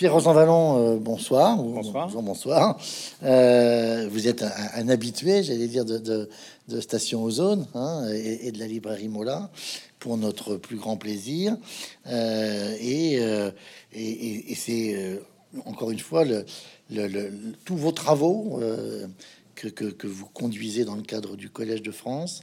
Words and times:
Pierre 0.00 0.14
Rosan 0.14 0.32
Vallon, 0.32 0.78
euh, 0.78 0.96
bonsoir. 0.96 1.58
Bonsoir. 1.58 2.08
bonsoir. 2.22 2.78
Euh, 3.22 4.08
vous 4.10 4.28
êtes 4.28 4.42
un, 4.42 4.88
habitué, 4.88 5.42
j'allais 5.42 5.68
dire, 5.68 5.84
de, 5.84 6.26
Station 6.80 7.22
Ozone 7.22 7.66
hein, 7.74 8.08
et, 8.10 8.50
de 8.50 8.58
la 8.58 8.66
librairie 8.66 9.08
Mola 9.08 9.50
pour 9.98 10.16
notre 10.16 10.56
plus 10.56 10.78
grand 10.78 10.96
plaisir. 10.96 11.54
Euh, 12.06 12.74
et, 13.92 14.54
c'est 14.56 15.20
encore 15.66 15.90
une 15.90 15.98
fois 15.98 16.24
le, 16.24 16.46
tous 17.66 17.76
vos 17.76 17.92
travaux 17.92 18.58
que, 19.54 20.06
vous 20.06 20.26
conduisez 20.32 20.86
dans 20.86 20.96
le 20.96 21.02
cadre 21.02 21.36
du 21.36 21.50
Collège 21.50 21.82
de 21.82 21.92
France 21.92 22.42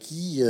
qui 0.00 0.42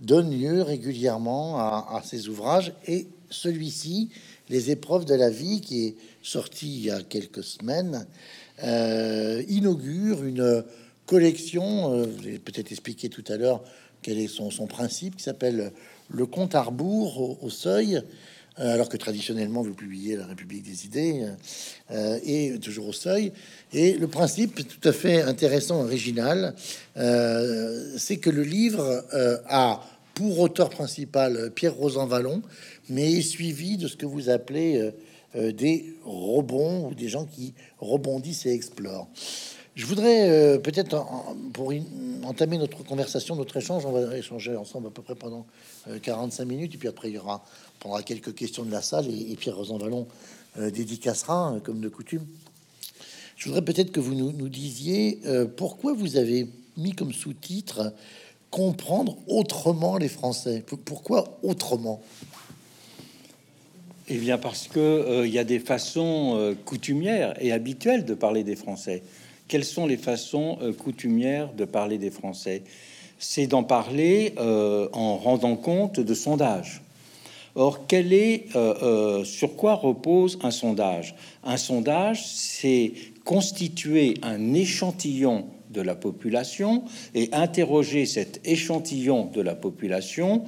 donnent 0.00 0.38
lieu 0.38 0.60
régulièrement 0.60 1.58
à, 1.58 1.96
à 1.96 2.02
ces 2.04 2.28
ouvrages 2.28 2.74
et 2.86 3.08
celui-ci 3.30 4.10
les 4.50 4.72
épreuves 4.72 5.04
de 5.04 5.14
la 5.14 5.30
vie, 5.30 5.60
qui 5.60 5.86
est 5.86 5.94
sorti 6.22 6.66
il 6.66 6.84
y 6.86 6.90
a 6.90 7.00
quelques 7.02 7.44
semaines, 7.44 8.06
euh, 8.64 9.42
inaugure 9.48 10.24
une 10.24 10.64
collection, 11.06 11.94
euh, 11.94 12.04
avez 12.18 12.38
peut-être 12.38 12.72
expliqué 12.72 13.08
tout 13.08 13.24
à 13.28 13.36
l'heure 13.36 13.62
quel 14.02 14.18
est 14.18 14.28
son, 14.28 14.50
son 14.50 14.66
principe, 14.66 15.16
qui 15.16 15.22
s'appelle 15.22 15.72
Le 16.08 16.26
compte 16.26 16.54
à 16.54 16.62
rebours 16.62 17.42
au, 17.44 17.48
seuil, 17.48 17.96
euh, 18.58 18.74
alors 18.74 18.88
que 18.88 18.96
traditionnellement 18.96 19.62
vous 19.62 19.72
publiez 19.72 20.16
La 20.16 20.26
République 20.26 20.64
des 20.64 20.84
idées, 20.84 21.26
et 22.24 22.58
toujours 22.60 22.88
au 22.88 22.92
seuil. 22.92 23.32
Et 23.72 23.92
le 23.92 24.08
principe 24.08 24.66
tout 24.66 24.88
à 24.88 24.92
fait 24.92 25.22
intéressant, 25.22 25.82
original, 25.82 26.54
c'est 26.96 28.16
que 28.16 28.30
le 28.30 28.42
livre 28.42 29.04
a 29.46 29.82
pour 30.14 30.40
auteur 30.40 30.70
principal 30.70 31.50
Pierre 31.54 31.74
Rosan 31.74 32.06
Mais 32.90 33.22
suivi 33.22 33.76
de 33.76 33.88
ce 33.88 33.96
que 33.96 34.04
vous 34.04 34.28
appelez 34.28 34.76
euh, 34.76 34.90
euh, 35.36 35.52
des 35.52 35.94
rebonds 36.04 36.88
ou 36.88 36.94
des 36.94 37.08
gens 37.08 37.24
qui 37.24 37.54
rebondissent 37.78 38.46
et 38.46 38.52
explorent. 38.52 39.08
Je 39.76 39.86
voudrais 39.86 40.28
euh, 40.28 40.58
peut-être, 40.58 41.06
pour 41.52 41.72
entamer 42.24 42.58
notre 42.58 42.82
conversation, 42.82 43.36
notre 43.36 43.56
échange, 43.56 43.86
on 43.86 43.92
va 43.92 44.18
échanger 44.18 44.56
ensemble 44.56 44.88
à 44.88 44.90
peu 44.90 45.02
près 45.02 45.14
pendant 45.14 45.46
45 46.02 46.44
minutes, 46.44 46.74
et 46.74 46.78
puis 46.78 46.88
après 46.88 47.08
il 47.08 47.14
y 47.14 47.18
aura, 47.18 47.44
prendra 47.78 48.02
quelques 48.02 48.34
questions 48.34 48.64
de 48.64 48.72
la 48.72 48.82
salle, 48.82 49.06
et, 49.08 49.36
Pierre 49.36 49.56
Rosan 49.56 49.78
Vallon 49.78 50.06
dédicacera, 50.58 51.56
comme 51.62 51.80
de 51.80 51.88
coutume. 51.88 52.26
Je 53.36 53.46
voudrais 53.46 53.62
peut-être 53.62 53.92
que 53.92 54.00
vous 54.00 54.14
nous, 54.14 54.32
nous 54.32 54.48
disiez 54.48 55.20
pourquoi 55.56 55.94
vous 55.94 56.16
avez 56.16 56.48
mis 56.76 56.92
comme 56.92 57.12
sous-titre 57.12 57.94
comprendre 58.50 59.16
autrement 59.28 59.96
les 59.96 60.08
Français. 60.08 60.64
Pourquoi 60.84 61.38
autrement? 61.42 62.02
Eh 64.12 64.16
bien 64.16 64.38
parce 64.38 64.66
que 64.66 64.80
euh, 64.80 65.26
y 65.28 65.38
a 65.38 65.44
des 65.44 65.60
façons 65.60 66.34
euh, 66.34 66.54
coutumières 66.64 67.32
et 67.40 67.52
habituelles 67.52 68.04
de 68.04 68.14
parler 68.14 68.42
des 68.42 68.56
Français. 68.56 69.04
Quelles 69.46 69.64
sont 69.64 69.86
les 69.86 69.96
façons 69.96 70.58
euh, 70.62 70.72
coutumières 70.72 71.52
de 71.52 71.64
parler 71.64 71.96
des 71.96 72.10
Français? 72.10 72.64
C'est 73.20 73.46
d'en 73.46 73.62
parler 73.62 74.34
en 74.38 75.18
rendant 75.18 75.54
compte 75.54 76.00
de 76.00 76.14
sondages. 76.14 76.80
Or, 77.54 77.86
quel 77.86 78.14
est, 78.14 78.46
sur 79.24 79.56
quoi 79.56 79.74
repose 79.74 80.38
un 80.42 80.50
sondage? 80.50 81.14
Un 81.44 81.58
sondage, 81.58 82.26
c'est 82.26 82.94
constituer 83.26 84.14
un 84.22 84.54
échantillon 84.54 85.48
de 85.68 85.82
la 85.82 85.94
population 85.94 86.82
et 87.14 87.28
interroger 87.32 88.06
cet 88.06 88.40
échantillon 88.46 89.26
de 89.26 89.42
la 89.42 89.54
population 89.54 90.46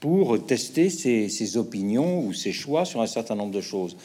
pour 0.00 0.44
tester 0.44 0.90
ses, 0.90 1.56
opinions 1.56 2.24
ou 2.24 2.32
ses 2.32 2.52
choix 2.52 2.84
sur 2.84 3.00
un 3.00 3.06
certain 3.06 3.34
nombre 3.34 3.54
de 3.54 3.60
choses. 3.60 3.96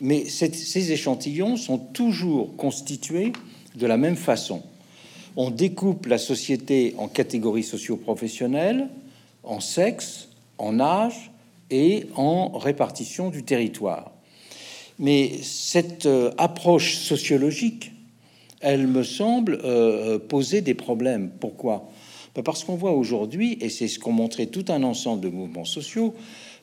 Mais 0.00 0.24
ces 0.26 0.92
échantillons 0.92 1.56
sont 1.56 1.78
toujours 1.78 2.56
constitués 2.56 3.32
de 3.74 3.86
la 3.86 3.96
même 3.96 4.16
façon. 4.16 4.62
On 5.36 5.50
découpe 5.50 6.06
la 6.06 6.18
société 6.18 6.94
en 6.98 7.08
catégories 7.08 7.62
socio-professionnelles, 7.62 8.88
en 9.42 9.60
sexe, 9.60 10.28
en 10.58 10.80
âge 10.80 11.30
et 11.70 12.06
en 12.16 12.58
répartition 12.58 13.30
du 13.30 13.42
territoire. 13.42 14.12
Mais 14.98 15.38
cette 15.42 16.06
euh, 16.06 16.32
approche 16.36 16.96
sociologique 16.96 17.92
elle 18.60 18.86
me 18.86 19.02
semble 19.02 19.58
euh, 19.64 20.18
poser 20.18 20.60
des 20.60 20.74
problèmes. 20.74 21.30
Pourquoi? 21.40 21.88
Parce 22.44 22.64
qu'on 22.64 22.76
voit 22.76 22.92
aujourd'hui, 22.92 23.58
et 23.60 23.68
c'est 23.68 23.88
ce 23.88 23.98
qu'ont 23.98 24.12
montré 24.12 24.46
tout 24.46 24.64
un 24.68 24.82
ensemble 24.82 25.22
de 25.22 25.28
mouvements 25.28 25.64
sociaux, 25.64 26.14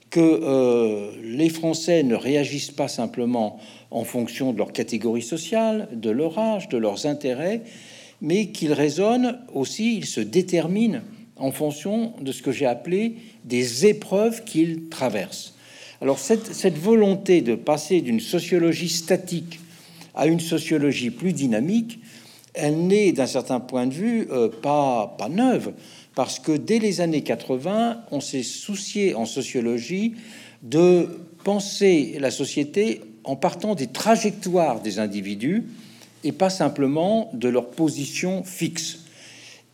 que 0.09 0.19
euh, 0.22 1.11
les 1.22 1.50
Français 1.50 2.03
ne 2.03 2.16
réagissent 2.16 2.72
pas 2.72 2.88
simplement 2.88 3.59
en 3.91 4.03
fonction 4.03 4.53
de 4.53 4.57
leur 4.57 4.72
catégorie 4.72 5.22
sociale, 5.22 5.89
de 5.91 6.09
leur 6.09 6.38
âge, 6.39 6.69
de 6.69 6.78
leurs 6.78 7.05
intérêts, 7.05 7.63
mais 8.22 8.47
qu'ils 8.47 8.73
raisonnent 8.73 9.39
aussi, 9.53 9.97
ils 9.97 10.05
se 10.05 10.22
déterminent 10.22 11.01
en 11.35 11.51
fonction 11.51 12.13
de 12.22 12.31
ce 12.31 12.41
que 12.41 12.51
j'ai 12.51 12.66
appelé 12.66 13.16
des 13.44 13.85
épreuves 13.85 14.44
qu'ils 14.44 14.89
traversent. 14.89 15.53
Alors 16.01 16.19
cette 16.19 16.78
volonté 16.78 17.41
de 17.41 17.55
passer 17.55 18.01
d'une 18.01 18.19
sociologie 18.19 18.89
statique 18.89 19.59
à 20.16 20.28
une 20.28 20.39
sociologie 20.39 21.11
plus 21.11 21.34
dynamique, 21.34 21.99
elle 22.57 22.88
n'est 22.88 23.12
d'un 23.12 23.28
certain 23.28 23.59
point 23.59 23.88
de 23.88 23.94
vue 23.94 24.28
euh, 24.31 24.50
pas, 24.50 25.16
pas 25.18 25.29
neuve, 25.29 25.73
parce 26.16 26.40
que 26.40 26.51
dès 26.51 26.79
les 26.79 27.01
années 27.01 27.22
80, 27.22 28.01
on 28.12 28.19
s'est 28.19 28.44
soucié 28.44 29.16
en 29.16 29.25
sociologie 29.25 30.16
de 30.63 31.07
penser 31.44 32.17
la 32.19 32.31
société 32.31 33.01
en 33.23 33.35
partant 33.35 33.75
des 33.75 33.88
trajectoires 33.88 34.81
des 34.81 35.00
individus 35.00 35.66
et 36.23 36.31
pas 36.31 36.50
simplement 36.50 37.29
de 37.34 37.50
leur 37.50 37.69
position 37.69 38.44
fixe. 38.44 39.00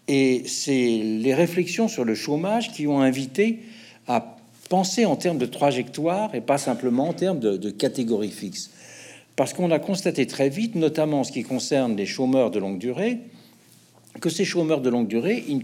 Et 0.08 0.44
c'est 0.46 1.00
les 1.02 1.34
réflexions 1.34 1.88
sur 1.88 2.04
le 2.04 2.16
chômage 2.16 2.74
qui 2.74 2.88
ont 2.88 3.00
invité 3.00 3.60
à 4.08 4.36
penser 4.70 5.06
en 5.06 5.16
termes 5.16 5.38
de 5.38 5.46
trajectoire 5.46 6.36
et 6.36 6.42
pas 6.42 6.58
simplement 6.58 7.10
en 7.10 7.14
termes 7.14 7.40
de, 7.40 7.56
de 7.56 7.70
catégories 7.70 8.32
fixes. 8.32 8.72
Parce 9.36 9.54
qu'on 9.54 9.72
a 9.72 9.80
constaté 9.80 10.28
très 10.28 10.50
vite, 10.50 10.76
notamment 10.76 11.22
en 11.22 11.24
ce 11.24 11.32
qui 11.32 11.44
concerne 11.44 11.96
les 11.96 12.06
chômeurs 12.06 12.52
de 12.52 12.60
longue 12.60 12.78
durée, 12.78 13.20
que 14.22 14.30
ces 14.30 14.46
chômeurs 14.46 14.82
de 14.82 14.90
longue 14.90 15.08
durée, 15.08 15.44
ils 15.48 15.64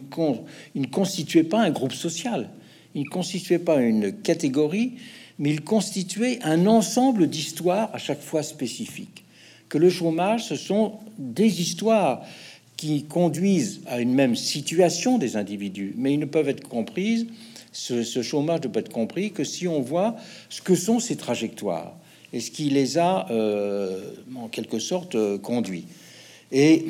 ne, 0.76 0.88
constituaient 0.88 1.44
pas 1.44 1.62
un 1.62 1.70
groupe 1.70 1.94
social, 1.94 2.50
ils 2.96 3.04
ne 3.04 3.10
constituaient 3.10 3.60
pas 3.60 3.80
une 3.82 4.12
catégorie, 4.12 4.94
mais 5.38 5.52
ils 5.52 5.62
constituaient 5.62 6.40
un 6.42 6.66
ensemble 6.66 7.28
d'histoires 7.28 7.92
à 7.94 8.00
chaque 8.00 8.22
fois 8.22 8.42
spécifiques. 8.42 9.24
Que 9.70 9.78
le 9.78 9.92
chômage, 9.92 10.46
ce 10.46 10.56
sont 10.56 10.94
des 11.20 11.62
histoires 11.62 12.24
qui 12.76 13.04
conduisent 13.04 13.82
à 13.86 14.00
une 14.00 14.14
même 14.14 14.36
situation 14.36 15.20
des 15.20 15.36
individus, 15.36 15.94
mais 15.96 16.14
ils 16.14 16.20
ne 16.20 16.26
peuvent 16.26 16.50
être 16.50 16.68
comprises, 16.68 17.28
ce, 17.72 18.04
ce 18.04 18.24
chômage 18.24 18.62
ne 18.64 18.68
peut 18.70 18.80
être 18.80 18.92
compris 18.92 19.32
que 19.32 19.44
si 19.44 19.68
on 19.68 19.80
voit 19.80 20.16
ce 20.50 20.62
que 20.64 20.74
sont 20.74 21.00
ces 21.00 21.18
trajectoires 21.18 21.99
et 22.34 22.40
ce 22.40 22.52
qui 22.52 22.70
les 22.70 22.98
a 22.98 23.28
euh, 23.32 24.12
en 24.36 24.48
quelque 24.48 24.80
sorte 24.80 25.16
euh, 25.16 25.38
conduits. 25.38 25.86
Et 26.52 26.86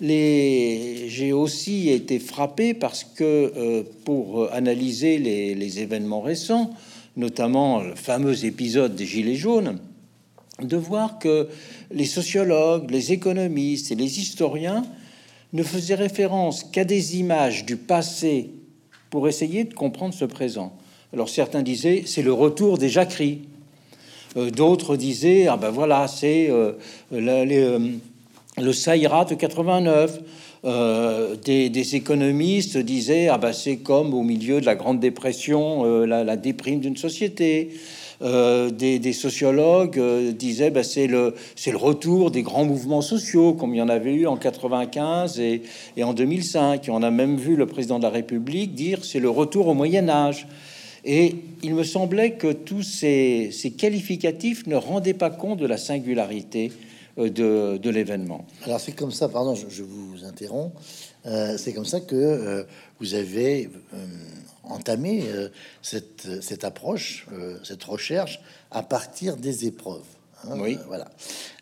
j'ai 0.00 1.32
aussi 1.32 1.88
été 1.88 2.18
frappé 2.18 2.74
parce 2.74 3.04
que 3.04 3.24
euh, 3.56 3.82
pour 4.04 4.52
analyser 4.52 5.18
les, 5.18 5.80
événements 5.80 6.20
récents, 6.20 6.70
notamment 7.16 7.82
le 7.82 7.94
fameux 7.94 8.44
épisode 8.44 8.94
des 8.94 9.06
Gilets 9.06 9.36
jaunes, 9.36 9.78
de 10.60 10.76
voir 10.76 11.18
que 11.18 11.48
les 11.90 12.04
sociologues, 12.04 12.90
les 12.90 13.12
économistes 13.12 13.92
et 13.92 13.94
les 13.94 14.20
historiens 14.20 14.84
ne 15.52 15.62
faisaient 15.62 15.94
référence 15.94 16.64
qu'à 16.64 16.84
des 16.84 17.18
images 17.18 17.64
du 17.64 17.76
passé 17.76 18.50
pour 19.10 19.28
essayer 19.28 19.64
de 19.64 19.74
comprendre 19.74 20.14
ce 20.14 20.24
présent. 20.24 20.76
Alors 21.12 21.28
certains 21.28 21.62
disaient 21.62 22.02
c'est 22.06 22.22
le 22.22 22.32
retour 22.32 22.78
des 22.78 22.88
jacqueries, 22.88 23.42
d'autres 24.36 24.96
disaient 24.96 25.46
ah 25.46 25.56
ben 25.56 25.70
voilà 25.70 26.06
c'est 26.08 26.50
euh, 26.50 26.72
euh, 27.12 27.88
le 28.58 28.72
Saïra 28.72 29.24
de 29.24 29.34
89. 29.34 30.20
des, 31.44 31.96
économistes 31.96 32.76
disaient 32.76 33.28
ah 33.28 33.38
ben 33.38 33.52
c'est 33.52 33.78
comme 33.78 34.14
au 34.14 34.22
milieu 34.22 34.60
de 34.60 34.66
la 34.66 34.74
Grande 34.74 35.00
Dépression, 35.00 35.84
la, 36.04 36.36
déprime 36.36 36.80
d'une 36.80 36.96
société. 36.96 37.70
des, 38.20 39.12
sociologues 39.12 40.00
disaient 40.36 40.70
ben 40.70 40.82
c'est 40.82 41.06
le 41.06 41.34
c'est 41.54 41.70
le 41.70 41.76
retour 41.76 42.30
des 42.30 42.42
grands 42.42 42.64
mouvements 42.64 43.02
sociaux 43.02 43.52
comme 43.52 43.74
il 43.74 43.78
y 43.78 43.82
en 43.82 43.88
avait 43.88 44.14
eu 44.14 44.26
en 44.26 44.36
95 44.36 45.40
et, 45.40 45.62
en 46.02 46.14
2005. 46.14 46.88
Et 46.88 46.90
on 46.90 47.02
a 47.02 47.10
même 47.10 47.36
vu 47.36 47.56
le 47.56 47.66
président 47.66 47.98
de 47.98 48.04
la 48.04 48.10
République 48.10 48.74
dire 48.74 49.04
c'est 49.04 49.20
le 49.20 49.30
retour 49.30 49.68
au 49.68 49.74
Moyen 49.74 50.08
Âge. 50.08 50.46
Et 51.08 51.36
il 51.62 51.74
me 51.74 51.84
semblait 51.84 52.32
que 52.32 52.52
tous 52.52 52.82
ces, 52.82 53.74
qualificatifs 53.78 54.66
ne 54.66 54.74
rendaient 54.74 55.14
pas 55.14 55.30
compte 55.30 55.58
de 55.58 55.66
la 55.66 55.78
singularité 55.78 56.72
de, 57.16 57.78
de 57.78 57.90
l'événement. 57.90 58.44
Alors 58.64 58.80
c'est 58.80 58.92
comme 58.92 59.12
ça, 59.12 59.28
pardon, 59.28 59.54
je, 59.54 59.82
vous 59.84 60.24
interromps, 60.24 60.74
c'est 61.24 61.72
comme 61.72 61.86
ça 61.86 62.00
que 62.00 62.66
vous 62.98 63.14
avez 63.14 63.70
entamé 64.64 65.22
cette, 65.80 66.42
cette, 66.42 66.64
approche, 66.64 67.26
cette 67.62 67.84
recherche 67.84 68.40
à 68.72 68.82
partir 68.82 69.36
des 69.36 69.64
épreuves. 69.66 70.02
Hein, 70.44 70.58
oui. 70.60 70.76
voilà. 70.88 71.08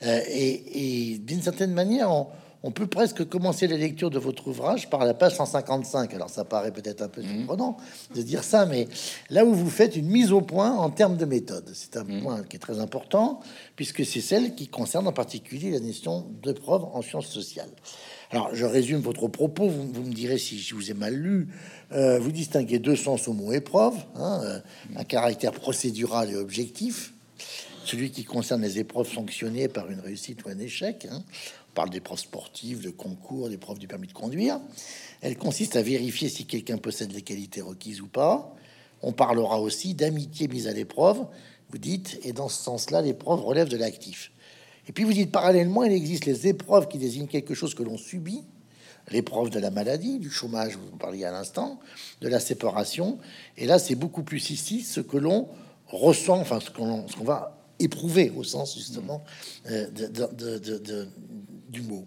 et, 0.02 1.12
et 1.12 1.18
d'une 1.18 1.42
certaine 1.42 1.72
manière, 1.72 2.10
on, 2.10 2.26
on 2.66 2.70
peut 2.70 2.86
presque 2.86 3.28
commencer 3.28 3.66
la 3.66 3.76
lecture 3.76 4.08
de 4.08 4.18
votre 4.18 4.48
ouvrage 4.48 4.88
par 4.88 5.04
la 5.04 5.12
page 5.12 5.36
155. 5.36 6.14
Alors 6.14 6.30
ça 6.30 6.46
paraît 6.46 6.72
peut-être 6.72 7.02
un 7.02 7.08
peu 7.08 7.20
mmh. 7.20 7.36
surprenant 7.36 7.76
de 8.14 8.22
dire 8.22 8.42
ça, 8.42 8.64
mais 8.64 8.88
là 9.28 9.44
où 9.44 9.52
vous 9.52 9.68
faites 9.68 9.96
une 9.96 10.06
mise 10.06 10.32
au 10.32 10.40
point 10.40 10.72
en 10.72 10.88
termes 10.88 11.18
de 11.18 11.26
méthode, 11.26 11.70
c'est 11.74 11.98
un 11.98 12.04
mmh. 12.04 12.22
point 12.22 12.42
qui 12.42 12.56
est 12.56 12.60
très 12.60 12.80
important 12.80 13.40
puisque 13.76 14.06
c'est 14.06 14.22
celle 14.22 14.54
qui 14.54 14.68
concerne 14.68 15.06
en 15.06 15.12
particulier 15.12 15.70
la 15.70 15.80
notion 15.80 16.26
de 16.42 16.52
preuve 16.52 16.84
en 16.84 17.02
sciences 17.02 17.28
sociales. 17.28 17.70
Alors 18.30 18.54
je 18.54 18.64
résume 18.64 19.00
votre 19.00 19.28
propos, 19.28 19.68
vous, 19.68 20.02
me 20.02 20.14
direz 20.14 20.38
si 20.38 20.58
je 20.58 20.74
vous 20.74 20.90
ai 20.90 20.94
mal 20.94 21.14
lu. 21.14 21.48
Euh, 21.92 22.18
vous 22.18 22.32
distinguez 22.32 22.78
deux 22.78 22.96
sens 22.96 23.28
au 23.28 23.34
mot 23.34 23.52
épreuve, 23.52 23.94
hein, 24.16 24.40
euh, 24.42 24.58
un 24.96 25.04
caractère 25.04 25.52
procédural 25.52 26.30
et 26.30 26.36
objectif 26.36 27.12
celui 27.84 28.10
qui 28.10 28.24
concerne 28.24 28.62
les 28.62 28.78
épreuves 28.78 29.12
sanctionnées 29.12 29.68
par 29.68 29.90
une 29.90 30.00
réussite 30.00 30.42
ou 30.44 30.48
un 30.48 30.58
échec. 30.58 31.06
Hein 31.10 31.22
parle 31.74 31.90
d'épreuves 31.90 32.18
sportives, 32.18 32.82
de 32.82 32.90
concours, 32.90 33.48
d'épreuves 33.48 33.78
du 33.78 33.86
permis 33.86 34.06
de 34.06 34.12
conduire. 34.12 34.60
Elle 35.20 35.36
consiste 35.36 35.76
à 35.76 35.82
vérifier 35.82 36.28
si 36.28 36.46
quelqu'un 36.46 36.78
possède 36.78 37.12
les 37.12 37.22
qualités 37.22 37.60
requises 37.60 38.00
ou 38.00 38.06
pas. 38.06 38.54
On 39.02 39.12
parlera 39.12 39.60
aussi 39.60 39.94
d'amitié 39.94 40.48
mise 40.48 40.66
à 40.66 40.72
l'épreuve, 40.72 41.26
vous 41.70 41.78
dites, 41.78 42.18
et 42.22 42.32
dans 42.32 42.48
ce 42.48 42.62
sens-là, 42.62 43.02
l'épreuve 43.02 43.40
relève 43.40 43.68
de 43.68 43.76
l'actif. 43.76 44.32
Et 44.88 44.92
puis 44.92 45.04
vous 45.04 45.12
dites 45.12 45.30
parallèlement, 45.30 45.84
il 45.84 45.92
existe 45.92 46.26
les 46.26 46.46
épreuves 46.46 46.88
qui 46.88 46.98
désignent 46.98 47.26
quelque 47.26 47.54
chose 47.54 47.74
que 47.74 47.82
l'on 47.82 47.98
subit, 47.98 48.42
l'épreuve 49.10 49.50
de 49.50 49.58
la 49.58 49.70
maladie, 49.70 50.18
du 50.18 50.30
chômage, 50.30 50.76
vous 50.76 50.94
en 50.94 50.96
parliez 50.96 51.24
à 51.24 51.32
l'instant, 51.32 51.80
de 52.20 52.28
la 52.28 52.40
séparation. 52.40 53.18
Et 53.56 53.66
là, 53.66 53.78
c'est 53.78 53.94
beaucoup 53.94 54.22
plus 54.22 54.50
ici 54.50 54.82
ce 54.82 55.00
que 55.00 55.16
l'on 55.16 55.48
ressent, 55.86 56.38
enfin 56.38 56.60
ce 56.60 56.70
qu'on 56.70 57.24
va 57.24 57.58
éprouver 57.78 58.32
au 58.36 58.44
sens 58.44 58.76
justement 58.76 59.24
euh, 59.70 59.88
de, 59.90 61.08
mot. 61.82 62.06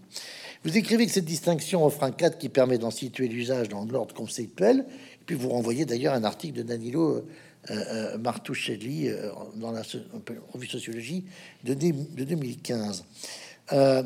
Vous 0.64 0.78
écrivez 0.78 1.06
que 1.06 1.12
cette 1.12 1.26
distinction 1.26 1.86
offre 1.86 2.04
un 2.04 2.12
cadre 2.12 2.38
qui 2.38 2.50
permet 2.50 2.78
d'en 2.78 2.92
situer 2.92 3.28
l'usage 3.28 3.70
dans 3.70 3.86
l'ordre 3.86 4.14
conceptuel, 4.14 4.86
puis 5.26 5.36
vous 5.36 5.50
renvoyez 5.50 5.86
d'ailleurs 5.86 6.14
un 6.14 6.24
article 6.24 6.58
de 6.58 6.64
Danilo 6.64 7.16
euh, 7.16 7.22
euh 7.70 8.18
euh, 8.18 9.32
dans 9.56 9.72
la 9.72 9.82
revue 10.54 10.68
Sociologie 10.68 11.26
de, 11.64 11.74
de 11.74 12.24
2015. 12.24 13.06
Euh, 13.74 14.04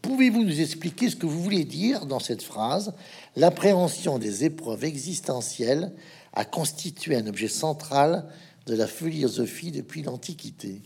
pouvez-vous 0.00 0.44
nous 0.44 0.60
expliquer 0.60 1.10
ce 1.10 1.16
que 1.16 1.26
vous 1.26 1.42
voulez 1.42 1.64
dire 1.64 2.06
dans 2.06 2.20
cette 2.20 2.42
phrase? 2.42 2.92
L'appréhension 3.36 4.18
des 4.18 4.44
épreuves 4.44 4.84
existentielles 4.84 5.92
a 6.32 6.44
constitué 6.44 7.16
un 7.16 7.26
objet 7.26 7.48
central 7.48 8.26
de 8.66 8.74
la 8.74 8.86
philosophie 8.86 9.70
depuis 9.70 10.02
l'Antiquité. 10.02 10.80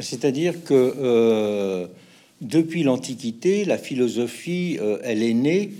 C'est-à-dire 0.00 0.64
que 0.64 1.88
depuis 2.40 2.82
l'Antiquité, 2.82 3.64
la 3.64 3.78
philosophie, 3.78 4.78
euh, 4.80 4.98
est 5.02 5.34
née 5.34 5.70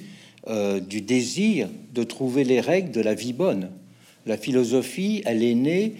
euh, 0.46 0.80
du 0.80 1.00
désir 1.00 1.68
de 1.92 2.02
trouver 2.04 2.44
les 2.44 2.60
règles 2.60 2.90
de 2.90 3.00
la 3.00 3.14
vie 3.14 3.32
bonne. 3.32 3.70
La 4.26 4.36
philosophie, 4.36 5.22
elle 5.26 5.42
est 5.42 5.54
née 5.54 5.94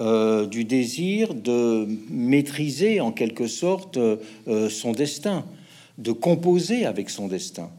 euh, 0.00 0.46
du 0.46 0.64
désir 0.64 1.34
de 1.34 1.86
maîtriser 2.10 3.00
en 3.00 3.12
quelque 3.12 3.46
sorte 3.46 3.98
son 4.70 4.92
destin, 4.92 5.44
de 5.98 6.12
composer 6.12 6.84
avec 6.84 7.10
son 7.10 7.28
destin. 7.28 7.70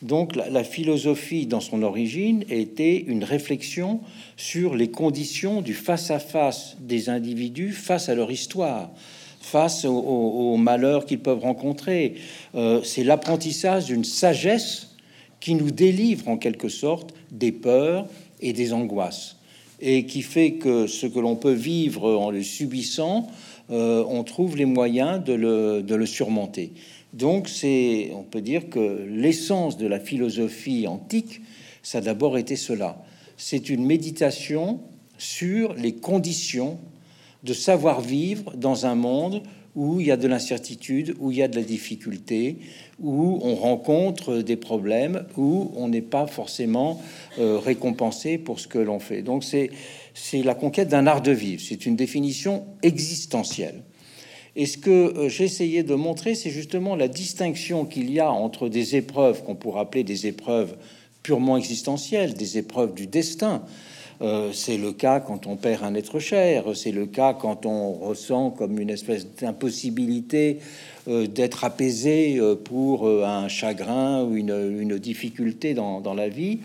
Donc 0.00 0.34
la, 0.34 0.50
la, 0.50 0.64
philosophie, 0.64 1.46
dans 1.46 1.60
son 1.60 1.82
origine, 1.82 2.44
était 2.50 2.96
une 2.96 3.22
réflexion 3.22 4.00
sur 4.36 4.74
les 4.74 4.90
conditions 4.90 5.62
du 5.62 5.74
face-à-face 5.74 6.76
des 6.80 7.08
individus 7.08 7.70
face 7.70 8.08
à 8.08 8.14
leur 8.14 8.32
histoire, 8.32 8.90
face 9.42 9.84
aux, 9.84 10.56
malheurs 10.56 11.04
qu'ils 11.04 11.18
peuvent 11.18 11.40
rencontrer. 11.40 12.14
Euh, 12.54 12.80
c'est 12.84 13.04
l'apprentissage 13.04 13.86
d'une 13.86 14.04
sagesse 14.04 14.96
qui 15.40 15.54
nous 15.54 15.70
délivre 15.70 16.28
en 16.28 16.36
quelque 16.36 16.68
sorte 16.68 17.12
des 17.30 17.52
peurs 17.52 18.06
et 18.40 18.52
des 18.52 18.72
angoisses, 18.72 19.36
et 19.80 20.06
qui 20.06 20.22
fait 20.22 20.52
que 20.52 20.86
ce 20.86 21.06
que 21.06 21.18
l'on 21.18 21.36
peut 21.36 21.52
vivre 21.52 22.16
en 22.16 22.30
le 22.30 22.42
subissant, 22.42 23.26
euh, 23.70 24.04
on 24.08 24.22
trouve 24.22 24.56
les 24.56 24.64
moyens 24.64 25.22
de 25.22 25.32
le, 25.32 26.06
surmonter. 26.06 26.72
Donc 27.12 27.48
c'est, 27.48 28.10
on 28.14 28.22
peut 28.22 28.40
dire 28.40 28.70
que 28.70 29.06
l'essence 29.08 29.76
de 29.76 29.86
la 29.86 29.98
philosophie 29.98 30.86
antique, 30.86 31.40
ça 31.82 31.98
a 31.98 32.00
d'abord 32.00 32.38
été 32.38 32.54
cela. 32.56 33.04
C'est 33.36 33.68
une 33.68 33.84
méditation 33.84 34.80
sur 35.18 35.74
les 35.74 35.92
conditions 35.92 36.78
de 37.42 37.54
savoir 37.54 38.00
vivre 38.00 38.52
dans 38.56 38.86
un 38.86 38.94
monde 38.94 39.42
où 39.74 40.00
il 40.00 40.06
y 40.06 40.10
a 40.10 40.18
de 40.18 40.28
l'incertitude, 40.28 41.14
où 41.18 41.30
il 41.30 41.38
y 41.38 41.42
a 41.42 41.48
de 41.48 41.56
la 41.56 41.62
difficulté, 41.62 42.58
où 43.00 43.40
on 43.42 43.54
rencontre 43.54 44.38
des 44.38 44.56
problèmes, 44.56 45.24
où 45.36 45.72
on 45.76 45.88
n'est 45.88 46.02
pas 46.02 46.26
forcément 46.26 47.00
euh, 47.38 47.58
récompensé 47.58 48.36
pour 48.36 48.60
ce 48.60 48.68
que 48.68 48.78
l'on 48.78 48.98
fait. 48.98 49.22
Donc 49.22 49.44
c'est 49.44 49.70
c'est 50.14 50.42
la 50.42 50.54
conquête 50.54 50.88
d'un 50.88 51.06
art 51.06 51.22
de 51.22 51.32
vivre. 51.32 51.62
C'est 51.66 51.86
une 51.86 51.96
définition 51.96 52.66
existentielle. 52.82 53.82
Et 54.54 54.66
ce 54.66 54.76
que 54.76 54.90
euh, 54.90 55.28
j'ai 55.28 55.44
essayé 55.44 55.82
de 55.82 55.94
montrer, 55.94 56.34
c'est 56.34 56.50
justement 56.50 56.94
la 56.96 57.08
distinction 57.08 57.86
qu'il 57.86 58.10
y 58.10 58.20
a 58.20 58.30
entre 58.30 58.68
des 58.68 58.96
épreuves 58.96 59.42
qu'on 59.42 59.54
pourrait 59.54 59.80
appeler 59.80 60.04
des 60.04 60.26
épreuves 60.26 60.76
purement 61.22 61.56
existentielles, 61.56 62.34
des 62.34 62.58
épreuves 62.58 62.94
du 62.94 63.06
destin, 63.06 63.62
euh, 64.22 64.52
c'est 64.52 64.76
le 64.76 64.92
cas 64.92 65.18
quand 65.18 65.48
on 65.48 65.56
perd 65.56 65.82
un 65.82 65.94
être 65.94 66.20
cher, 66.20 66.64
c'est 66.74 66.92
le 66.92 67.06
cas 67.06 67.34
quand 67.34 67.66
on 67.66 67.92
ressent 67.92 68.50
comme 68.50 68.78
une 68.78 68.90
espèce 68.90 69.26
d'impossibilité 69.34 70.58
euh, 71.08 71.26
d'être 71.26 71.64
apaisé 71.64 72.38
euh, 72.38 72.54
pour 72.54 73.08
un 73.08 73.48
chagrin 73.48 74.22
ou 74.22 74.36
une, 74.36 74.98
difficulté 74.98 75.74
dans, 75.74 76.14
la 76.14 76.28
vie, 76.28 76.60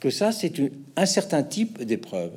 que 0.00 0.10
ça 0.10 0.32
c'est 0.32 0.52
un 0.96 1.06
certain 1.06 1.44
type 1.44 1.82
d'épreuve. 1.84 2.32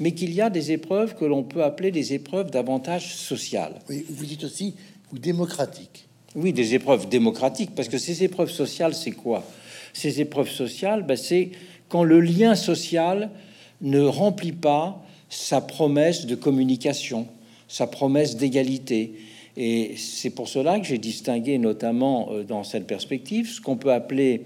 Mais 0.00 0.12
qu'il 0.12 0.34
y 0.34 0.40
a 0.42 0.50
des 0.50 0.72
épreuves 0.72 1.14
que 1.14 1.24
l'on 1.24 1.42
peut 1.42 1.62
appeler 1.62 1.90
des 1.90 2.12
épreuves 2.12 2.50
d'avantage 2.50 3.14
social. 3.14 3.74
Oui, 3.88 4.04
vous 4.08 4.26
dites 4.26 4.44
aussi 4.44 4.74
ou 5.12 5.18
démocratique. 5.18 6.06
Oui, 6.34 6.52
des 6.52 6.74
épreuves 6.74 7.08
démocratiques, 7.08 7.74
parce 7.74 7.88
que 7.88 7.98
ces 7.98 8.22
épreuves 8.22 8.50
sociales, 8.50 8.94
c'est 8.94 9.10
quoi? 9.12 9.44
Ces 9.92 10.20
épreuves 10.20 10.50
sociales, 10.50 11.04
ben, 11.04 11.16
c'est 11.16 11.50
quand 11.88 12.04
le 12.04 12.20
lien 12.20 12.54
social 12.54 13.30
ne 13.80 14.00
remplit 14.00 14.52
pas 14.52 15.02
sa 15.28 15.60
promesse 15.60 16.26
de 16.26 16.34
communication, 16.34 17.26
sa 17.68 17.86
promesse 17.86 18.36
d'égalité. 18.36 19.14
Et 19.56 19.94
c'est 19.96 20.30
pour 20.30 20.48
cela 20.48 20.78
que 20.78 20.86
j'ai 20.86 20.98
distingué 20.98 21.58
notamment 21.58 22.30
euh, 22.32 22.44
dans 22.44 22.64
cette 22.64 22.86
perspective 22.86 23.48
ce 23.48 23.60
qu'on 23.60 23.76
peut 23.76 23.92
appeler 23.92 24.42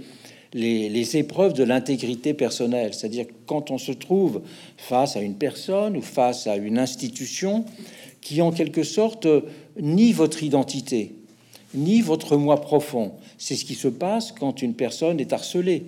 les, 0.55 1.17
épreuves 1.17 1.53
de 1.53 1.65
l'intégrité 1.65 2.33
personnelle, 2.33 2.95
c'est-à-dire 2.95 3.27
quand 3.47 3.71
on 3.71 3.79
se 3.79 3.93
trouve 3.93 4.43
face 4.77 5.17
à 5.17 5.21
une 5.21 5.35
personne 5.35 5.97
ou 5.97 6.03
face 6.03 6.47
à 6.47 6.57
une 6.57 6.79
institution 6.79 7.65
qui 8.21 8.41
en 8.41 8.53
quelque 8.53 8.85
sorte 8.85 9.27
ni 9.79 10.13
votre 10.13 10.43
identité, 10.43 11.15
ni 11.75 12.01
votre 12.01 12.37
moi 12.37 12.61
profond. 12.61 13.13
C'est 13.37 13.57
ce 13.57 13.65
qui 13.65 13.75
se 13.75 13.89
passe 13.89 14.33
quand 14.33 14.63
une 14.63 14.75
personne 14.75 15.19
est 15.19 15.33
harcelée. 15.33 15.83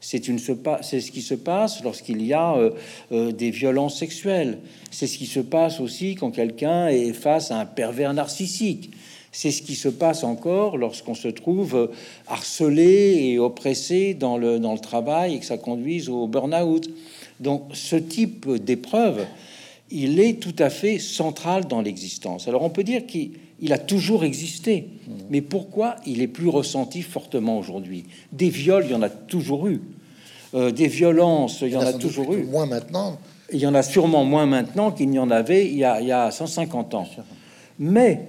C'est 0.00 0.20
ce 0.20 1.10
qui 1.10 1.22
se 1.22 1.34
passe 1.34 1.82
lorsqu'il 1.82 2.22
y 2.24 2.32
a 2.32 2.54
euh, 2.54 2.70
euh, 3.12 3.32
des 3.32 3.50
violences 3.50 3.98
sexuelles. 3.98 4.58
C'est 4.90 5.06
ce 5.06 5.18
qui 5.18 5.26
se 5.26 5.40
passe 5.40 5.78
aussi 5.80 6.14
quand 6.14 6.30
quelqu'un 6.30 6.88
est 6.88 7.12
face 7.12 7.50
à 7.50 7.60
un 7.60 7.66
pervers 7.66 8.14
narcissique. 8.14 8.90
C'est 9.32 9.50
ce 9.50 9.62
qui 9.62 9.74
se 9.74 9.88
passe 9.88 10.24
encore 10.24 10.76
lorsqu'on 10.76 11.14
se 11.14 11.28
trouve 11.28 11.76
euh, 11.76 11.86
harcelé 12.26 13.18
et 13.20 13.38
oppressé 13.38 14.14
dans 14.14 14.38
le, 14.38 14.58
dans 14.58 14.72
le 14.72 14.80
travail 14.80 15.34
et 15.34 15.38
que 15.38 15.44
ça 15.44 15.58
conduise 15.58 16.08
au 16.08 16.26
burn-out. 16.26 16.88
Donc 17.38 17.64
ce 17.74 17.96
type 17.96 18.50
d'épreuve, 18.50 19.26
il 19.90 20.18
est 20.18 20.40
tout 20.40 20.56
à 20.58 20.70
fait 20.70 20.98
central 20.98 21.66
dans 21.66 21.82
l'existence. 21.82 22.48
Alors 22.48 22.62
on 22.62 22.70
peut 22.70 22.84
dire 22.84 23.06
qu'il 23.06 23.32
il 23.60 23.72
a 23.72 23.78
toujours 23.78 24.24
existé. 24.24 24.88
Mais 25.28 25.40
pourquoi 25.40 25.96
il 26.06 26.22
est 26.22 26.28
plus 26.28 26.48
ressenti 26.48 27.02
fortement 27.02 27.58
aujourd'hui? 27.58 28.04
Des 28.32 28.50
viols, 28.50 28.84
il 28.86 28.92
y 28.92 28.94
en 28.94 29.02
a 29.02 29.10
toujours 29.10 29.68
eu. 29.68 29.80
Euh, 30.54 30.70
des 30.70 30.88
violences, 30.88 31.60
il 31.62 31.68
y 31.68 31.76
en 31.76 31.80
a 31.80 31.92
toujours 31.92 32.32
eu. 32.34 32.42
Moins 32.44 32.66
maintenant. 32.66 33.18
Il 33.52 33.60
y 33.60 33.66
en 33.66 33.74
a 33.74 33.82
sûrement 33.82 34.24
moins 34.24 34.46
maintenant 34.46 34.92
qu'il 34.92 35.10
n'y 35.10 35.18
en 35.18 35.30
avait 35.30 35.66
il 35.66 35.76
y, 35.76 35.84
a, 35.84 36.00
il 36.00 36.06
y 36.06 36.12
a 36.12 36.30
150 36.30 36.94
ans. 36.94 37.08
Mais 37.78 38.26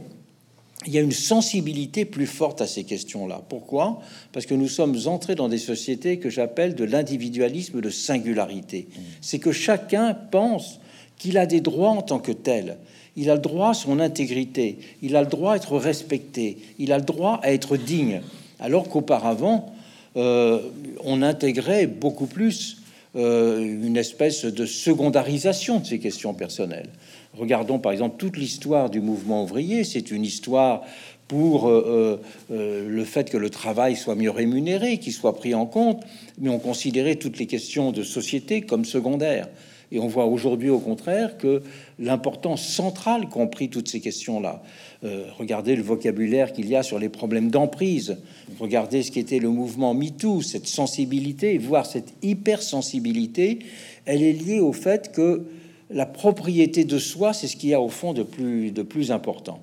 il 0.88 0.94
y 0.94 0.98
a 0.98 1.02
une 1.02 1.12
sensibilité 1.12 2.06
plus 2.06 2.26
forte 2.26 2.62
à 2.62 2.68
ces 2.68 2.84
questions-là. 2.84 3.44
Pourquoi? 3.48 4.00
Parce 4.32 4.48
que 4.48 4.56
nous 4.56 4.68
sommes 4.68 4.98
entrés 5.06 5.36
dans 5.36 5.48
des 5.48 5.60
sociétés 5.60 6.18
que 6.18 6.30
j'appelle 6.30 6.74
de 6.74 6.84
l'individualisme 6.84 7.82
de 7.82 7.90
singularité. 7.90 8.88
C'est 9.22 9.40
que 9.40 9.52
chacun 9.52 10.14
pense 10.14 10.80
qu'il 11.18 11.38
a 11.38 11.46
des 11.46 11.62
droits 11.62 11.92
en 11.92 12.02
tant 12.02 12.20
que 12.20 12.32
tel 12.32 12.78
il 13.22 13.30
a 13.30 13.36
le 13.36 13.42
droit 13.42 13.70
à 13.70 13.74
son 13.76 14.00
intégrité, 14.00 14.80
il 15.04 15.16
a 15.16 15.22
le 15.22 15.28
droit 15.28 15.54
à 15.54 15.56
être 15.56 15.78
respecté, 15.78 16.58
il 16.80 16.92
a 16.92 16.98
le 16.98 17.04
droit 17.04 17.40
à 17.44 17.54
être 17.54 17.78
digne. 17.78 18.22
Alors 18.60 18.90
qu'auparavant, 18.90 19.76
euh, 20.18 20.60
on 21.04 21.22
intégrait 21.22 21.86
beaucoup 21.86 22.26
plus 22.26 22.78
euh, 23.16 23.60
une 23.60 23.96
espèce 23.96 24.46
de 24.46 24.66
secondarisation 24.66 25.82
de 25.82 25.86
ces 25.86 26.00
questions 26.00 26.34
personnelles. 26.34 26.90
Regardons 27.38 27.78
par 27.78 27.92
exemple 27.92 28.16
toute 28.18 28.38
l'histoire 28.38 28.90
du 28.90 29.02
mouvement 29.02 29.44
ouvrier, 29.44 29.84
c'est 29.84 30.10
une 30.10 30.26
histoire 30.26 30.82
pour 31.28 31.70
euh, 31.70 32.18
le 32.50 33.06
fait 33.06 33.30
que 33.30 33.38
le 33.38 33.52
travail 33.52 33.96
soit 33.96 34.16
mieux 34.16 34.32
rémunéré, 34.32 34.98
qu'il 34.98 35.14
soit 35.14 35.36
pris 35.36 35.54
en 35.54 35.68
compte, 35.68 36.02
mais 36.40 36.50
on 36.50 36.58
considérait 36.58 37.18
toutes 37.18 37.38
les 37.38 37.46
questions 37.46 37.92
de 37.92 38.02
société 38.02 38.62
comme 38.62 38.84
secondaires. 38.84 39.48
Et 39.92 40.00
on 40.00 40.08
voit 40.08 40.26
aujourd'hui 40.26 40.70
au 40.70 40.80
contraire 40.80 41.38
que 41.38 41.62
l'importance 42.00 42.66
centrale 42.66 43.28
qu'ont 43.30 43.48
pris 43.48 43.70
toutes 43.70 43.90
ces 43.90 44.00
questions-là. 44.00 44.64
Euh, 45.04 45.26
regardez 45.38 45.76
le 45.76 45.84
vocabulaire 45.84 46.54
qu'il 46.54 46.68
y 46.68 46.76
a 46.76 46.84
sur 46.84 47.00
les 47.00 47.10
problèmes 47.10 47.50
d'emprise. 47.50 48.18
Regardez 48.60 49.04
ce 49.04 49.12
qu'était 49.12 49.40
le 49.40 49.50
mouvement 49.50 49.94
MeToo, 49.94 50.42
cette 50.42 50.68
sensibilité, 50.68 51.58
voire 51.58 51.86
cette 51.86 52.14
hypersensibilité, 52.22 53.60
elle 54.06 54.24
est 54.24 54.34
liée 54.34 54.60
au 54.60 54.74
fait 54.74 55.12
que 55.12 55.44
la 55.90 56.06
propriété 56.06 56.86
de 56.86 56.98
soi, 56.98 57.34
c'est 57.34 57.48
ce 57.48 57.58
qu'il 57.58 57.70
y 57.70 57.74
a 57.74 57.82
au 57.82 57.90
fond 57.90 58.14
de 58.14 58.26
de 58.70 58.82
plus 58.82 59.12
important. 59.12 59.60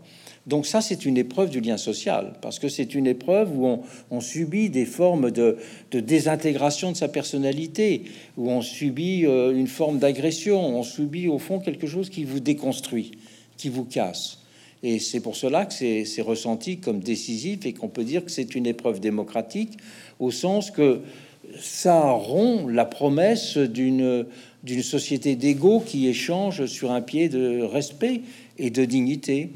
Donc 0.49 0.65
ça, 0.65 0.81
c'est 0.81 1.05
une 1.05 1.19
épreuve 1.19 1.51
du 1.51 1.61
lien 1.61 1.77
social, 1.77 2.33
parce 2.41 2.59
que 2.59 2.71
c'est 2.71 2.95
une 2.95 3.07
épreuve 3.07 3.55
où 3.55 3.83
on, 4.11 4.21
subit 4.21 4.71
des 4.71 4.87
formes 4.87 5.31
de, 5.31 5.59
désintégration 5.93 6.91
de 6.91 6.97
sa 6.97 7.09
personnalité, 7.09 8.05
où 8.39 8.51
on 8.51 8.63
subit 8.63 9.27
euh, 9.27 9.55
une 9.55 9.67
forme 9.67 9.99
d'agression, 9.99 10.59
on 10.59 10.83
subit 10.83 11.29
au 11.29 11.39
fond 11.39 11.61
quelque 11.61 11.87
chose 11.87 12.09
qui 12.09 12.25
vous 12.25 12.41
déconstruit, 12.41 13.11
qui 13.59 13.69
vous 13.69 13.85
casse. 13.85 14.39
Et 14.83 14.99
c'est 14.99 15.21
pour 15.21 15.37
cela 15.37 15.67
que 15.67 15.75
c'est 15.75 16.23
ressenti 16.23 16.79
comme 16.79 17.01
décisif 17.01 17.67
et 17.67 17.75
qu'on 17.75 17.89
peut 17.89 18.05
dire 18.05 18.25
que 18.25 18.31
c'est 18.31 18.55
une 18.55 18.67
épreuve 18.67 19.01
démocratique, 19.01 19.73
au 20.19 20.31
sens 20.31 20.71
que 20.71 21.01
ça 21.61 22.11
rompt 22.11 22.71
la 22.71 22.87
promesse 22.87 23.59
d'une 23.59 24.25
société 24.83 25.37
d'égaux 25.37 25.81
qui 25.81 26.09
échange 26.09 26.65
sur 26.67 26.91
un 26.91 27.03
pied 27.03 27.29
de 27.29 27.61
respect 27.61 28.23
et 28.57 28.71
de 28.71 28.87
dignité. 28.87 29.51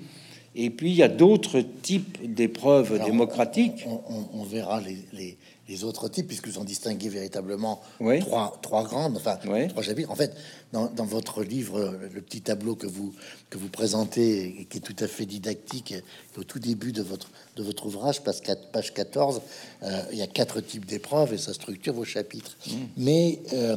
Et 0.54 0.70
puis, 0.70 0.90
il 0.90 0.96
y 0.96 1.02
a 1.02 1.08
d'autres 1.08 1.60
types 1.60 2.34
d'épreuves 2.34 3.02
démocratiques. 3.04 3.86
On, 4.34 4.42
verra 4.42 4.80
les, 4.80 5.36
les, 5.68 5.84
autres 5.84 6.08
types, 6.08 6.26
puisque 6.26 6.48
vous 6.48 6.58
en 6.58 6.64
distinguez 6.64 7.08
véritablement 7.08 7.80
trois, 8.20 8.58
trois 8.60 8.84
grandes, 8.84 9.16
enfin, 9.16 9.36
trois 9.68 9.82
chapitres. 9.82 10.10
En 10.10 10.14
fait, 10.14 10.36
dans, 10.72 10.86
dans, 10.86 11.06
votre 11.06 11.42
livre, 11.42 11.98
le 12.12 12.20
petit 12.20 12.42
tableau 12.42 12.74
que 12.74 12.86
vous, 12.86 13.14
que 13.48 13.56
vous 13.56 13.68
présentez, 13.68 14.60
et 14.60 14.64
qui 14.66 14.78
est 14.78 14.80
tout 14.82 14.96
à 15.02 15.08
fait 15.08 15.24
didactique, 15.24 15.94
au 16.36 16.44
tout 16.44 16.58
début 16.58 16.92
de 16.92 17.02
votre, 17.02 17.30
de 17.56 17.62
votre 17.62 17.86
ouvrage, 17.86 18.22
page, 18.22 18.40
page 18.72 18.92
14, 18.92 19.40
euh, 19.82 20.02
il 20.12 20.18
y 20.18 20.22
a 20.22 20.26
quatre 20.26 20.60
types 20.60 20.84
d'épreuves 20.84 21.32
et 21.32 21.38
ça 21.38 21.54
structure 21.54 21.94
vos 21.94 22.04
chapitres. 22.04 22.56
Mmh. 22.66 22.72
Mais 22.98 23.40
euh, 23.54 23.76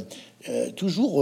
euh, 0.50 0.72
toujours 0.72 1.18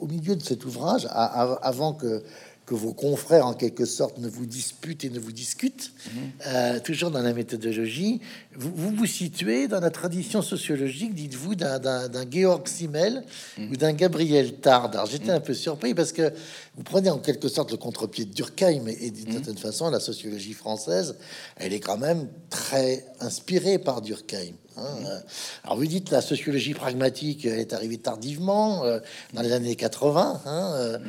au 0.00 0.06
milieu 0.06 0.36
de 0.36 0.42
cet 0.42 0.64
ouvrage, 0.64 1.08
avant 1.10 1.94
que 1.94 2.22
que 2.68 2.74
vos 2.74 2.92
confrères, 2.92 3.46
en 3.46 3.54
quelque 3.54 3.86
sorte, 3.86 4.18
ne 4.18 4.28
vous 4.28 4.44
disputent 4.44 5.02
et 5.04 5.08
ne 5.08 5.18
vous 5.18 5.32
discutent, 5.32 5.90
mhm. 6.06 6.20
euh, 6.46 6.80
toujours 6.80 7.10
dans 7.10 7.22
la 7.22 7.32
méthodologie, 7.32 8.20
vous, 8.54 8.90
vous, 8.94 9.06
situez 9.06 9.68
dans 9.68 9.80
la 9.80 9.88
tradition 9.88 10.42
sociologique, 10.42 11.14
dites-vous, 11.14 11.54
d'un 11.54 12.30
Georg 12.30 12.68
Simmel 12.68 13.24
mhm. 13.56 13.70
ou 13.70 13.76
d'un 13.76 13.94
Gabriel 13.94 14.56
Tard. 14.56 14.90
Alors 14.92 15.06
j'étais 15.06 15.30
un 15.30 15.40
peu 15.40 15.54
surpris 15.54 15.94
parce 15.94 16.12
que 16.12 16.30
vous 16.78 16.84
prenez 16.84 17.10
en 17.10 17.18
quelque 17.18 17.48
sorte 17.48 17.72
le 17.72 17.76
contre-pied 17.76 18.24
de 18.24 18.32
Durkheim 18.32 18.86
et, 18.86 19.10
d'une 19.10 19.26
mhm. 19.26 19.32
certaine 19.32 19.58
façon, 19.58 19.90
la 19.90 19.98
sociologie 19.98 20.52
française, 20.52 21.16
elle 21.56 21.72
est 21.72 21.80
quand 21.80 21.98
même 21.98 22.28
très 22.50 23.04
inspirée 23.18 23.78
par 23.78 24.00
Durkheim. 24.00 24.54
Hein, 24.76 24.86
euh, 25.06 25.18
alors 25.64 25.76
vous 25.76 25.86
dites 25.86 26.10
la 26.10 26.20
sociologie 26.20 26.74
pragmatique 26.74 27.46
est 27.46 27.72
arrivée 27.72 27.98
tardivement 27.98 28.84
euh, 28.84 29.00
dans 29.32 29.42
les 29.42 29.50
années 29.50 29.74
80. 29.74 30.42
Hein, 30.46 31.00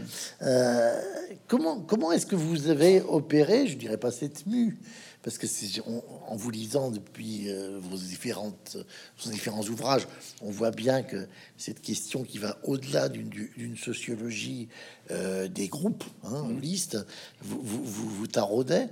euh, 0.42 1.02
comment 1.48 1.80
comment 1.80 2.12
est-ce 2.12 2.26
que 2.26 2.36
vous 2.36 2.70
avez 2.70 3.02
opéré, 3.02 3.68
je 3.68 3.78
dirais 3.78 3.98
pas 3.98 4.10
cette 4.10 4.48
mue, 4.48 4.80
parce 5.22 5.38
que 5.38 5.46
c'est 5.46 5.84
en 6.28 6.36
vous 6.36 6.50
lisant 6.50 6.90
depuis 6.90 7.48
vos 7.80 7.98
différentes 7.98 8.78
vos 9.24 9.30
différents 9.30 9.64
ouvrages, 9.64 10.08
on 10.42 10.50
voit 10.50 10.72
bien 10.72 11.04
que 11.04 11.28
cette 11.58 11.82
question 11.82 12.24
qui 12.24 12.40
va 12.40 12.58
au-delà 12.64 13.08
d'une 13.08 13.78
sociologie 13.78 14.68
des 15.10 15.68
groupes, 15.68 16.04
hein, 16.24 16.44
mmh. 16.44 16.60
liste, 16.62 16.98
vous, 17.42 17.60
vous, 17.64 17.84
vous, 17.84 18.10
vous 18.10 18.28
taraudez. 18.28 18.86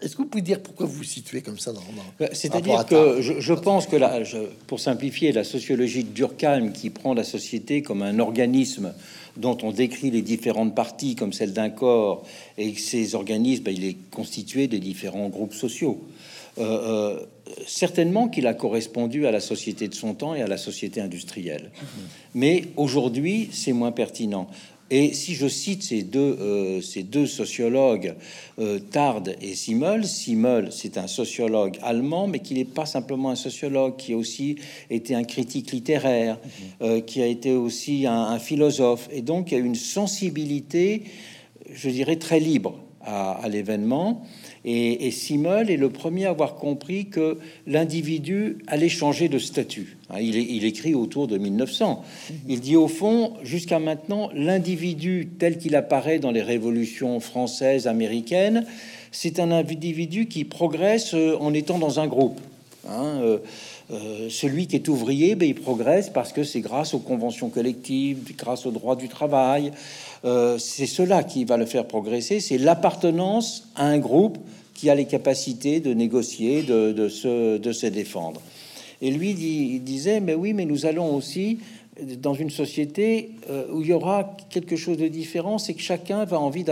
Est-ce 0.00 0.16
que 0.16 0.22
vous 0.22 0.28
pouvez 0.28 0.42
dire 0.42 0.60
pourquoi 0.60 0.86
vous 0.86 0.92
vous 0.92 1.04
situez 1.04 1.42
comme 1.42 1.58
ça 1.58 1.72
dans, 1.72 1.80
bah, 2.18 2.28
C'est-à-dire 2.32 2.84
que 2.86 3.20
je, 3.20 3.52
pense 3.52 3.86
que, 3.86 3.96
là, 3.96 4.20
pour 4.66 4.80
simplifier, 4.80 5.32
la 5.32 5.44
sociologie 5.44 6.04
de 6.04 6.10
Durkheim, 6.10 6.70
qui 6.70 6.90
prend 6.90 7.14
la 7.14 7.24
société 7.24 7.82
comme 7.82 8.02
un 8.02 8.18
organisme 8.18 8.92
dont 9.36 9.56
on 9.62 9.72
décrit 9.72 10.10
les 10.10 10.22
différentes 10.22 10.74
parties 10.74 11.16
comme 11.16 11.32
celle 11.32 11.52
d'un 11.52 11.70
corps, 11.70 12.24
et 12.58 12.72
que 12.72 12.80
ces 12.80 13.14
organismes, 13.14 13.64
bah, 13.64 13.70
il 13.70 13.84
est 13.84 13.96
constitué 14.10 14.68
des 14.68 14.78
différents 14.78 15.28
groupes 15.28 15.54
sociaux. 15.54 16.00
Euh, 16.58 16.62
euh, 16.62 17.20
certainement 17.66 18.28
qu'il 18.28 18.46
a 18.46 18.54
correspondu 18.54 19.26
à 19.26 19.30
la 19.30 19.40
société 19.40 19.88
de 19.88 19.94
son 19.94 20.14
temps 20.14 20.34
et 20.34 20.42
à 20.42 20.46
la 20.46 20.56
société 20.56 21.00
industrielle. 21.00 21.70
Mmh. 21.74 21.86
Mais 22.34 22.64
aujourd'hui, 22.76 23.50
c'est 23.52 23.72
moins 23.72 23.92
pertinent. 23.92 24.48
Et 24.90 25.14
si 25.14 25.34
je 25.34 25.48
cite 25.48 25.82
ces 25.82 26.02
deux, 26.02 26.20
euh, 26.20 26.80
ces 26.82 27.02
deux 27.02 27.26
sociologues, 27.26 28.14
euh, 28.58 28.78
Tard 28.78 29.22
et 29.40 29.54
Simmel, 29.54 30.06
Simmel, 30.06 30.68
c'est 30.72 30.98
un 30.98 31.06
sociologue 31.06 31.78
allemand, 31.82 32.26
mais 32.26 32.40
qui 32.40 32.54
n'est 32.54 32.66
pas 32.66 32.84
simplement 32.84 33.30
un 33.30 33.34
sociologue, 33.34 33.96
qui 33.96 34.12
a 34.12 34.16
aussi 34.16 34.56
été 34.90 35.14
un 35.14 35.24
critique 35.24 35.72
littéraire, 35.72 36.38
mhm. 36.44 36.86
euh, 36.86 37.00
qui 37.00 37.22
a 37.22 37.26
été 37.26 37.52
aussi 37.52 38.06
un, 38.06 38.38
philosophe, 38.38 39.08
et 39.10 39.22
donc 39.22 39.52
il 39.52 39.54
a 39.56 39.58
une 39.58 39.74
sensibilité, 39.74 41.04
je 41.72 41.88
dirais, 41.88 42.16
très 42.16 42.38
libre 42.38 42.78
à, 43.04 43.32
à 43.32 43.48
l'événement. 43.48 44.22
Et, 44.64 45.06
et 45.06 45.10
Simmel 45.10 45.70
est 45.70 45.76
le 45.76 45.90
premier 45.90 46.26
à 46.26 46.30
avoir 46.30 46.54
compris 46.54 47.06
que 47.06 47.38
l'individu 47.66 48.58
allait 48.66 48.88
changer 48.88 49.28
de 49.28 49.38
statut. 49.38 49.96
Hein, 50.10 50.20
il, 50.20 50.36
il, 50.36 50.64
écrit 50.64 50.94
autour 50.94 51.28
de 51.28 51.36
1900. 51.36 52.02
Il 52.48 52.60
dit 52.60 52.76
au 52.76 52.88
fond, 52.88 53.34
jusqu'à 53.42 53.78
maintenant, 53.78 54.30
l'individu 54.34 55.28
tel 55.38 55.58
qu'il 55.58 55.76
apparaît 55.76 56.18
dans 56.18 56.30
les 56.30 56.42
révolutions 56.42 57.20
françaises, 57.20 57.86
américaines, 57.86 58.64
c'est 59.12 59.38
un 59.38 59.50
individu 59.50 60.26
qui 60.26 60.44
progresse 60.44 61.14
euh, 61.14 61.36
en 61.38 61.54
étant 61.54 61.78
dans 61.78 62.00
un 62.00 62.06
groupe. 62.06 62.40
Hein, 62.88 63.20
euh, 63.22 63.38
euh, 63.90 64.28
celui 64.30 64.66
qui 64.66 64.76
est 64.76 64.88
ouvrier, 64.88 65.34
ben, 65.34 65.48
il 65.48 65.54
progresse 65.54 66.08
parce 66.08 66.32
que 66.32 66.42
c'est 66.42 66.60
grâce 66.60 66.94
aux 66.94 67.00
conventions 67.00 67.50
collectives, 67.50 68.34
grâce 68.36 68.64
au 68.64 68.70
droit 68.70 68.96
du 68.96 69.08
travail. 69.08 69.72
Euh, 70.24 70.56
c'est 70.58 70.86
cela 70.86 71.22
qui 71.22 71.44
va 71.44 71.56
le 71.56 71.66
faire 71.66 71.86
progresser, 71.86 72.40
c'est 72.40 72.56
l'appartenance 72.56 73.68
à 73.76 73.86
un 73.86 73.98
groupe 73.98 74.38
qui 74.74 74.88
a 74.88 74.94
les 74.94 75.04
capacités 75.04 75.80
de 75.80 75.92
négocier, 75.92 76.62
de, 76.62 77.08
se, 77.08 77.86
défendre. 77.86 78.40
Et 79.02 79.10
lui 79.10 79.30
il 79.30 79.80
disait, 79.80 80.20
mais 80.20 80.34
oui, 80.34 80.54
mais 80.54 80.64
nous 80.64 80.86
allons 80.86 81.14
aussi 81.14 81.58
dans 82.18 82.34
une 82.34 82.50
société 82.50 83.30
euh, 83.50 83.66
où 83.70 83.82
il 83.82 83.88
y 83.88 83.92
aura 83.92 84.36
quelque 84.50 84.76
chose 84.76 84.96
de 84.96 85.08
différent, 85.08 85.58
c'est 85.58 85.74
que 85.74 85.82
chacun 85.82 86.24
va 86.24 86.40
envie 86.40 86.64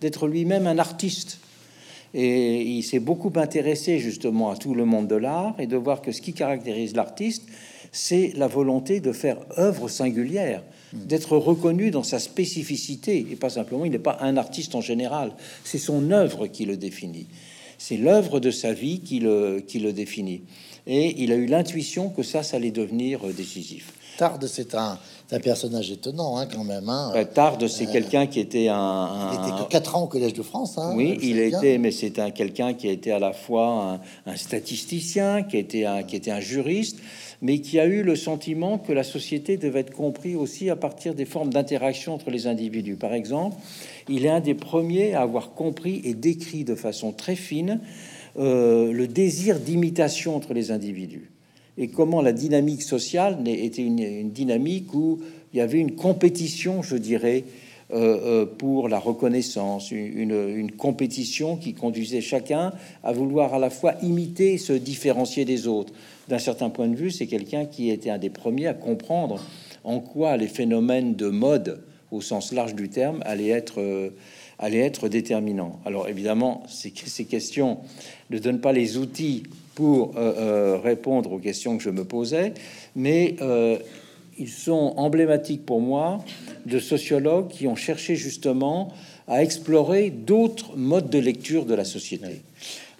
d'être 0.00 0.26
lui-même 0.26 0.66
un 0.66 0.78
artiste. 0.78 1.38
Et 2.12 2.62
il 2.62 2.82
s'est 2.82 2.98
beaucoup 2.98 3.32
intéressé 3.36 3.98
justement 3.98 4.50
à 4.50 4.56
tout 4.56 4.74
le 4.74 4.84
monde 4.84 5.06
de 5.06 5.14
l'art 5.14 5.54
et 5.58 5.66
de 5.66 5.76
voir 5.76 6.02
que 6.02 6.12
ce 6.12 6.20
qui 6.20 6.32
caractérise 6.32 6.94
l'artiste, 6.94 7.44
c'est 7.92 8.32
la 8.36 8.46
volonté 8.46 9.00
de 9.00 9.12
faire 9.12 9.38
œuvre 9.58 9.88
singulière, 9.88 10.62
d'être 10.92 11.36
reconnu 11.36 11.90
dans 11.90 12.02
sa 12.02 12.18
spécificité 12.18 13.26
et 13.30 13.36
pas 13.36 13.50
simplement, 13.50 13.84
il 13.84 13.92
n'est 13.92 13.98
pas 13.98 14.18
un 14.20 14.36
artiste 14.36 14.74
en 14.74 14.80
général, 14.80 15.32
c'est 15.64 15.78
son 15.78 16.10
œuvre 16.10 16.46
qui 16.46 16.64
le 16.64 16.76
définit. 16.76 17.26
C'est 17.78 17.96
l'œuvre 17.96 18.40
de 18.40 18.50
sa 18.50 18.72
vie 18.72 19.00
qui 19.00 19.20
le, 19.20 19.60
qui 19.66 19.78
le 19.78 19.92
définit. 19.92 20.42
Et 20.86 21.22
il 21.22 21.32
a 21.32 21.36
eu 21.36 21.46
l'intuition 21.46 22.10
que 22.10 22.22
ça, 22.22 22.42
ça 22.42 22.56
allait 22.56 22.70
devenir 22.70 23.20
décisif. 23.34 23.92
Tarde, 24.18 24.46
c'est 24.46 24.74
un, 24.74 24.98
personnage 25.38 25.90
étonnant 25.90 26.38
hein, 26.38 26.46
quand 26.46 26.64
même. 26.64 26.88
Hein. 26.88 27.12
Tarde, 27.32 27.68
c'est 27.68 27.88
euh, 27.88 27.92
quelqu'un 27.92 28.26
qui 28.26 28.40
était 28.40 28.68
un, 28.68 29.30
Il 29.32 29.48
était 29.48 29.62
que 29.62 29.68
4 29.68 29.96
ans 29.96 30.02
au 30.02 30.06
Collège 30.06 30.32
de 30.32 30.42
France. 30.42 30.76
Hein, 30.78 30.92
oui, 30.96 31.18
il 31.22 31.38
a 31.38 31.44
été, 31.44 31.78
mais 31.78 31.92
c'est 31.92 32.18
un 32.18 32.30
quelqu'un 32.30 32.74
qui 32.74 32.88
a 32.88 32.92
été 32.92 33.12
à 33.12 33.18
la 33.18 33.32
fois 33.32 34.00
un, 34.26 34.36
statisticien, 34.36 35.42
qui 35.42 35.56
était 35.56 35.84
un, 35.84 36.02
qui 36.02 36.16
était 36.16 36.32
un 36.32 36.40
juriste, 36.40 36.98
mais 37.42 37.60
qui 37.60 37.78
a 37.78 37.86
eu 37.86 38.02
le 38.02 38.16
sentiment 38.16 38.78
que 38.78 38.92
la 38.92 39.04
société 39.04 39.56
devait 39.56 39.80
être 39.80 39.94
compris 39.94 40.34
aussi 40.34 40.68
à 40.68 40.76
partir 40.76 41.14
des 41.14 41.24
formes 41.24 41.52
d'interaction 41.52 42.14
entre 42.14 42.30
les 42.30 42.46
individus. 42.46 42.96
Par 42.96 43.14
exemple, 43.14 43.56
il 44.08 44.26
est 44.26 44.30
un 44.30 44.40
des 44.40 44.54
premiers 44.54 45.14
à 45.14 45.22
avoir 45.22 45.52
compris 45.52 46.00
et 46.04 46.14
décrit 46.14 46.64
de 46.64 46.74
façon 46.74 47.12
très 47.12 47.36
fine 47.36 47.80
euh, 48.38 48.92
le 48.92 49.06
désir 49.06 49.58
d'imitation 49.58 50.36
entre 50.36 50.54
les 50.54 50.70
individus 50.70 51.30
et 51.78 51.88
comment 51.88 52.22
la 52.22 52.32
dynamique 52.32 52.82
sociale 52.82 53.38
était 53.46 53.82
une, 53.82 54.30
dynamique 54.30 54.92
où 54.94 55.20
il 55.52 55.58
y 55.58 55.60
avait 55.60 55.78
une 55.78 55.94
compétition, 55.94 56.82
je 56.82 56.96
dirais, 56.96 57.44
euh, 57.92 58.46
pour 58.46 58.88
la 58.88 58.98
reconnaissance, 59.00 59.90
une, 59.90 60.30
une, 60.30 60.70
compétition 60.72 61.56
qui 61.56 61.74
conduisait 61.74 62.20
chacun 62.20 62.72
à 63.02 63.12
vouloir 63.12 63.54
à 63.54 63.58
la 63.58 63.70
fois 63.70 63.94
imiter, 64.02 64.58
se 64.58 64.72
différencier 64.72 65.44
des 65.44 65.66
autres. 65.66 65.92
D'un 66.28 66.38
certain 66.38 66.70
point 66.70 66.86
de 66.86 66.94
vue, 66.94 67.10
c'est 67.10 67.26
quelqu'un 67.26 67.64
qui 67.64 67.90
était 67.90 68.10
un 68.10 68.18
des 68.18 68.30
premiers 68.30 68.68
à 68.68 68.74
comprendre 68.74 69.44
en 69.82 69.98
quoi 69.98 70.36
les 70.36 70.46
phénomènes 70.46 71.14
de 71.14 71.28
mode, 71.28 71.82
au 72.12 72.20
sens 72.20 72.52
large 72.52 72.74
du 72.76 72.88
terme, 72.88 73.22
allaient 73.24 73.48
être, 73.48 73.80
euh, 73.80 74.10
allaient 74.58 74.78
être 74.78 75.08
déterminants. 75.08 75.80
Alors 75.84 76.08
évidemment, 76.08 76.62
ces 76.68 77.24
questions 77.24 77.78
ne 78.30 78.38
donnent 78.38 78.60
pas 78.60 78.72
les 78.72 78.98
outils 78.98 79.44
pour 79.74 80.14
euh, 80.16 80.78
répondre 80.82 81.32
aux 81.32 81.38
questions 81.38 81.76
que 81.76 81.82
je 81.82 81.90
me 81.90 82.04
posais, 82.04 82.54
mais 82.96 83.36
ils 84.38 84.48
sont 84.48 84.94
emblématiques 84.96 85.66
pour 85.66 85.80
moi 85.80 86.24
de 86.64 86.78
sociologues 86.78 87.48
qui 87.48 87.66
ont 87.66 87.76
cherché 87.76 88.16
justement 88.16 88.92
à 89.28 89.42
explorer 89.42 90.10
d'autres 90.10 90.76
modes 90.76 91.10
de 91.10 91.18
lecture 91.18 91.66
de 91.66 91.74
la 91.74 91.84
société. 91.84 92.42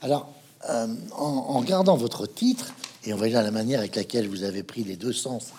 Alors, 0.02 0.30
euh, 0.68 0.86
en, 1.16 1.24
en, 1.24 1.62
gardant 1.62 1.96
votre 1.96 2.26
titre, 2.26 2.74
et 3.04 3.12
va 3.14 3.28
dire 3.28 3.42
la 3.42 3.50
manière 3.50 3.80
avec 3.80 3.96
laquelle 3.96 4.28
vous 4.28 4.44
avez 4.44 4.62
pris 4.62 4.84
les 4.84 4.96
deux 4.96 5.14
sens 5.14 5.52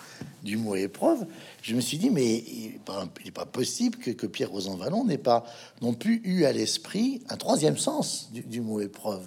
du 0.44 0.56
mot 0.56 0.76
épreuve, 0.76 1.26
je 1.62 1.74
me 1.74 1.80
suis 1.80 1.98
dit, 1.98 2.10
mais 2.10 2.36
il 2.36 2.72
n'est 3.24 3.30
pas, 3.32 3.44
possible 3.44 3.98
que, 3.98 4.12
que 4.12 4.26
Pierre 4.26 4.50
Rosan 4.50 4.76
Vallon 4.76 5.04
n'ait 5.04 5.18
pas 5.18 5.44
non 5.80 5.92
plus 5.92 6.22
eu 6.24 6.44
à 6.44 6.52
l'esprit 6.52 7.22
un 7.28 7.36
troisième 7.36 7.76
sens 7.76 8.30
du 8.32 8.60
mot 8.60 8.80
épreuve. 8.80 9.24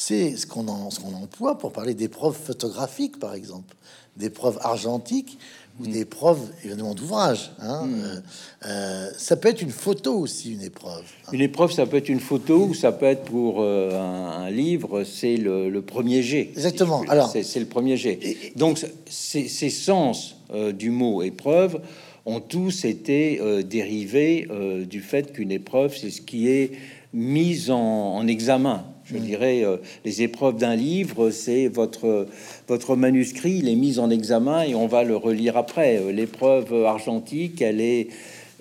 C'est 0.00 0.36
ce 0.36 0.46
qu'on 0.46 0.62
qu'on 0.62 1.14
emploie 1.20 1.58
pour 1.58 1.72
parler 1.72 1.92
d'épreuves 1.92 2.36
photographiques, 2.36 3.18
par 3.18 3.34
exemple, 3.34 3.74
d'épreuves 4.16 4.56
argentiques, 4.62 5.36
ou 5.80 5.88
mm. 5.88 5.90
des 5.90 6.00
épreuves 6.02 6.38
évidemment 6.64 6.94
d'ouvrage. 6.94 7.50
Hein. 7.58 7.86
Mm. 7.86 7.94
Euh, 8.04 8.20
euh, 8.66 9.10
ça 9.18 9.34
peut 9.34 9.48
être 9.48 9.60
une 9.60 9.72
photo 9.72 10.14
aussi, 10.14 10.52
une 10.52 10.62
épreuve. 10.62 11.02
Une 11.32 11.40
épreuve, 11.40 11.72
ça 11.72 11.84
peut 11.84 11.96
être 11.96 12.08
une 12.08 12.20
photo 12.20 12.66
ou 12.66 12.74
ça 12.74 12.92
peut 12.92 13.06
être 13.06 13.24
pour 13.24 13.56
euh, 13.58 13.90
un, 14.00 14.48
livre. 14.50 15.02
C'est 15.02 15.36
le, 15.36 15.80
premier 15.80 16.22
jet. 16.22 16.50
Exactement. 16.52 17.02
Alors, 17.08 17.32
c'est 17.32 17.58
le 17.58 17.66
premier 17.66 17.96
jet. 17.96 18.52
Donc, 18.54 18.78
ces, 19.08 19.48
sens 19.70 20.36
du 20.74 20.90
mot 20.90 21.24
épreuve 21.24 21.80
ont 22.24 22.38
tous 22.38 22.84
été 22.84 23.40
dérivés 23.64 24.46
du 24.88 25.00
fait 25.00 25.32
qu'une 25.32 25.50
épreuve, 25.50 25.96
c'est 25.96 26.10
ce 26.10 26.20
qui 26.20 26.48
est 26.48 26.70
mis 27.12 27.68
en 27.72 28.24
examen. 28.28 28.84
Je 29.10 29.16
mm. 29.16 29.20
dirais, 29.20 29.64
euh, 29.64 29.76
les 30.04 30.22
épreuves 30.22 30.56
d'un 30.56 30.76
livre, 30.76 31.30
c'est 31.30 31.68
votre, 31.68 32.26
votre 32.66 32.96
manuscrit, 32.96 33.58
il 33.58 33.68
est 33.68 33.76
mis 33.76 33.98
en 33.98 34.10
examen 34.10 34.62
et 34.62 34.74
on 34.74 34.86
va 34.86 35.04
le 35.04 35.16
relire 35.16 35.56
après. 35.56 35.98
Euh, 35.98 36.12
l'épreuve 36.12 36.72
argentique, 36.84 37.62
elle 37.62 37.80
est, 37.80 38.08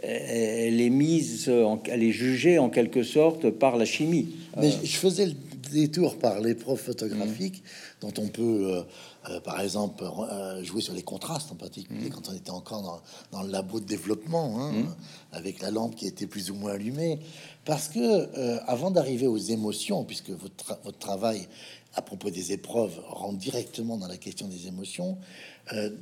elle 0.04 0.80
est 0.80 0.90
mise, 0.90 1.50
en, 1.50 1.82
elle 1.90 2.04
est 2.04 2.12
jugée 2.12 2.60
en 2.60 2.70
quelque 2.70 3.04
sorte 3.04 3.50
par 3.50 3.78
la 3.78 3.86
chimie. 3.86 4.36
Mais 4.60 4.72
je 4.84 4.98
faisais 4.98 5.26
le 5.26 5.34
détour 5.72 6.18
par 6.18 6.40
l'épreuve 6.40 6.78
photographique, 6.78 7.62
mm. 7.64 8.08
dont 8.08 8.14
on 8.22 8.28
peut 8.28 8.84
euh, 9.30 9.40
par 9.42 9.60
exemple, 9.60 10.04
euh, 10.04 10.64
jouer 10.64 10.82
sur 10.82 10.94
les 10.94 11.02
contrastes 11.02 11.52
en 11.52 11.56
particulier, 11.56 12.10
mmh. 12.10 12.14
quand 12.14 12.30
on 12.30 12.34
était 12.34 12.52
encore 12.52 13.02
dans, 13.32 13.42
le 13.42 13.50
labo 13.50 13.80
de 13.80 13.86
développement, 13.86 14.62
hein, 14.62 14.72
mmh. 14.72 14.86
avec 15.34 15.62
la 15.62 15.72
lampe 15.72 15.96
qui 15.96 16.08
était 16.08 16.28
plus 16.28 16.50
ou 16.50 16.56
moins 16.56 16.74
allumée. 16.74 17.20
Parce 17.68 17.90
que 17.90 18.00
euh, 18.00 18.60
avant 18.66 18.92
d'arriver 18.92 19.28
aux 19.28 19.38
émotions, 19.38 20.06
puisque 20.06 20.30
votre, 20.30 20.98
travail 20.98 21.48
à 21.96 22.02
propos 22.02 22.30
des 22.30 22.54
épreuves 22.54 22.98
rentre 23.10 23.38
directement 23.38 23.98
dans 23.98 24.08
la 24.08 24.18
question 24.18 24.48
des 24.48 24.68
émotions, 24.68 25.18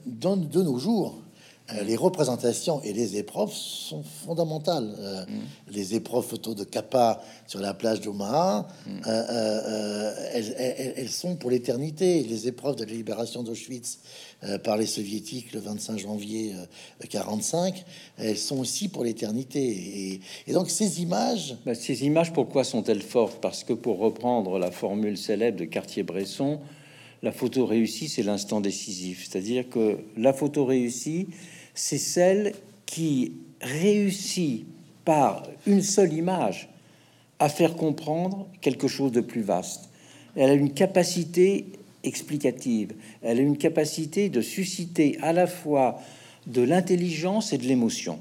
dans, 0.05 0.37
de 0.37 0.61
nos 0.61 0.77
jours, 0.77 1.15
euh, 1.15 1.24
les 1.83 1.95
représentations 1.95 2.81
et 2.83 2.93
les 2.93 3.17
épreuves 3.17 3.51
sont 3.51 4.03
fondamentales. 4.03 4.95
Euh, 4.99 5.25
mm. 5.25 5.73
Les 5.73 5.95
épreuves 5.95 6.25
photos 6.25 6.55
de 6.55 6.63
Kappa 6.63 7.23
sur 7.47 7.59
la 7.59 7.73
plage 7.73 8.01
d'Omaha, 8.01 8.67
mm. 8.85 8.89
euh, 9.07 10.13
elles, 10.95 11.09
sont 11.09 11.35
pour 11.35 11.49
l'éternité. 11.49 12.23
Les 12.23 12.47
épreuves 12.47 12.75
de 12.75 12.85
la 12.85 12.91
libération 12.91 13.41
d'Auschwitz 13.41 13.99
par 14.63 14.77
les 14.77 14.85
soviétiques 14.85 15.53
le 15.53 15.59
25 15.59 15.97
janvier 15.97 16.53
45, 17.09 17.83
elles 18.19 18.37
sont 18.37 18.59
aussi 18.59 18.89
pour 18.89 19.03
l'éternité. 19.03 20.21
Et, 20.45 20.53
donc 20.53 20.69
ces 20.69 21.01
images... 21.01 21.55
Bah, 21.65 21.73
ces 21.73 22.05
images, 22.05 22.31
pourquoi 22.31 22.63
sont-elles 22.63 23.01
fortes? 23.01 23.41
Parce 23.41 23.63
que 23.63 23.73
pour 23.73 23.97
reprendre 23.97 24.59
la 24.59 24.69
formule 24.69 25.17
célèbre 25.17 25.57
de 25.57 25.65
Cartier-Bresson, 25.65 26.59
la 27.23 27.31
photo 27.31 27.65
réussie, 27.65 28.07
c'est 28.07 28.21
l'instant 28.21 28.61
décisif. 28.61 29.27
C'est-à-dire 29.27 29.67
que 29.67 29.97
la 30.15 30.31
photo 30.31 30.63
réussie, 30.63 31.27
c'est 31.75 31.97
celle 31.97 32.53
qui 32.85 33.33
réussit 33.61 34.65
par 35.03 35.43
une 35.67 35.81
seule 35.81 36.13
image 36.13 36.69
à 37.39 37.49
faire 37.49 37.75
comprendre 37.75 38.47
quelque 38.61 38.87
chose 38.87 39.11
de 39.11 39.21
plus 39.21 39.41
vaste. 39.41 39.89
Elle 40.35 40.49
a 40.49 40.53
une 40.53 40.73
capacité 40.73 41.65
explicative, 42.03 42.93
elle 43.21 43.39
a 43.39 43.41
une 43.41 43.57
capacité 43.57 44.29
de 44.29 44.41
susciter 44.41 45.17
à 45.21 45.33
la 45.33 45.47
fois 45.47 45.99
de 46.47 46.61
l'intelligence 46.61 47.53
et 47.53 47.57
de 47.57 47.63
l'émotion. 47.63 48.19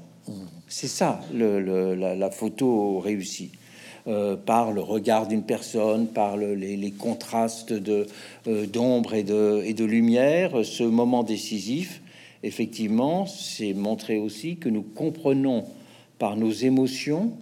C'est 0.67 0.87
ça 0.87 1.21
la, 1.33 2.31
photo 2.31 2.99
réussie. 2.99 3.51
Euh, 4.07 4.35
par 4.35 4.71
le 4.71 4.81
regard 4.81 5.27
d'une 5.27 5.41
personne, 5.41 6.07
par 6.07 6.37
les, 6.37 6.91
contrastes 6.91 7.71
euh, 7.71 8.05
d'ombre 8.67 9.15
et 9.15 9.23
de, 9.23 9.63
et 9.65 9.73
de 9.73 9.83
lumière, 9.83 10.63
ce 10.63 10.83
moment 10.83 11.23
décisif 11.23 12.01
effectivement, 12.45 13.25
c'est 13.25 13.73
montrer 13.73 14.17
aussi 14.17 14.57
que 14.57 14.69
nous 14.69 14.83
comprenons 14.83 15.65
par 16.19 16.37
nos 16.37 16.51
émotions 16.51 17.33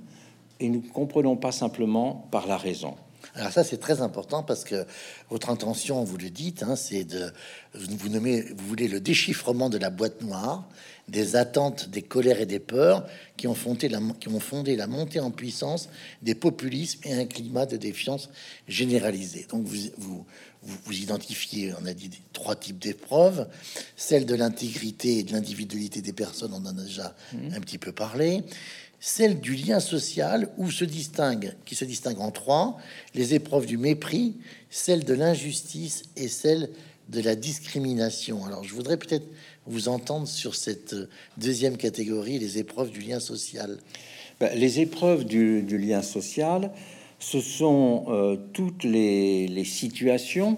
et 0.60 0.70
nous 0.70 0.82
comprenons 0.82 1.36
pas 1.36 1.52
simplement 1.52 2.28
par 2.32 2.48
la 2.48 2.58
raison. 2.58 2.96
Alors 3.36 3.52
ça 3.52 3.64
c'est 3.64 3.78
très 3.78 4.02
important 4.02 4.44
parce 4.44 4.64
que 4.64 4.86
votre 5.30 5.50
intention, 5.50 6.04
vous 6.04 6.18
le 6.18 6.30
dites, 6.30 6.64
hein, 6.64 6.76
c'est 6.76 7.04
de 7.04 7.32
vous 7.74 8.10
nommez, 8.10 8.42
vous 8.42 8.68
voulez 8.68 8.88
le 8.88 9.00
déchiffrement 9.00 9.70
de 9.70 9.78
la 9.78 9.90
boîte 9.90 10.22
noire, 10.22 10.68
des 11.08 11.36
attentes, 11.36 11.90
des 11.90 12.02
colères 12.02 12.40
et 12.42 12.46
des 12.46 12.60
peurs 12.60 13.06
qui 13.36 13.48
ont 13.48 13.56
fondé 13.56 13.90
la, 13.90 14.00
qui 14.20 14.28
ont 14.30 14.40
fondé 14.40 14.76
la 14.76 14.88
montée 14.88 15.20
en 15.20 15.32
puissance 15.32 15.90
des 16.22 16.36
populismes 16.36 17.00
et 17.06 17.14
un 17.14 17.26
climat 17.26 17.66
de 17.66 17.78
défiance 17.78 18.30
généralisé. 18.68 19.48
Donc 19.50 19.66
vous, 19.66 19.90
vous, 19.98 20.26
vous, 20.64 20.94
identifiez, 20.94 21.74
on 21.82 21.86
a 21.86 21.94
dit, 21.94 22.10
trois 22.32 22.56
types 22.56 22.80
d'épreuves. 22.80 23.48
Celle 23.96 24.26
de 24.26 24.36
l'intégrité 24.36 25.20
et 25.20 25.24
de 25.24 25.34
l'individualité 25.34 26.02
des 26.02 26.14
personnes, 26.14 26.54
on 26.54 26.66
en 26.66 26.78
a 26.78 26.84
déjà 26.84 27.16
mmh. 27.34 27.38
un 27.56 27.60
petit 27.60 27.78
peu 27.78 27.92
parlé. 27.92 28.44
Celle 29.00 29.42
du 29.42 29.56
lien 29.56 29.82
social, 29.82 30.50
où 30.58 30.72
se 30.72 30.86
distingue, 30.86 31.56
qui 31.66 31.76
se 31.76 31.84
distingue 31.84 32.22
en 32.22 32.32
trois, 32.32 32.78
les 33.14 33.34
épreuves 33.34 33.66
du 33.66 33.78
mépris, 33.78 34.38
celle 34.70 35.04
de 35.04 35.14
l'injustice 35.14 36.04
et 36.16 36.30
celle 36.30 36.70
de 37.10 37.22
la 37.22 37.36
discrimination. 37.36 38.46
Alors, 38.46 38.64
je 38.64 38.74
voudrais 38.74 38.98
peut-être 38.98 39.28
vous 39.66 39.88
entendre 39.88 40.28
sur 40.28 40.56
cette 40.56 40.96
deuxième 41.38 41.78
catégorie, 41.78 42.40
les 42.40 42.58
épreuves 42.58 42.92
du 42.92 43.02
lien 43.02 43.20
social. 43.20 43.78
Ben, 44.40 44.58
les 44.58 44.80
épreuves 44.80 45.26
du, 45.26 45.78
lien 45.78 46.02
social, 46.02 46.72
ce 47.24 47.40
sont 47.40 48.06
euh, 48.10 48.36
toutes 48.52 48.84
les, 48.84 49.64
situations 49.64 50.58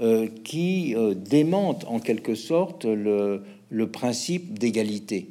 euh, 0.00 0.28
qui 0.44 0.94
euh, 0.94 1.14
démentent 1.14 1.86
en 1.86 1.98
quelque 1.98 2.34
sorte 2.34 2.84
le, 2.84 3.42
le 3.70 3.90
principe 3.90 4.58
d'égalité. 4.58 5.28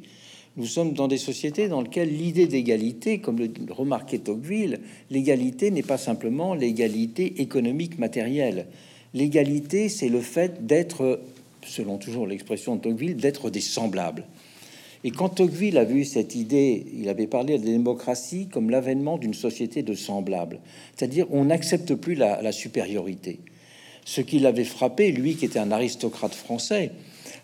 Nous 0.56 0.66
sommes 0.66 0.92
dans 0.92 1.08
des 1.08 1.18
sociétés 1.18 1.68
dans 1.68 1.80
lesquelles 1.80 2.14
l'idée 2.14 2.46
d'égalité, 2.46 3.18
comme 3.18 3.38
le 3.38 3.50
remarquait 3.70 4.18
Tocqueville, 4.18 4.80
l'égalité 5.10 5.70
n'est 5.70 5.82
pas 5.82 5.98
simplement 5.98 6.54
l'égalité 6.54 7.40
économique 7.40 7.98
matérielle. 7.98 8.66
L'égalité, 9.14 9.88
c'est 9.88 10.08
le 10.08 10.20
fait 10.20 10.66
d'être, 10.66 11.20
selon 11.64 11.98
toujours 11.98 12.26
l'expression 12.26 12.76
de 12.76 12.80
Tocqueville, 12.80 13.16
d'être 13.16 13.48
des 13.48 13.60
semblables. 13.60 14.24
Et 15.06 15.10
quand 15.10 15.28
Tocqueville 15.28 15.76
a 15.76 15.84
vu 15.84 16.06
cette 16.06 16.34
idée, 16.34 16.86
il 16.98 17.10
avait 17.10 17.26
parlé 17.26 17.58
de 17.58 17.66
la 17.66 17.72
démocratie 17.72 18.48
comme 18.48 18.70
l'avènement 18.70 19.18
d'une 19.18 19.34
société 19.34 19.82
de 19.82 19.92
semblables, 19.92 20.60
c'est-à-dire 20.96 21.26
on 21.30 21.44
n'accepte 21.44 21.94
plus 21.94 22.14
la, 22.14 22.52
supériorité. 22.52 23.40
Ce 24.06 24.22
qui 24.22 24.38
l'avait 24.38 24.64
frappé, 24.64 25.12
lui 25.12 25.36
qui 25.36 25.44
était 25.44 25.58
un 25.58 25.70
aristocrate 25.70 26.34
français, 26.34 26.92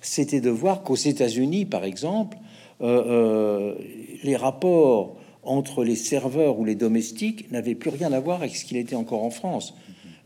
c'était 0.00 0.40
de 0.40 0.48
voir 0.48 0.82
qu'aux 0.82 0.96
États-Unis, 0.96 1.66
par 1.66 1.84
exemple, 1.84 2.38
euh, 2.80 3.04
euh, 3.06 3.74
les 4.22 4.36
rapports 4.36 5.16
entre 5.42 5.84
les 5.84 5.96
serveurs 5.96 6.58
ou 6.58 6.64
les 6.64 6.74
domestiques 6.74 7.50
n'avaient 7.52 7.74
plus 7.74 7.90
rien 7.90 8.12
à 8.12 8.20
voir 8.20 8.40
avec 8.40 8.56
ce 8.56 8.64
qu'il 8.64 8.78
était 8.78 8.96
encore 8.96 9.22
en 9.22 9.30
France 9.30 9.74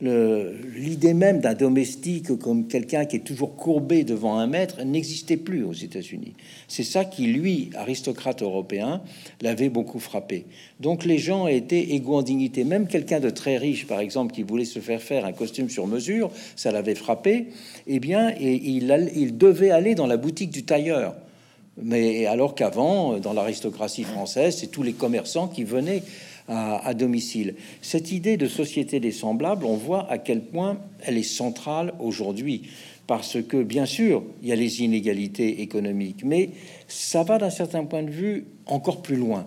l'idée 0.05 1.15
même 1.15 1.41
d'un 1.41 1.55
domestique 1.55 2.37
comme 2.39 2.67
quelqu'un 2.67 3.05
qui 3.05 3.17
est 3.17 3.21
toujours 3.21 3.57
courbé 3.57 4.05
devant 4.05 4.39
un 4.39 4.47
maître 4.47 4.83
n'existait 4.83 5.37
plus 5.37 5.65
aux 5.65 5.73
États-Unis. 5.73 6.35
C'est 6.69 6.83
ça 6.85 7.05
qui, 7.05 7.27
lui, 7.27 7.71
aristocrate 7.75 8.43
européen, 8.43 9.03
l'avait 9.41 9.69
beaucoup 9.69 9.99
frappé. 9.99 10.45
Donc 10.81 11.05
les 11.05 11.19
gens 11.19 11.47
étaient 11.47 11.81
égaux 11.81 12.17
en 12.17 12.23
dignité. 12.23 12.65
Même 12.65 12.87
quelqu'un 12.87 13.21
de 13.21 13.31
très 13.31 13.57
riche, 13.57 13.87
par 13.87 14.01
exemple, 14.01 14.35
qui 14.35 14.43
voulait 14.43 14.65
se 14.65 14.79
faire 14.79 15.01
faire 15.01 15.25
un 15.25 15.33
costume 15.33 15.71
sur 15.71 15.87
mesure, 15.87 16.31
ça 16.57 16.73
l'avait 16.73 16.95
frappé. 16.95 17.47
Eh 17.87 18.01
bien, 18.01 18.35
il, 18.41 19.11
il 19.17 19.39
devait 19.39 19.71
aller 19.71 19.95
dans 19.95 20.07
la 20.07 20.17
boutique 20.17 20.51
du 20.51 20.65
tailleur 20.65 21.15
Mais 21.83 22.27
alors 22.27 22.55
qu'avant, 22.55 23.19
dans 23.19 23.33
l'aristocratie 23.33 24.05
française, 24.05 24.57
c'est 24.59 24.69
tous 24.69 24.83
les 24.83 24.93
commerçants 24.93 25.49
qui 25.49 25.65
venaient 25.65 26.03
à, 26.49 26.93
domicile. 26.95 27.55
Cette 27.81 28.13
idée 28.13 28.37
de 28.37 28.47
société 28.47 29.01
des 29.01 29.13
semblables, 29.13 29.65
on 29.65 29.77
voit 29.77 30.11
à 30.11 30.19
quel 30.19 30.43
point 30.43 30.79
elle 31.05 31.17
est 31.17 31.23
centrale 31.23 31.95
aujourd'hui. 31.99 32.63
Parce 33.07 33.43
que, 33.43 33.63
bien 33.63 33.87
sûr, 33.87 34.23
il 34.43 34.49
y 34.49 34.53
a 34.53 34.57
les 34.57 34.83
inégalités 34.83 35.61
économiques, 35.61 36.23
mais 36.25 36.51
ça 36.89 37.23
va 37.23 37.39
d'un 37.39 37.51
certain 37.51 37.85
point 37.85 38.03
de 38.03 38.11
vue 38.11 38.47
encore 38.67 39.03
plus 39.03 39.17
loin, 39.17 39.47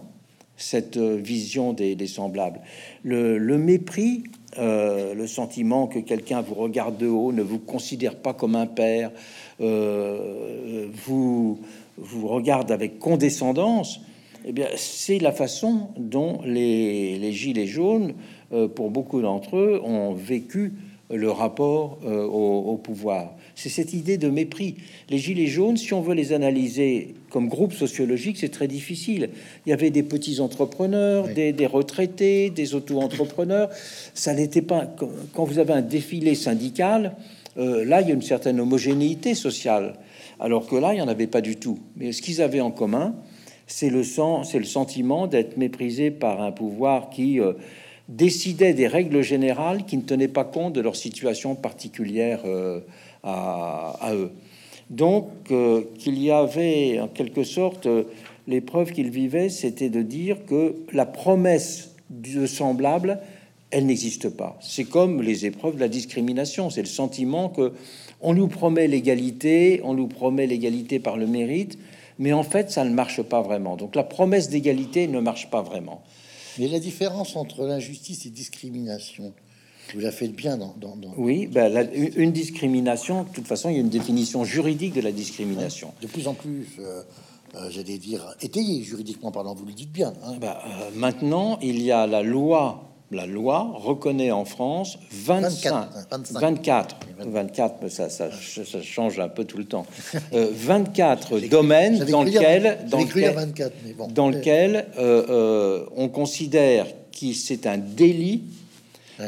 cette 0.57 0.97
euh, 0.97 1.15
vision 1.15 1.73
des, 1.73 2.07
semblables. 2.07 2.61
Le, 3.03 3.39
mépris, 3.57 4.23
euh, 4.59 5.15
le 5.15 5.25
sentiment 5.25 5.87
que 5.87 5.97
quelqu'un 5.99 6.41
vous 6.41 6.53
regarde 6.53 6.97
de 6.97 7.07
haut, 7.07 7.31
ne 7.31 7.41
vous 7.41 7.57
considère 7.57 8.15
pas 8.15 8.33
comme 8.33 8.55
un 8.55 8.67
père, 8.67 9.11
euh, 9.59 10.87
vous, 10.93 11.59
vous 11.97 12.27
regarde 12.27 12.71
avec 12.71 12.99
condescendance, 12.99 14.01
eh 14.45 14.51
bien, 14.51 14.67
c'est 14.75 15.19
la 15.19 15.31
façon 15.31 15.89
dont 15.97 16.39
les, 16.45 17.31
gilets 17.31 17.67
jaunes, 17.67 18.13
euh, 18.53 18.67
pour 18.67 18.89
beaucoup 18.89 19.21
d'entre 19.21 19.57
eux, 19.57 19.81
ont 19.83 20.13
vécu 20.13 20.73
le 21.09 21.31
rapport 21.31 21.99
euh, 22.05 22.25
au, 22.25 22.75
pouvoir. 22.77 23.35
C'est 23.55 23.69
cette 23.69 23.93
idée 23.93 24.17
de 24.17 24.29
mépris. 24.29 24.75
Les 25.09 25.17
gilets 25.17 25.47
jaunes, 25.47 25.77
si 25.77 25.93
on 25.93 26.01
veut 26.01 26.13
les 26.13 26.33
analyser 26.33 27.15
comme 27.29 27.47
groupe 27.47 27.73
sociologique, 27.73 28.37
c'est 28.37 28.49
très 28.49 28.67
difficile. 28.67 29.29
Il 29.65 29.69
y 29.69 29.73
avait 29.73 29.89
des 29.89 30.03
petits 30.03 30.41
entrepreneurs, 30.41 31.27
des, 31.29 31.53
retraités, 31.65 32.49
des 32.49 32.75
auto-entrepreneurs. 32.75 33.69
Ça 34.13 34.33
n'était 34.33 34.61
pas 34.61 34.93
quand 35.33 35.45
vous 35.45 35.59
avez 35.59 35.73
un 35.73 35.81
défilé 35.81 36.35
syndical. 36.35 37.15
Euh, 37.57 37.85
là, 37.85 38.01
il 38.01 38.07
y 38.07 38.11
a 38.11 38.13
une 38.13 38.21
certaine 38.21 38.59
homogénéité 38.59 39.33
sociale, 39.33 39.93
alors 40.39 40.67
que 40.67 40.75
là, 40.75 40.93
il 40.93 40.97
n'y 40.97 41.01
en 41.01 41.07
avait 41.07 41.27
pas 41.27 41.41
du 41.41 41.55
tout. 41.55 41.79
Mais 41.95 42.11
ce 42.11 42.21
qu'ils 42.21 42.41
avaient 42.41 42.61
en 42.61 42.71
commun, 42.71 43.15
c'est 43.67 43.89
le, 43.89 43.99
le 43.99 44.65
sentiment 44.65 45.27
d'être 45.27 45.57
méprisé 45.57 46.09
par 46.09 46.41
un 46.41 46.51
pouvoir 46.51 47.09
qui 47.09 47.39
euh, 47.39 47.53
décidait 48.07 48.73
des 48.73 48.87
règles 48.87 49.21
générales 49.21 49.85
qui 49.85 49.97
ne 49.97 50.03
tenaient 50.03 50.29
pas 50.29 50.45
compte 50.45 50.73
de 50.73 50.81
leur 50.81 50.95
situation 50.95 51.53
particulière 51.53 52.41
euh, 52.45 52.79
à, 53.23 54.13
eux. 54.13 54.31
Donc, 54.89 55.27
euh, 55.51 55.83
qu'il 55.99 56.17
y 56.17 56.31
avait 56.31 56.99
en 57.01 57.09
quelque 57.09 57.43
sorte 57.43 57.89
l'épreuve 58.47 58.93
qu'ils 58.93 59.09
vivaient, 59.09 59.49
c'était 59.49 59.89
de 59.89 60.01
dire 60.01 60.37
que 60.45 60.75
la 60.93 61.05
promesse 61.05 61.93
de 62.09 62.45
semblable, 62.45 63.19
elle 63.69 63.85
n'existe 63.85 64.29
pas. 64.29 64.57
C'est 64.61 64.85
comme 64.85 65.21
les 65.21 65.45
épreuves 65.45 65.75
de 65.75 65.81
la 65.81 65.89
discrimination, 65.89 66.69
c'est 66.69 66.81
le 66.81 66.87
sentiment 66.87 67.49
que 67.49 67.73
on 68.21 68.33
nous 68.33 68.47
promet 68.47 68.87
l'égalité, 68.87 69.81
on 69.83 69.93
nous 69.93 70.07
promet 70.07 70.47
l'égalité 70.47 70.99
par 70.99 71.17
le 71.17 71.27
mérite, 71.27 71.77
mais 72.19 72.33
en 72.33 72.43
fait, 72.43 72.71
ça 72.71 72.83
ne 72.83 72.93
marche 72.93 73.21
pas 73.21 73.41
vraiment. 73.41 73.75
Donc 73.75 73.95
la 73.95 74.03
promesse 74.03 74.49
d'égalité 74.49 75.07
ne 75.07 75.19
marche 75.19 75.49
pas 75.49 75.61
vraiment. 75.61 76.01
Mais 76.59 76.67
la 76.67 76.79
différence 76.79 77.35
entre 77.35 77.65
l'injustice 77.65 78.25
et 78.25 78.29
discrimination, 78.29 79.33
vous 79.93 79.99
la 79.99 80.11
faites 80.11 80.33
bien 80.33 80.57
dans... 80.57 80.75
Oui, 81.17 81.47
ben, 81.47 81.89
une 82.15 82.31
discrimination, 82.31 83.23
de 83.23 83.29
toute 83.29 83.47
façon, 83.47 83.69
il 83.69 83.75
y 83.75 83.77
a 83.77 83.81
une 83.81 83.89
définition 83.89 84.43
juridique 84.43 84.93
de 84.93 85.01
la 85.01 85.11
discrimination. 85.11 85.93
De 86.01 86.07
plus 86.07 86.27
en 86.27 86.33
plus, 86.33 86.67
euh, 86.79 87.03
euh, 87.55 87.69
j'allais 87.69 87.97
dire, 87.97 88.35
étayée 88.41 88.83
juridiquement 88.83 89.31
parlant, 89.31 89.53
vous 89.53 89.65
le 89.65 89.73
dites 89.73 89.91
bien. 89.91 90.13
Hein. 90.23 90.37
Ben, 90.41 90.57
euh, 90.65 90.89
maintenant, 90.95 91.59
il 91.61 91.81
y 91.81 91.91
a 91.91 92.07
la 92.07 92.23
loi 92.23 92.86
la 93.11 93.25
loi 93.25 93.71
reconnaît 93.75 94.31
en 94.31 94.45
France 94.45 94.99
25, 95.11 95.87
24, 96.31 96.95
24, 97.19 97.89
ça, 97.89 98.09
ça, 98.09 98.29
change 98.81 99.19
un 99.19 99.29
peu 99.29 99.45
tout 99.45 99.57
le 99.57 99.65
temps, 99.65 99.85
24 100.31 101.33
euh, 101.37 101.47
domaines 101.47 101.99
dans 102.05 102.23
lesquels, 102.23 102.79
dans 102.89 102.99
lequel, 102.99 103.33
24, 103.33 103.73
dans 104.13 104.29
lequel 104.29 104.87
euh, 104.97 105.25
euh, 105.29 105.85
on 105.95 106.09
considère 106.09 106.87
que 107.11 107.33
c'est 107.33 107.65
un 107.65 107.77
délit 107.77 108.43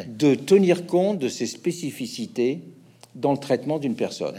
de 0.08 0.36
tenir 0.36 0.86
compte 0.86 1.18
de 1.18 1.30
ces 1.30 1.48
spécificités 1.48 2.62
dans 3.16 3.32
le 3.32 3.40
traitement 3.40 3.80
d'une 3.80 3.96
personne. 3.96 4.36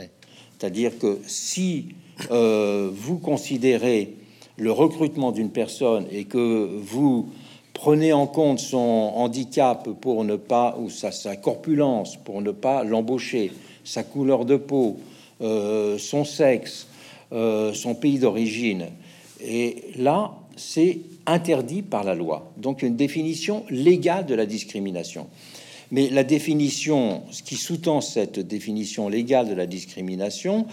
C'est-à-dire 0.58 0.96
que 0.98 1.18
si 1.26 1.94
vous 2.28 3.18
considérez 3.18 4.14
le 4.56 4.70
recrutement 4.70 5.32
d'une 5.32 5.50
personne 5.50 6.06
et 6.12 6.24
que 6.24 6.68
vous 6.82 7.30
prenez 7.80 8.12
en 8.12 8.26
compte 8.26 8.58
son 8.58 8.78
handicap 8.78 9.88
pour 10.02 10.22
ne 10.24 10.36
pas, 10.36 10.76
ou 10.78 10.90
sa, 10.90 11.12
sa 11.12 11.36
corpulence 11.36 12.18
pour 12.18 12.42
ne 12.42 12.50
pas 12.50 12.84
l'embaucher, 12.84 13.52
sa 13.84 14.02
couleur 14.02 14.44
de 14.44 14.56
peau, 14.56 14.98
euh, 15.40 15.96
son 15.96 16.26
sexe, 16.26 16.88
euh, 17.32 17.72
son 17.72 17.94
pays 17.94 18.18
d'origine. 18.18 18.88
Et 19.42 19.76
là, 19.96 20.32
c'est 20.56 20.98
interdit 21.24 21.80
par 21.80 22.04
la 22.04 22.14
loi. 22.14 22.52
Donc 22.58 22.82
une 22.82 22.96
définition 22.96 23.64
légale 23.70 24.26
de 24.26 24.34
la 24.34 24.44
discrimination. 24.44 25.26
Mais 25.90 26.10
la 26.10 26.22
définition, 26.22 27.22
ce 27.30 27.42
qui 27.42 27.56
sous-tend 27.56 28.02
cette 28.02 28.40
définition 28.40 29.08
légale 29.08 29.48
de 29.48 29.54
la 29.54 29.64
discrimination, 29.64 30.66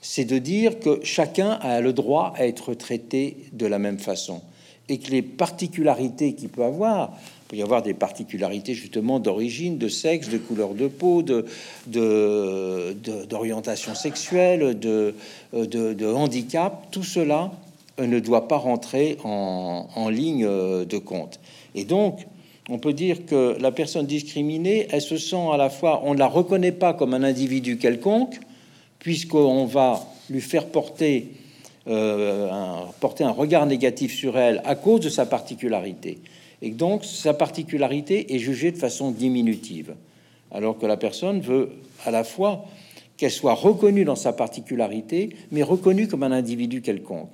c'est 0.00 0.24
de 0.24 0.38
dire 0.38 0.78
que 0.78 1.00
chacun 1.02 1.50
a 1.50 1.80
le 1.80 1.92
droit 1.92 2.34
à 2.36 2.46
être 2.46 2.72
traité 2.74 3.36
de 3.52 3.66
la 3.66 3.80
même 3.80 3.98
façon 3.98 4.42
et 4.88 4.98
que 4.98 5.10
les 5.10 5.22
particularités 5.22 6.34
qu'il 6.34 6.48
peut 6.48 6.64
avoir, 6.64 7.12
il 7.18 7.48
peut 7.48 7.56
y 7.56 7.62
avoir 7.62 7.82
des 7.82 7.94
particularités 7.94 8.74
justement 8.74 9.20
d'origine, 9.20 9.78
de 9.78 9.88
sexe, 9.88 10.28
de 10.28 10.38
couleur 10.38 10.74
de 10.74 10.88
peau, 10.88 11.22
de, 11.22 11.46
d'orientation 13.28 13.94
sexuelle, 13.94 14.78
de, 14.78 15.14
de, 15.52 16.12
handicap, 16.12 16.88
tout 16.90 17.04
cela 17.04 17.52
euh, 18.00 18.06
ne 18.06 18.18
doit 18.20 18.48
pas 18.48 18.56
rentrer 18.56 19.18
en, 19.24 19.86
en 19.94 20.08
ligne 20.08 20.44
euh, 20.44 20.84
de 20.84 20.98
compte. 20.98 21.40
Et 21.74 21.84
donc, 21.84 22.26
on 22.68 22.78
peut 22.78 22.92
dire 22.92 23.26
que 23.26 23.56
la 23.60 23.72
personne 23.72 24.06
discriminée, 24.06 24.86
elle 24.90 25.02
se 25.02 25.16
sent 25.16 25.48
à 25.52 25.56
la 25.56 25.68
fois, 25.68 26.02
on 26.04 26.14
ne 26.14 26.18
la 26.18 26.28
reconnaît 26.28 26.72
pas 26.72 26.94
comme 26.94 27.12
un 27.12 27.22
individu 27.22 27.76
quelconque, 27.76 28.38
puisqu'on 28.98 29.66
va 29.66 30.06
lui 30.30 30.40
faire 30.40 30.66
porter 30.66 31.32
euh, 31.88 32.48
porter 33.00 33.24
un 33.24 33.30
regard 33.30 33.66
négatif 33.66 34.14
sur 34.14 34.38
elle 34.38 34.62
à 34.64 34.74
cause 34.74 35.00
de 35.00 35.08
sa 35.08 35.26
particularité. 35.26 36.18
Et 36.60 36.70
donc, 36.70 37.04
sa 37.04 37.34
particularité 37.34 38.34
est 38.34 38.38
jugée 38.38 38.70
de 38.70 38.78
façon 38.78 39.10
diminutive, 39.10 39.94
alors 40.52 40.78
que 40.78 40.86
la 40.86 40.96
personne 40.96 41.40
veut 41.40 41.70
à 42.04 42.12
la 42.12 42.22
fois 42.22 42.64
qu'elle 43.16 43.32
soit 43.32 43.54
reconnue 43.54 44.04
dans 44.04 44.16
sa 44.16 44.32
particularité, 44.32 45.30
mais 45.50 45.62
reconnue 45.62 46.06
comme 46.06 46.22
un 46.22 46.32
individu 46.32 46.82
quelconque. 46.82 47.30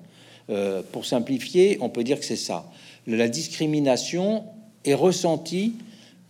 Euh, 0.50 0.82
pour 0.92 1.04
simplifier, 1.04 1.76
on 1.82 1.90
peut 1.90 2.04
dire 2.04 2.18
que 2.18 2.24
c'est 2.24 2.36
ça. 2.36 2.70
La 3.06 3.28
discrimination 3.28 4.44
est 4.86 4.94
ressentie 4.94 5.74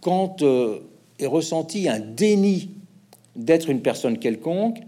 quand 0.01 0.43
euh, 0.43 0.81
est 1.21 1.27
ressenti 1.27 1.89
un 1.89 2.01
déni 2.01 2.71
d'être 3.37 3.71
une 3.71 3.81
personne 3.81 4.19
quelconque 4.19 4.79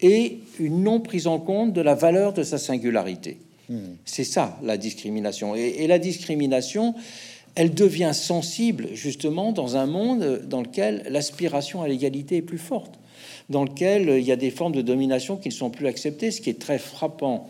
et 0.00 0.38
une 0.58 0.82
non 0.82 1.00
prise 1.00 1.26
en 1.26 1.38
compte 1.38 1.72
de 1.72 1.80
la 1.80 1.94
valeur 1.94 2.32
de 2.32 2.42
sa 2.42 2.58
singularité. 2.58 3.38
Hmm. 3.68 3.96
C'est 4.04 4.24
ça 4.24 4.58
la 4.62 4.76
discrimination. 4.76 5.54
Et, 5.54 5.86
la 5.86 5.98
discrimination, 5.98 6.94
elle 7.54 7.74
devient 7.74 8.12
sensible 8.14 8.88
justement 8.94 9.52
dans 9.52 9.76
un 9.76 9.86
monde 9.86 10.42
dans 10.46 10.62
lequel 10.62 11.04
l'aspiration 11.10 11.82
à 11.82 11.88
l'égalité 11.88 12.36
est 12.36 12.42
plus 12.42 12.58
forte, 12.58 12.98
dans 13.50 13.64
lequel 13.64 14.08
il 14.18 14.24
y 14.24 14.32
a 14.32 14.36
des 14.36 14.50
formes 14.50 14.74
de 14.74 14.82
domination 14.82 15.36
qui 15.36 15.48
ne 15.48 15.54
sont 15.54 15.70
plus 15.70 15.86
acceptées. 15.86 16.30
Ce 16.30 16.40
qui 16.40 16.50
est 16.50 16.60
très 16.60 16.78
frappant, 16.78 17.48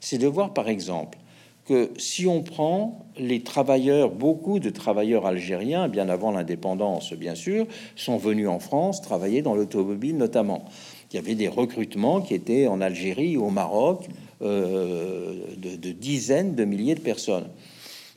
c'est 0.00 0.18
de 0.18 0.26
voir 0.26 0.54
par 0.54 0.68
exemple 0.68 1.18
que 1.66 1.90
si 1.98 2.26
on 2.28 2.42
prend 2.42 3.06
les 3.18 3.42
travailleurs, 3.42 4.10
beaucoup 4.10 4.60
de 4.60 4.70
travailleurs 4.70 5.26
algériens, 5.26 5.88
bien 5.88 6.08
avant 6.08 6.30
l'indépendance 6.30 7.12
bien 7.12 7.34
sûr, 7.34 7.66
sont 7.96 8.18
venus 8.18 8.48
en 8.48 8.60
France 8.60 9.02
travailler 9.02 9.42
dans 9.42 9.56
l'automobile 9.56 10.16
notamment. 10.16 10.64
Il 11.10 11.16
y 11.16 11.18
avait 11.18 11.34
des 11.34 11.48
recrutements 11.48 12.20
qui 12.20 12.34
étaient 12.34 12.66
en 12.66 12.80
Algérie, 12.80 13.36
au 13.36 13.50
Maroc, 13.50 14.06
euh, 14.42 15.34
de, 15.56 15.92
dizaines 15.92 16.54
de 16.54 16.64
milliers 16.64 16.94
de 16.94 17.00
personnes. 17.00 17.46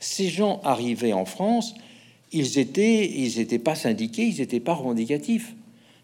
Ces 0.00 0.28
gens 0.28 0.60
arrivaient 0.64 1.12
en 1.12 1.24
France, 1.24 1.74
ils 2.32 2.58
étaient, 2.58 3.06
ils 3.06 3.38
n'étaient 3.38 3.58
pas 3.58 3.74
syndiqués, 3.74 4.24
ils 4.24 4.38
n'étaient 4.38 4.60
pas 4.60 4.74
revendicatifs. 4.74 5.54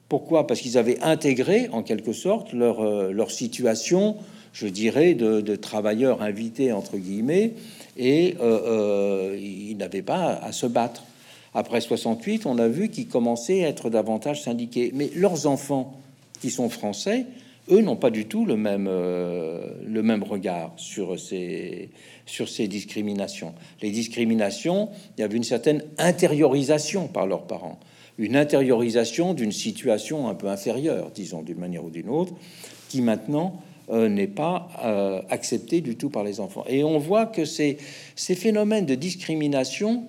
Pourquoi? 0.09 0.46
Parce 0.46 0.61
qu'ils 0.61 0.79
avaient 0.79 0.99
intégré 1.03 1.68
en 1.70 1.83
quelque 1.83 2.12
sorte 2.12 2.53
leur, 2.53 2.81
euh, 2.83 3.29
situation, 3.29 4.16
je 4.53 4.68
dirais, 4.68 5.14
de, 5.14 5.57
travailleurs 5.57 6.22
invités 6.22 6.72
entre 6.72 6.96
guillemets, 6.96 7.53
et 7.99 8.37
euh, 8.40 9.37
ils 9.38 9.77
n'avaient 9.77 10.03
pas 10.03 10.35
à 10.35 10.53
se 10.53 10.66
battre. 10.66 11.05
Après 11.53 11.81
68, 11.81 12.46
on 12.46 12.59
a 12.59 12.68
vu 12.68 12.90
qu'ils 12.90 13.09
commençaient 13.09 13.64
à 13.64 13.68
être 13.68 13.90
davantage 13.90 14.42
syndiqués, 14.42 14.92
mais 14.94 15.11
leurs 15.14 15.46
enfants 15.46 15.94
qui 16.40 16.51
sont 16.51 16.68
français, 16.68 17.27
eux 17.70 17.81
n'ont 17.81 17.96
pas 17.96 18.11
du 18.11 18.27
tout 18.27 18.46
le 18.46 18.57
même, 18.57 18.87
euh, 18.88 19.66
le 19.85 20.03
même 20.03 20.22
regard 20.22 20.72
sur 20.77 21.18
ces, 21.18 21.90
sur 22.25 22.49
ces 22.49 22.68
discriminations. 22.68 23.55
Les 23.83 23.90
discriminations, 23.90 24.90
il 25.16 25.22
y 25.22 25.25
avait 25.25 25.37
une 25.37 25.44
certaine 25.44 25.83
intériorisation 25.99 27.09
par 27.09 27.27
leurs 27.27 27.46
parents, 27.46 27.81
une 28.18 28.37
intériorisation 28.37 29.35
d'une 29.35 29.53
situation 29.53 30.29
un 30.29 30.35
peu 30.35 30.49
inférieure, 30.49 31.11
disons 31.14 31.42
d'une 31.42 31.59
manière 31.59 31.85
ou 31.85 31.90
d'une 31.90 32.09
autre, 32.09 32.35
qui 32.88 33.03
maintenant 33.03 33.61
n'est 33.88 34.27
pas 34.27 34.68
accepté 35.31 35.81
du 35.81 35.96
tout 35.96 36.11
par 36.11 36.25
les 36.25 36.40
enfants. 36.40 36.64
Et 36.68 36.83
on 36.83 36.99
voit 36.99 37.27
que 37.27 37.44
ces, 37.44 37.79
ces 38.16 38.35
phénomènes 38.35 38.85
de 38.85 38.96
discrimination, 38.96 40.05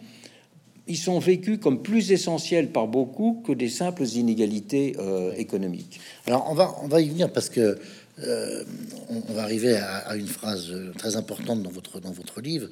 ils 0.87 0.97
sont 0.97 1.19
vécus 1.19 1.59
comme 1.59 1.81
plus 1.81 2.11
essentiels 2.11 2.71
par 2.71 2.87
beaucoup 2.87 3.41
que 3.45 3.51
des 3.51 3.69
simples 3.69 4.03
inégalités 4.03 4.95
économiques. 5.37 5.99
Alors 6.25 6.47
on 6.49 6.53
va, 6.53 6.75
on 6.83 6.87
va 6.87 7.01
y 7.01 7.09
venir 7.09 7.31
parce 7.31 7.49
que 7.49 7.77
euh, 8.25 8.63
on, 9.09 9.33
va 9.33 9.43
arriver 9.43 9.75
à, 9.75 10.15
une 10.15 10.27
phrase 10.27 10.73
très 10.97 11.15
importante 11.17 11.61
dans 11.61 11.69
votre, 11.69 11.99
dans 11.99 12.11
votre 12.11 12.41
livre, 12.41 12.67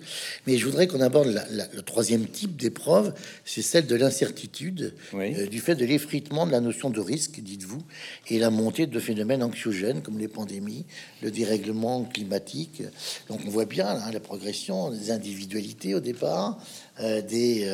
mais 0.48 0.58
je 0.58 0.66
voudrais 0.66 0.88
qu'on 0.88 1.02
aborde 1.02 1.28
le 1.28 1.82
troisième 1.82 2.26
type 2.26 2.56
d'épreuve, 2.56 3.14
c'est 3.44 3.62
celle 3.62 3.86
de 3.86 3.96
l'incertitude, 3.96 4.94
euh, 5.14 5.46
du 5.46 5.60
fait 5.60 5.76
de 5.76 5.86
l'effritement 5.86 6.48
de 6.48 6.52
la 6.52 6.62
notion 6.62 6.90
de 6.90 7.00
risque, 7.00 7.40
dites-vous, 7.42 7.84
et 8.30 8.40
la 8.40 8.50
montée 8.50 8.88
de 8.88 9.00
phénomènes 9.00 9.44
anxiogènes 9.44 10.02
comme 10.02 10.18
les 10.18 10.28
pandémies, 10.28 10.86
le 11.22 11.30
dérèglement 11.30 12.04
climatique. 12.06 12.82
Donc 13.30 13.42
on 13.46 13.50
voit 13.50 13.66
bien 13.66 13.88
hein, 13.88 14.12
la 14.12 14.20
progression 14.20 14.90
des 14.90 15.12
individualités 15.12 15.94
au 15.94 16.00
départ, 16.00 16.58
euh, 17.02 17.22
des 17.22 17.70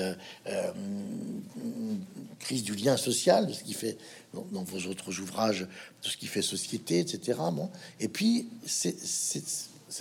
crises 2.40 2.64
du 2.64 2.76
lien 2.76 2.98
social, 2.98 3.48
de 3.48 3.54
ce 3.54 3.64
qui 3.64 3.74
fait 3.74 3.98
dans, 4.34 4.64
vos 4.64 4.90
autres 4.90 5.20
ouvrages, 5.20 5.62
de 5.62 6.08
ce 6.08 6.18
qui 6.18 6.28
fait 6.28 6.42
société, 6.42 7.00
etc. 7.00 7.40
Bon. 7.52 7.70
Et 8.00 8.08
puis, 8.08 8.48
c'est 8.66 8.96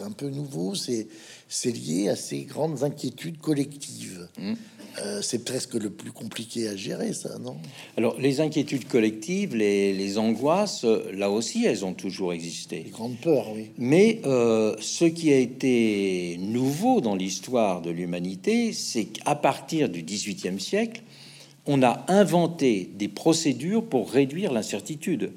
un 0.00 0.12
peu 0.12 0.28
nouveau, 0.28 0.74
c'est 0.74 1.72
lié 1.72 2.08
à 2.08 2.16
ces 2.16 2.42
grandes 2.42 2.82
inquiétudes 2.82 3.38
collectives. 3.38 4.28
Mmh. 4.38 4.54
Euh, 4.98 5.22
c'est 5.22 5.44
presque 5.44 5.74
le 5.74 5.90
plus 5.90 6.10
compliqué 6.10 6.68
à 6.68 6.74
gérer, 6.74 7.12
ça, 7.12 7.38
non? 7.38 7.56
Alors, 7.96 8.18
les 8.18 8.40
inquiétudes 8.40 8.88
collectives, 8.88 9.54
les, 9.54 9.92
les, 9.92 10.18
angoisses, 10.18 10.84
là 10.84 11.30
aussi, 11.30 11.64
elles 11.64 11.84
ont 11.84 11.94
toujours 11.94 12.32
existé. 12.32 12.82
Les 12.84 12.90
grandes 12.90 13.16
peurs, 13.18 13.52
oui. 13.54 13.70
Mais 13.78 14.20
euh, 14.24 14.74
ce 14.80 15.04
qui 15.04 15.32
a 15.32 15.38
été 15.38 16.38
nouveau 16.40 17.00
dans 17.00 17.14
l'histoire 17.14 17.82
de 17.82 17.90
l'humanité, 17.90 18.72
c'est 18.72 19.04
qu'à 19.04 19.36
partir 19.36 19.88
du 19.88 20.02
XVIIIe 20.02 20.60
siècle, 20.60 21.02
on 21.66 21.82
a 21.82 22.04
inventé 22.08 22.90
des 22.94 23.08
procédures 23.08 23.84
pour 23.84 24.10
réduire 24.10 24.52
l'incertitude. 24.52 25.32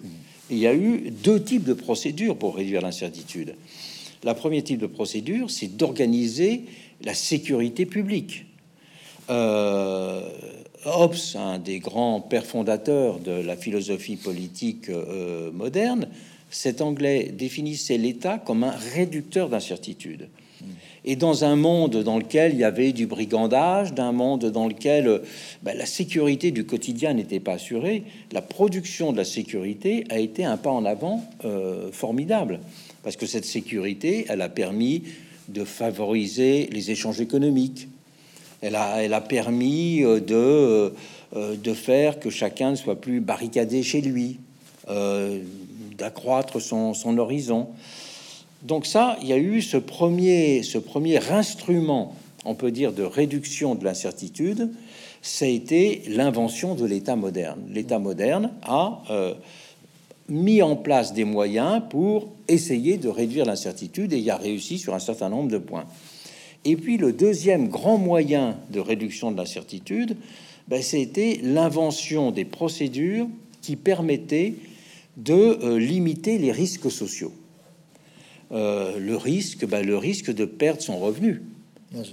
Il 0.50 0.58
y 0.58 0.68
a 0.68 0.74
eu 0.74 1.12
deux 1.24 1.42
types 1.42 1.64
de 1.64 1.74
procédures 1.74 2.38
pour 2.38 2.56
réduire 2.56 2.82
l'incertitude. 2.82 3.56
La 4.24 4.34
première 4.34 4.64
type 4.64 4.80
de 4.80 4.88
procédure, 4.88 5.50
c'est 5.50 5.76
d'organiser 5.76 6.64
la 7.02 7.14
sécurité 7.14 7.86
publique. 7.86 8.46
Euh, 9.30 10.30
Hobbes, 10.86 11.16
un 11.36 11.60
des 11.60 11.80
grands 11.80 12.22
pères 12.22 12.46
fondateurs 12.46 13.20
de 13.20 13.32
la 13.32 13.56
philosophie 13.56 14.18
politique 14.18 14.90
euh, 14.90 15.52
moderne, 15.52 16.08
cet 16.50 16.82
anglais 16.82 17.32
définissait 17.34 17.98
l'État 17.98 18.38
comme 18.38 18.64
un 18.64 18.76
réducteur 18.94 19.50
d'incertitude. 19.50 20.28
Et 21.06 21.16
dans 21.18 21.44
un 21.44 21.56
monde 21.56 22.02
dans 22.04 22.18
lequel 22.18 22.54
il 22.54 22.60
y 22.60 22.64
avait 22.64 22.94
du 22.94 23.08
brigandage, 23.08 23.94
d'un 23.94 24.14
monde 24.14 24.46
dans 24.46 24.68
lequel 24.68 25.22
ben, 25.62 25.78
la 25.78 25.86
sécurité 25.86 26.52
du 26.52 26.66
quotidien 26.66 27.14
n'était 27.14 27.42
pas 27.42 27.54
assurée, 27.54 28.04
la 28.32 28.42
production 28.42 29.12
de 29.12 29.18
la 29.18 29.26
sécurité 29.26 30.06
a 30.10 30.20
été 30.20 30.46
un 30.46 30.56
pas 30.56 30.72
en 30.72 30.86
avant 30.86 31.22
euh, 31.44 31.92
formidable. 31.92 32.62
Parce 33.04 33.18
que 33.18 33.26
cette 33.26 33.44
sécurité, 33.44 34.26
elle 34.30 34.42
a 34.42 34.48
permis 34.48 35.04
de 35.50 35.66
favoriser 35.66 36.70
les 36.72 36.92
échanges 36.92 37.20
économiques. 37.20 37.90
Elle 38.62 38.76
a, 38.76 39.22
permis 39.22 40.04
euh, 40.04 40.22
de, 40.22 40.94
euh, 41.36 41.56
de 41.58 41.74
faire 41.74 42.18
que 42.20 42.30
chacun 42.30 42.72
ne 42.72 42.76
soit 42.78 43.02
plus 43.02 43.20
barricadé 43.20 43.84
chez 43.84 44.00
lui, 44.00 44.38
d'accroître 45.98 46.62
son 46.62 47.18
horizon. 47.18 47.70
Donc 48.64 48.86
ça, 48.86 49.18
il 49.22 49.28
y 49.28 49.34
a 49.34 49.38
eu 49.38 49.62
ce 49.62 49.78
premier, 49.78 50.62
instrument, 51.30 52.16
on 52.46 52.56
peut 52.56 52.72
dire, 52.72 52.94
de 52.94 53.04
réduction 53.04 53.76
de 53.76 53.84
l'incertitude, 53.84 54.72
ça 55.22 55.46
a 55.46 55.50
été 55.50 56.02
l'invention 56.08 56.76
de 56.76 56.86
l'État 56.86 57.16
moderne. 57.16 57.62
L'État 57.70 58.00
moderne 58.00 58.52
a 58.64 59.04
euh, 59.10 59.34
mis 60.30 60.62
en 60.62 60.76
place 60.76 61.14
des 61.14 61.26
moyens 61.26 61.82
pour 61.90 62.30
essayer 62.48 62.98
de 62.98 63.10
réduire 63.10 63.46
l'incertitude 63.46 64.14
et 64.14 64.20
il 64.20 64.30
a 64.30 64.38
réussi 64.38 64.78
sur 64.78 64.94
un 64.94 65.00
certain 65.00 65.30
nombre 65.30 65.50
de 65.50 65.58
points. 65.58 65.86
Et 66.66 66.78
puis 66.78 66.98
le 66.98 67.12
deuxième 67.12 67.68
grand 67.68 67.98
moyen 67.98 68.58
de 68.72 68.80
réduction 68.80 69.32
de 69.32 69.38
l'incertitude, 69.38 70.16
ben, 70.70 70.82
c'était 70.82 71.40
l'invention 71.44 72.32
des 72.32 72.46
procédures 72.46 73.28
qui 73.62 73.76
permettaient 73.76 74.56
de 75.18 75.34
euh, 75.34 75.78
limiter 75.78 76.38
les 76.38 76.52
risques 76.54 76.90
sociaux. 76.90 77.34
Euh, 78.52 79.00
le 79.00 79.16
risque, 79.16 79.66
bah, 79.66 79.82
le 79.82 79.98
risque 79.98 80.34
de 80.34 80.46
perdre 80.46 80.82
son 80.82 81.00
revenu. 81.00 81.42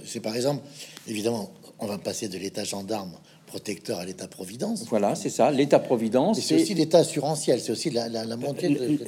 C'est 0.05 0.19
par 0.19 0.35
exemple, 0.35 0.63
évidemment, 1.07 1.51
on 1.79 1.87
va 1.87 1.97
passer 1.97 2.27
de 2.27 2.37
l'état 2.37 2.63
gendarme 2.63 3.11
protecteur 3.51 3.99
à 3.99 4.05
l'état-providence. 4.05 4.85
Voilà, 4.89 5.13
c'est 5.15 5.29
ça, 5.29 5.51
l'état-providence. 5.51 6.39
C'est 6.39 6.55
aussi 6.55 6.73
l'état 6.73 6.99
assurantiel, 6.99 7.59
c'est 7.59 7.73
aussi 7.73 7.89
la, 7.89 8.07
montée 8.37 8.69
de... 8.69 8.99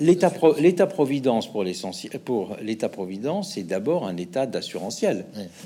L'état-providence 0.59 1.49
pour 1.49 1.63
l'essentiel, 1.63 2.19
pour 2.19 2.57
l'état-providence, 2.61 3.53
c'est 3.53 3.63
d'abord 3.63 4.05
un 4.05 4.17
état 4.17 4.45
d'assurantiel. 4.45 5.25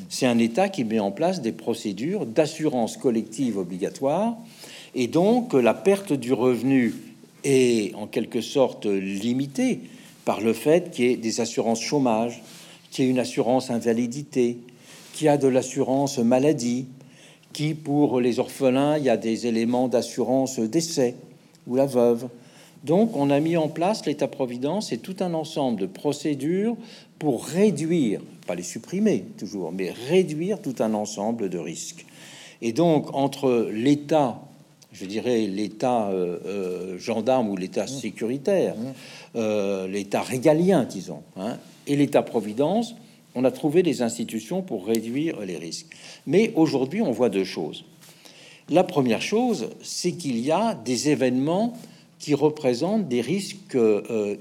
C'est 0.09 0.27
un 0.27 0.37
état 0.37 0.69
qui 0.69 0.83
met 0.83 0.99
en 0.99 1.11
place 1.11 1.41
des 1.41 1.53
procédures 1.53 2.27
d'assurance 2.27 2.97
collective 2.97 3.57
obligatoire, 3.57 4.37
et 4.93 5.07
donc 5.07 5.53
la 5.53 5.73
perte 5.73 6.13
du 6.13 6.33
revenu 6.33 6.93
est 7.43 7.95
en 7.95 8.05
quelque 8.05 8.41
sorte 8.41 8.85
limitée 8.85 9.81
par 10.27 10.41
le 10.41 10.51
fait 10.51 10.91
qu'il 10.91 11.05
y 11.05 11.13
ait 11.13 11.15
des 11.15 11.39
assurances 11.39 11.79
chômage, 11.79 12.43
qu'il 12.91 13.05
y 13.05 13.07
ait 13.07 13.11
une 13.11 13.19
assurance 13.19 13.69
invalidité, 13.69 14.57
qu'il 15.13 15.27
y 15.27 15.29
a 15.29 15.37
de 15.37 15.47
l'assurance 15.47 16.17
maladie, 16.17 16.85
qui 17.53 17.73
pour 17.73 18.19
les 18.19 18.37
orphelins, 18.37 18.97
il 18.97 19.05
y 19.05 19.09
a 19.09 19.15
des 19.15 19.47
éléments 19.47 19.87
d'assurance 19.87 20.59
décès 20.59 21.15
ou 21.65 21.77
la 21.77 21.85
veuve. 21.85 22.27
Donc 22.83 23.15
on 23.15 23.29
a 23.29 23.39
mis 23.39 23.55
en 23.55 23.69
place 23.69 24.05
l'État-providence 24.05 24.91
et 24.91 24.97
tout 24.97 25.15
un 25.21 25.33
ensemble 25.33 25.79
de 25.79 25.85
procédures 25.85 26.75
pour 27.19 27.45
réduire, 27.45 28.19
pas 28.47 28.55
les 28.55 28.63
supprimer 28.63 29.23
toujours, 29.37 29.71
mais 29.71 29.91
réduire 30.09 30.61
tout 30.61 30.75
un 30.79 30.93
ensemble 30.93 31.47
de 31.47 31.57
risques. 31.57 32.05
Et 32.61 32.73
donc 32.73 33.15
entre 33.15 33.69
l'État 33.71 34.41
je 34.99 35.05
dirais, 35.05 35.47
l'État 35.47 36.09
euh, 36.09 36.39
euh, 36.45 36.99
gendarme 36.99 37.49
ou 37.49 37.55
l'État 37.55 37.85
mmh. 37.85 37.87
sécuritaire, 37.87 38.75
mmh. 38.75 38.93
Euh, 39.35 39.87
l'État 39.87 40.21
régalien, 40.21 40.83
disons, 40.83 41.21
hein, 41.35 41.57
et 41.85 41.95
l'État-providence, 41.95 42.95
on 43.35 43.43
a 43.43 43.51
trouvé 43.51 43.83
des 43.83 44.01
institutions 44.01 44.61
pour 44.61 44.87
réduire 44.87 45.41
les 45.41 45.57
risques. 45.57 45.95
Mais 46.25 46.51
aujourd'hui, 46.55 47.01
on 47.01 47.11
voit 47.11 47.29
deux 47.29 47.43
choses. 47.43 47.85
La 48.69 48.83
première 48.83 49.21
chose, 49.21 49.69
c'est 49.83 50.13
qu'il 50.13 50.39
y 50.39 50.51
a 50.51 50.73
des 50.73 51.09
événements 51.09 51.77
qui 52.19 52.33
représentent 52.33 53.07
des 53.07 53.21
risques 53.21 53.77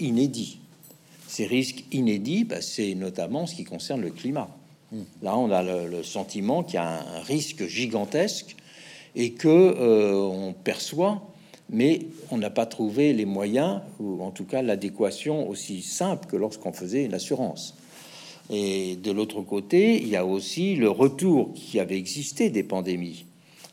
inédits. 0.00 0.58
Ces 1.28 1.46
risques 1.46 1.84
inédits, 1.92 2.44
bah, 2.44 2.62
c'est 2.62 2.94
notamment 2.94 3.46
ce 3.46 3.54
qui 3.54 3.64
concerne 3.64 4.00
le 4.00 4.10
climat. 4.10 4.48
Mmh. 4.90 4.98
Là, 5.22 5.36
on 5.36 5.50
a 5.50 5.62
le, 5.62 5.88
le 5.88 6.02
sentiment 6.02 6.62
qu'il 6.62 6.76
y 6.76 6.78
a 6.78 6.88
un 6.88 7.20
risque 7.20 7.66
gigantesque 7.66 8.56
et 9.16 9.32
que 9.32 9.48
euh, 9.48 10.14
on 10.14 10.52
perçoit, 10.52 11.22
mais 11.70 12.02
on 12.30 12.36
n'a 12.36 12.50
pas 12.50 12.66
trouvé 12.66 13.12
les 13.12 13.24
moyens 13.24 13.80
ou 13.98 14.22
en 14.22 14.30
tout 14.30 14.44
cas 14.44 14.62
l'adéquation 14.62 15.48
aussi 15.48 15.82
simple 15.82 16.28
que 16.28 16.36
lorsqu'on 16.36 16.72
faisait 16.72 17.04
une 17.04 17.14
assurance. 17.14 17.74
Et 18.50 18.96
de 18.96 19.10
l'autre 19.10 19.40
côté, 19.40 20.00
il 20.00 20.08
y 20.08 20.16
a 20.16 20.24
aussi 20.24 20.76
le 20.76 20.88
retour 20.88 21.52
qui 21.54 21.80
avait 21.80 21.96
existé 21.96 22.50
des 22.50 22.62
pandémies 22.62 23.24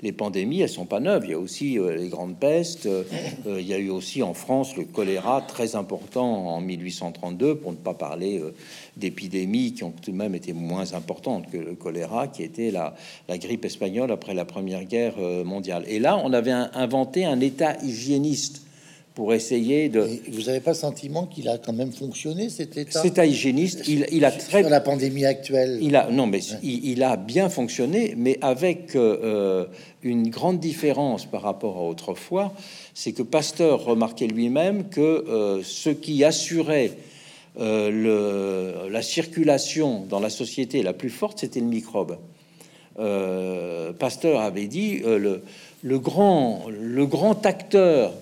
les 0.04 0.12
pandémies, 0.12 0.62
elles 0.62 0.70
sont 0.70 0.86
pas 0.86 1.00
neuves. 1.00 1.24
Il 1.26 1.32
y 1.32 1.34
a 1.34 1.39
aussi 1.39 1.80
euh, 1.80 1.96
les 1.96 2.10
grandes 2.10 2.38
pestes. 2.38 2.86
Euh, 2.86 3.04
il 3.48 3.66
y 3.66 3.74
a 3.74 3.80
eu 3.80 3.89
aussi 3.89 4.22
en 4.22 4.34
France 4.34 4.76
le 4.76 4.84
choléra 4.84 5.42
très 5.42 5.76
important 5.76 6.50
en 6.50 6.62
1832, 6.62 7.56
pour 7.56 7.72
ne 7.72 7.78
pas 7.78 7.94
parler 7.94 8.39
euh, 8.39 8.54
d'épidémies 8.98 9.74
qui 9.74 9.84
ont 9.84 9.92
tout 9.92 10.12
de 10.12 10.18
même 10.18 10.36
été 10.36 10.52
moins 10.52 10.94
importantes 10.94 11.50
que 11.50 11.58
le 11.58 11.74
choléra, 11.74 12.28
qui 12.28 12.44
était 12.44 12.70
la 12.70 12.94
grippe 13.30 13.63
espagnole 13.66 14.12
après 14.12 14.34
la 14.34 14.46
Première 14.46 14.84
Guerre 14.84 15.18
mondiale. 15.46 15.86
Et 15.88 16.00
là, 16.00 16.20
on 16.24 16.34
avait 16.34 16.52
inventé 16.52 17.26
un 17.26 17.39
État 17.39 17.78
hygiéniste 17.82 18.62
pour 19.15 19.34
essayer 19.34 19.89
de. 19.89 20.08
vous 20.32 20.43
n'avez 20.43 20.60
pas 20.60 20.71
le 20.71 20.78
sentiment 20.78 21.28
qu'il 21.28 21.47
a 21.47 21.58
quand 21.58 21.73
même 21.73 21.91
fonctionné 21.91 22.49
cet 22.49 22.78
état 22.78 23.02
Cet 23.02 23.17
hygiéniste, 23.17 23.88
il, 23.88 24.08
il 24.12 24.26
a 24.26 24.32
très. 24.32 24.62
Sur 24.62 24.69
la 24.69 24.82
pandémie 24.82 25.26
actuelle. 25.26 25.78
Il 25.82 25.95
a 25.95 26.10
non, 26.10 26.26
mais 26.26 26.39
il, 26.63 27.04
a 27.04 27.15
bien 27.15 27.49
fonctionné, 27.49 28.15
mais 28.17 28.39
avec 28.41 28.95
euh, 28.95 29.65
une 30.02 30.30
grande 30.30 30.60
différence 30.60 31.26
par 31.26 31.43
rapport 31.43 31.78
à 31.78 31.82
autrefois, 31.84 32.54
c'est 32.95 33.12
que 33.12 33.21
Pasteur 33.21 33.84
remarquait 33.86 34.28
lui-même 34.28 34.89
que 34.89 35.02
euh, 35.02 35.62
ce 35.63 35.91
qui 35.91 36.23
assurait 36.23 36.91
euh, 37.60 37.91
le, 37.91 38.89
la 38.89 39.04
circulation 39.04 40.06
dans 40.10 40.19
la 40.19 40.32
société 40.32 40.82
la 40.82 40.93
plus 40.93 41.12
forte, 41.12 41.39
c'était 41.39 41.60
le 41.60 41.67
microbe. 41.67 42.17
Pasteur 43.97 44.41
avait 44.41 44.67
dit 44.67 44.99
le, 44.99 45.41
le 45.82 45.99
grand, 45.99 46.65
le 46.69 47.06
grand 47.08 47.43
acteur 47.43 48.13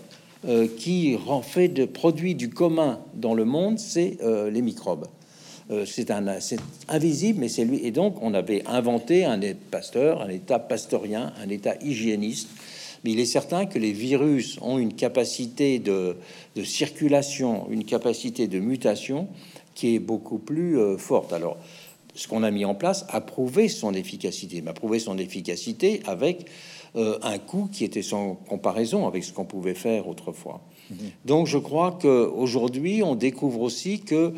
qui 0.77 1.15
rend 1.15 1.41
fait 1.41 1.67
de 1.67 1.85
produits 1.85 2.35
du 2.35 2.49
commun 2.49 2.99
dans 3.13 3.33
le 3.33 3.45
monde, 3.45 3.77
c'est 3.77 4.17
les 4.51 4.61
microbes. 4.61 5.07
c'est 5.85 6.09
un, 6.09 6.39
c'est 6.39 6.59
invisible, 6.89 7.39
mais 7.41 7.47
c'est 7.47 7.65
lui. 7.65 7.85
Et 7.85 7.91
donc, 7.91 8.15
on 8.21 8.33
avait 8.33 8.63
inventé 8.67 9.23
un 9.23 9.39
pasteur, 9.69 10.21
un 10.21 10.29
état 10.29 10.57
pasteurien, 10.59 11.33
un 11.43 11.49
état 11.49 11.75
hygiéniste. 11.81 12.49
Mais 13.03 13.11
il 13.11 13.19
est 13.19 13.25
certain 13.25 13.65
que 13.65 13.79
les 13.79 13.91
virus 13.91 14.57
ont 14.61 14.77
une 14.77 14.93
capacité 14.93 15.79
de, 15.79 16.17
de 16.55 16.63
circulation, 16.63 17.67
une 17.69 17.83
capacité 17.83 18.47
de 18.47 18.59
mutation 18.59 19.27
qui 19.75 19.95
est 19.95 19.99
beaucoup 19.99 20.37
plus 20.37 20.77
forte. 20.97 21.33
Alors, 21.33 21.57
ce 22.15 22.27
qu'on 22.27 22.43
a 22.43 22.51
mis 22.51 22.65
en 22.65 22.75
place 22.75 23.05
a 23.09 23.21
prouvé 23.21 23.67
son 23.69 23.93
efficacité, 23.93 24.61
mais 24.61 24.71
a 24.71 24.73
prouvé 24.73 24.99
son 24.99 25.17
efficacité 25.17 26.01
avec 26.05 26.45
euh, 26.97 27.17
un 27.21 27.37
coût 27.37 27.69
qui 27.71 27.85
était 27.85 28.01
sans 28.01 28.35
comparaison 28.35 29.07
avec 29.07 29.23
ce 29.23 29.31
qu'on 29.31 29.45
pouvait 29.45 29.75
faire 29.75 30.09
autrefois. 30.09 30.59
Mhm. 30.89 30.97
Donc 31.23 31.47
je 31.47 31.57
crois 31.57 31.97
qu'aujourd'hui, 32.01 33.01
on 33.01 33.15
découvre 33.15 33.61
aussi 33.61 34.01
que 34.01 34.33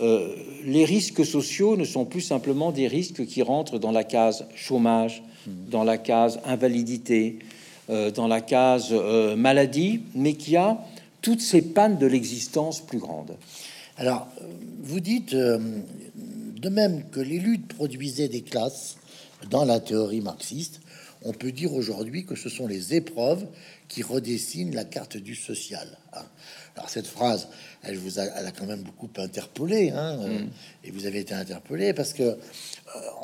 euh, 0.00 0.34
les 0.64 0.84
risques 0.84 1.24
sociaux 1.24 1.76
ne 1.76 1.84
sont 1.84 2.04
plus 2.04 2.20
simplement 2.20 2.72
des 2.72 2.88
risques 2.88 3.24
qui 3.24 3.40
rentrent 3.40 3.78
dans 3.78 3.92
la 3.92 4.02
case 4.02 4.46
chômage, 4.56 5.22
mhm. 5.46 5.52
dans 5.70 5.84
la 5.84 5.96
case 5.96 6.40
invalidité, 6.44 7.38
euh, 7.88 8.10
dans 8.10 8.26
la 8.26 8.40
case 8.40 8.92
maladie, 9.36 10.00
mais 10.16 10.34
qui 10.34 10.56
a 10.56 10.78
toutes 11.20 11.40
ces 11.40 11.62
pannes 11.62 11.98
de 11.98 12.06
l'existence 12.06 12.80
plus 12.80 12.98
grandes. 12.98 13.36
Alors, 13.96 14.26
vous 14.82 14.98
dites, 14.98 15.36
de 15.36 16.68
même 16.68 17.04
que 17.12 17.20
les 17.20 17.38
luttes 17.38 17.68
produisaient 17.68 18.26
des 18.26 18.40
classes 18.40 18.96
dans 19.50 19.64
la 19.64 19.78
théorie 19.78 20.20
marxiste, 20.20 20.80
on 21.24 21.32
peut 21.32 21.52
dire 21.52 21.72
aujourd'hui 21.74 22.24
que 22.24 22.34
ce 22.34 22.48
sont 22.48 22.66
les 22.66 22.94
épreuves 22.94 23.46
qui 23.88 24.02
redessinent 24.02 24.74
la 24.74 24.84
carte 24.84 25.16
du 25.16 25.34
social. 25.34 25.98
Hein. 26.12 26.24
Alors 26.76 26.88
cette 26.88 27.06
phrase, 27.06 27.48
elle 27.82 27.96
vous 27.96 28.18
a, 28.18 28.24
elle 28.24 28.46
a 28.46 28.50
quand 28.50 28.66
même 28.66 28.82
beaucoup 28.82 29.10
interpellé, 29.16 29.90
hein, 29.90 30.18
euh, 30.20 30.38
mm. 30.40 30.50
et 30.84 30.90
vous 30.90 31.06
avez 31.06 31.20
été 31.20 31.34
interpellé 31.34 31.92
parce 31.92 32.12
que 32.12 32.22
euh, 32.22 32.36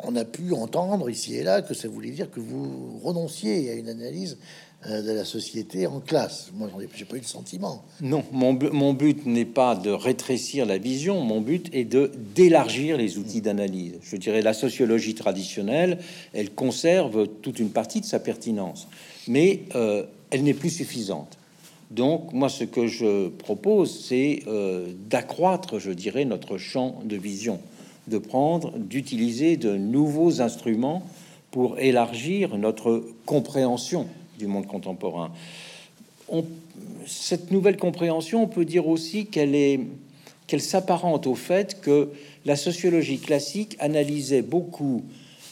on 0.05 0.15
a 0.17 0.25
pu 0.25 0.53
entendre 0.53 1.09
ici 1.09 1.35
et 1.37 1.43
là 1.43 1.63
que 1.63 1.75
ça 1.75 1.89
voulait 1.89 2.11
dire 2.11 2.31
que 2.31 2.41
vous 2.41 2.99
renonciez 3.03 3.71
à 3.71 3.75
une 3.75 3.89
analyse 3.89 4.39
de 4.87 5.13
la 5.13 5.25
société 5.25 5.89
en 5.89 5.99
classe. 5.99 6.51
Moi, 6.55 6.71
j'ai 6.95 7.05
pas 7.05 7.17
eu 7.17 7.21
le 7.21 7.27
sentiment. 7.27 7.83
Non, 8.01 8.23
mon, 8.31 8.57
mon 8.73 8.93
but 8.93 9.27
n'est 9.27 9.45
pas 9.45 9.75
de 9.75 9.91
rétrécir 9.91 10.67
la 10.67 10.79
vision. 10.79 11.21
Mon 11.21 11.41
but 11.41 11.69
est 11.75 11.85
de 11.85 12.13
d'élargir 12.35 12.97
les 12.97 13.19
outils 13.19 13.41
d'analyse. 13.41 13.95
Je 14.03 14.17
dirais 14.17 14.41
la 14.41 14.55
sociologie 14.55 15.15
traditionnelle, 15.15 15.99
elle 16.33 16.51
conserve 16.51 17.27
toute 17.43 17.59
une 17.59 17.71
partie 17.71 18.01
de 18.01 18.07
sa 18.07 18.21
pertinence, 18.21 18.87
mais 19.27 19.63
euh, 19.75 20.05
elle 20.31 20.45
n'est 20.45 20.55
plus 20.55 20.71
suffisante. 20.71 21.39
Donc, 21.91 22.33
moi, 22.33 22.49
ce 22.49 22.65
que 22.65 22.87
je 22.87 23.29
propose, 23.29 24.05
c'est 24.07 24.43
euh, 24.47 24.87
d'accroître, 25.11 25.79
je 25.79 25.91
dirais, 25.91 26.25
notre 26.25 26.57
champ 26.57 27.01
de 27.05 27.17
vision, 27.17 27.61
de 28.07 28.19
prendre, 28.19 28.79
d'utiliser 28.79 29.57
de 29.57 29.77
nouveaux 29.77 30.41
instruments 30.41 31.03
pour 31.51 31.79
élargir 31.79 32.59
notre 32.59 33.05
compréhension 33.25 34.07
du 34.39 34.47
monde 34.47 34.67
contemporain. 34.67 35.33
cette 37.07 37.51
nouvelle 37.51 37.77
compréhension, 37.77 38.43
on 38.43 38.49
peut 38.49 38.65
dire 38.65 38.89
aussi 38.89 39.27
qu'elle 39.27 39.55
est 39.55 39.81
qu'elle 40.47 40.63
s'apparente 40.63 41.27
au 41.27 41.35
fait 41.35 41.79
que 41.81 42.09
la 42.47 42.57
sociologie 42.57 43.19
classique 43.19 43.77
analysait 43.81 44.41
beaucoup 44.41 45.05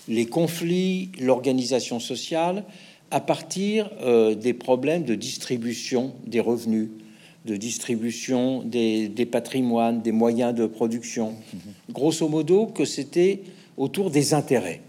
les 0.09 0.25
conflits, 0.25 1.11
l'organisation 1.21 2.01
sociale 2.01 2.65
à 3.11 3.21
partir 3.21 3.91
euh, 4.01 4.35
des 4.35 4.55
problèmes 4.55 5.05
de 5.05 5.15
distribution 5.15 6.15
des 6.27 6.41
revenus, 6.41 6.89
de 7.45 7.57
distribution 7.57 8.63
des, 8.63 9.09
des 9.09 9.27
patrimoines, 9.27 10.01
des 10.01 10.13
moyens 10.13 10.55
de 10.55 10.67
production. 10.67 11.33
Mm-hmm. 11.33 11.93
Grosso 11.93 12.29
modo, 12.29 12.67
que 12.67 12.85
c'était 12.85 13.43
autour 13.77 14.11
des 14.11 14.33
intérêts 14.33 14.81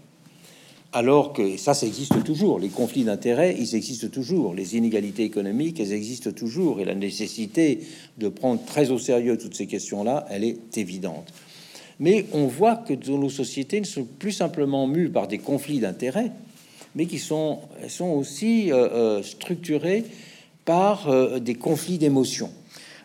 alors 0.92 1.32
que 1.34 1.56
ça, 1.56 1.74
ça 1.74 1.86
existe 1.86 2.24
toujours. 2.24 2.58
Les 2.58 2.68
conflits 2.68 3.04
d'intérêts, 3.04 3.54
ils 3.58 3.74
existent 3.74 4.08
toujours. 4.08 4.54
Les 4.54 4.76
inégalités 4.76 5.24
économiques, 5.24 5.80
elles 5.80 5.92
existent 5.92 6.32
toujours. 6.32 6.80
Et 6.80 6.84
la 6.84 6.94
nécessité 6.94 7.80
de 8.16 8.28
prendre 8.28 8.64
très 8.64 8.90
au 8.90 8.98
sérieux 8.98 9.36
toutes 9.36 9.54
ces 9.54 9.66
questions-là, 9.66 10.26
elle 10.30 10.44
est 10.44 10.78
évidente. 10.78 11.32
Mais 12.00 12.26
on 12.32 12.46
voit 12.46 12.76
que 12.76 12.94
dans 12.94 13.18
nos 13.18 13.28
sociétés 13.28 13.80
ne 13.80 13.86
sont 13.86 14.04
plus 14.04 14.32
simplement 14.32 14.86
mues 14.86 15.10
par 15.10 15.28
des 15.28 15.38
conflits 15.38 15.80
d'intérêts, 15.80 16.32
mais 16.94 17.06
qui 17.06 17.18
sont, 17.18 17.60
sont 17.88 18.10
aussi 18.10 18.72
euh, 18.72 18.88
euh, 18.88 19.22
structurées 19.22 20.04
par 20.64 21.08
euh, 21.08 21.38
des 21.38 21.54
conflits 21.54 21.98
d'émotions 21.98 22.52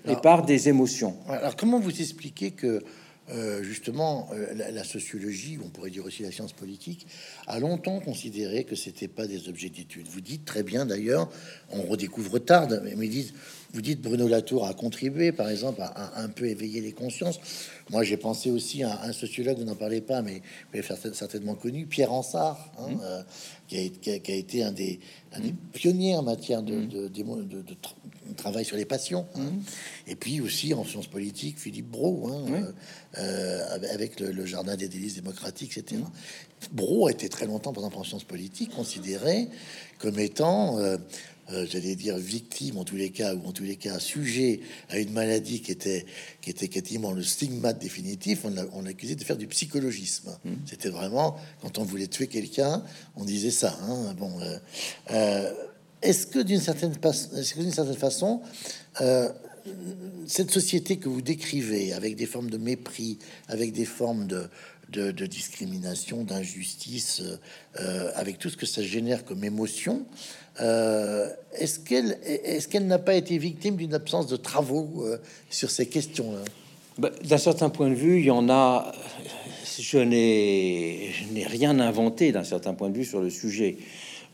et 0.08 0.15
par 0.15 0.46
des 0.46 0.67
émotions. 0.67 1.15
Alors, 1.30 1.56
comment 1.56 1.80
vous 1.80 2.02
expliquez 2.02 2.52
que 2.52 2.84
euh, 3.32 3.64
justement, 3.64 4.30
euh, 4.34 4.54
la, 4.54 4.84
sociologie, 4.84 5.58
on 5.64 5.70
pourrait 5.70 5.90
dire 5.90 6.06
aussi 6.06 6.24
la 6.24 6.32
science 6.32 6.52
politique, 6.52 7.08
a 7.48 7.58
longtemps 7.60 8.02
considéré 8.02 8.66
que 8.66 8.76
c'était 8.76 9.08
pas 9.08 9.28
des 9.28 9.48
objets 9.48 9.70
d'étude. 9.70 10.08
Vous 10.10 10.20
dites 10.20 10.44
très 10.44 10.62
bien 10.62 10.86
d'ailleurs, 10.86 11.30
on 11.72 11.84
redécouvre 11.84 12.40
tard, 12.40 12.68
mais 12.84 13.08
dites, 13.08 13.34
vous 13.72 13.82
dites 13.82 14.02
Bruno 14.02 14.28
Latour 14.28 14.68
a 14.68 14.74
contribué, 14.74 15.32
par 15.32 15.50
exemple, 15.50 15.82
à, 15.82 16.22
un 16.22 16.28
peu 16.28 16.46
éveiller 16.46 16.82
les 16.82 16.92
consciences. 16.92 17.40
Moi, 17.90 18.04
j'ai 18.04 18.18
pensé 18.18 18.52
aussi 18.52 18.84
à 18.84 19.04
un 19.04 19.14
sociologue, 19.14 19.58
vous 19.58 19.64
n'en 19.64 19.76
parlez 19.76 20.02
pas, 20.02 20.22
mais 20.22 20.42
l'avez 20.74 20.86
certainement 21.14 21.56
connu, 21.56 21.86
Pierre 21.86 22.12
Ansart, 22.12 22.72
hein, 22.78 22.90
mmh. 22.90 23.00
euh, 23.04 23.24
qui, 23.68 24.10
a, 24.10 24.36
été 24.36 24.64
un 24.64 24.72
des, 24.74 25.00
mmh. 25.36 25.50
pionniers 25.72 26.16
en 26.16 26.24
matière 26.24 26.62
de, 26.62 26.76
mmh. 26.76 26.88
de, 26.88 27.08
de, 27.08 27.76
travail 28.36 28.66
sur 28.66 28.78
les 28.78 28.86
passions. 28.86 29.26
Hein. 29.36 29.52
Et 30.08 30.16
puis 30.16 30.42
aussi 30.42 30.74
en 30.74 30.84
sciences 30.84 31.08
politiques, 31.08 31.60
Philippe 31.60 31.90
Brault, 31.90 32.30
hein, 32.30 32.74
euh, 33.18 33.78
avec 33.94 34.20
le, 34.20 34.46
Jardin 34.46 34.76
des 34.76 34.88
délices 34.88 35.16
démocratiques, 35.16 35.78
etc. 35.78 36.02
Brault 36.72 37.08
a 37.08 37.12
été 37.12 37.30
très 37.30 37.46
longtemps, 37.46 37.74
par 37.74 37.84
exemple, 37.84 37.98
en 37.98 38.04
sciences 38.04 38.24
politiques, 38.24 38.72
considéré 38.72 39.48
comme 40.00 40.20
étant, 40.20 40.80
euh, 40.80 40.98
euh, 41.52 41.66
j'allais 41.70 41.96
dire, 41.96 42.18
victime 42.18 42.78
en 42.78 42.84
tous 42.84 42.96
les 42.96 43.10
cas, 43.10 43.36
ou 43.36 43.46
en 43.46 43.52
tous 43.52 43.64
les 43.64 43.76
cas 43.76 44.00
sujet 44.00 44.62
à 44.90 44.98
une 44.98 45.12
maladie 45.12 45.62
qui 45.62 45.72
était, 45.72 46.06
qui 46.42 46.50
était 46.50 46.68
quasiment 46.68 47.12
le 47.12 47.24
stigmate 47.24 47.80
définitif. 47.80 48.46
On 48.74 48.82
l'accusait 48.82 49.16
de 49.16 49.24
faire 49.24 49.38
du 49.38 49.48
psychologisme. 49.48 50.36
Mmh. 50.44 50.52
C'était 50.66 50.90
vraiment, 50.90 51.38
quand 51.62 51.78
on 51.78 51.84
voulait 51.84 52.08
tuer 52.08 52.28
quelqu'un, 52.28 52.84
on 53.16 53.26
disait 53.26 53.52
ça. 53.52 53.78
Hein. 53.84 54.16
Bon, 54.18 54.32
est-ce 56.04 56.28
que 56.28 56.39
d'une 56.39 56.60
certaine, 56.60 56.94
façon, 57.96 58.42
cette 60.28 60.52
société 60.52 60.98
que 60.98 61.10
vous 61.10 61.22
décrivez, 61.22 61.94
avec 61.94 62.16
des 62.16 62.26
formes 62.26 62.50
de 62.50 62.58
mépris, 62.58 63.18
avec 63.48 63.72
des 63.72 63.86
formes 63.86 64.28
de, 64.28 64.48
discrimination, 65.26 66.24
d'injustice, 66.24 67.24
euh, 67.80 68.12
avec 68.16 68.38
tout 68.38 68.50
ce 68.50 68.58
que 68.58 68.66
ça 68.66 68.84
génère 68.84 69.26
comme 69.26 69.44
émotion, 69.44 70.06
euh, 70.62 71.30
est-ce 71.54 71.80
qu'elle 71.80 72.88
n'a 72.88 73.00
pas 73.00 73.16
été 73.16 73.38
victime 73.38 73.76
d'une 73.76 73.94
absence 73.94 74.28
de 74.28 74.36
travaux 74.36 75.04
euh, 75.04 75.18
sur 75.50 75.72
ces 75.72 75.88
questions-là? 75.88 76.44
Bah, 76.98 77.12
D'un 77.24 77.38
certain 77.39 77.70
point 77.70 77.89
de 77.89 77.96
vue, 77.96 78.20
il 78.20 78.26
y 78.26 78.32
en 78.32 78.50
a. 78.50 78.92
Je 79.80 79.98
n'ai 79.98 81.12
rien 81.48 81.80
inventé 81.80 82.32
d'un 82.32 82.44
certain 82.44 82.76
point 82.76 82.92
de 82.92 82.98
vue 82.98 83.06
sur 83.06 83.20
le 83.20 83.32
sujet. 83.32 83.78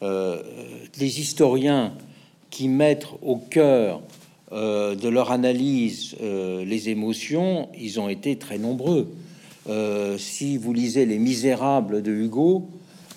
Les 0.02 1.20
historiens 1.20 1.94
qui 2.50 2.68
mettent 2.68 3.08
au 3.22 3.38
cœur 3.38 4.02
de 4.52 5.08
leur 5.08 5.32
analyse 5.32 6.16
les 6.22 6.90
émotions, 6.90 7.70
ils 7.78 8.00
ont 8.00 8.10
été 8.10 8.38
très 8.38 8.58
nombreux. 8.58 9.08
Euh, 9.70 10.18
si 10.18 10.58
vous 10.58 10.74
lisez 10.74 11.06
Les 11.06 11.20
Misérables 11.20 12.02
de 12.02 12.12
Hugo, 12.12 12.68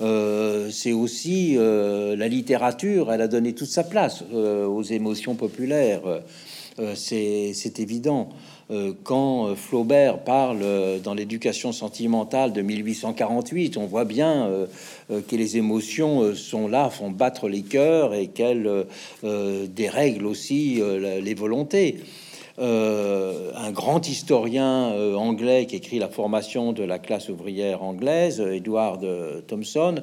euh, 0.01 0.69
c'est 0.71 0.93
aussi 0.93 1.55
euh, 1.57 2.15
la 2.17 2.29
littérature, 2.29 3.11
elle 3.13 3.23
a 3.23 3.29
donné 3.29 3.55
toute 3.55 3.69
sa 3.69 3.85
place 3.85 4.23
aux 4.33 4.83
émotions 4.83 5.35
populaires. 5.35 6.03
C'est 6.95 7.79
évident. 7.79 8.31
quand 9.05 9.55
Flaubert 9.55 10.25
parle 10.25 10.65
dans 11.03 11.15
l'éducation 11.15 11.73
sentimentale 11.73 12.53
de 12.53 12.63
1848, 12.63 13.77
on 13.77 13.87
voit 13.87 14.05
bien 14.05 14.51
que 15.09 15.37
les 15.37 15.57
émotions 15.57 16.35
sont 16.35 16.69
là, 16.69 16.89
font 16.91 17.11
battre 17.11 17.49
les 17.49 17.63
cœurs 17.63 18.15
et 18.15 18.29
qu'elles 18.29 18.87
dérèglent 19.23 20.27
aussi 20.27 20.81
les 21.23 21.35
volontés. 21.35 21.99
Euh, 22.59 23.51
un 23.57 23.71
grand 23.71 24.07
historien 24.07 24.93
euh, 24.93 25.15
anglais 25.15 25.65
qui 25.65 25.77
écrit 25.77 25.99
la 25.99 26.09
formation 26.09 26.75
de 26.75 26.83
la 26.83 26.99
classe 26.99 27.31
ouvrière 27.31 27.83
anglaise, 27.83 28.41
Edward 28.41 29.03
euh, 29.05 29.41
Thompson, 29.41 30.03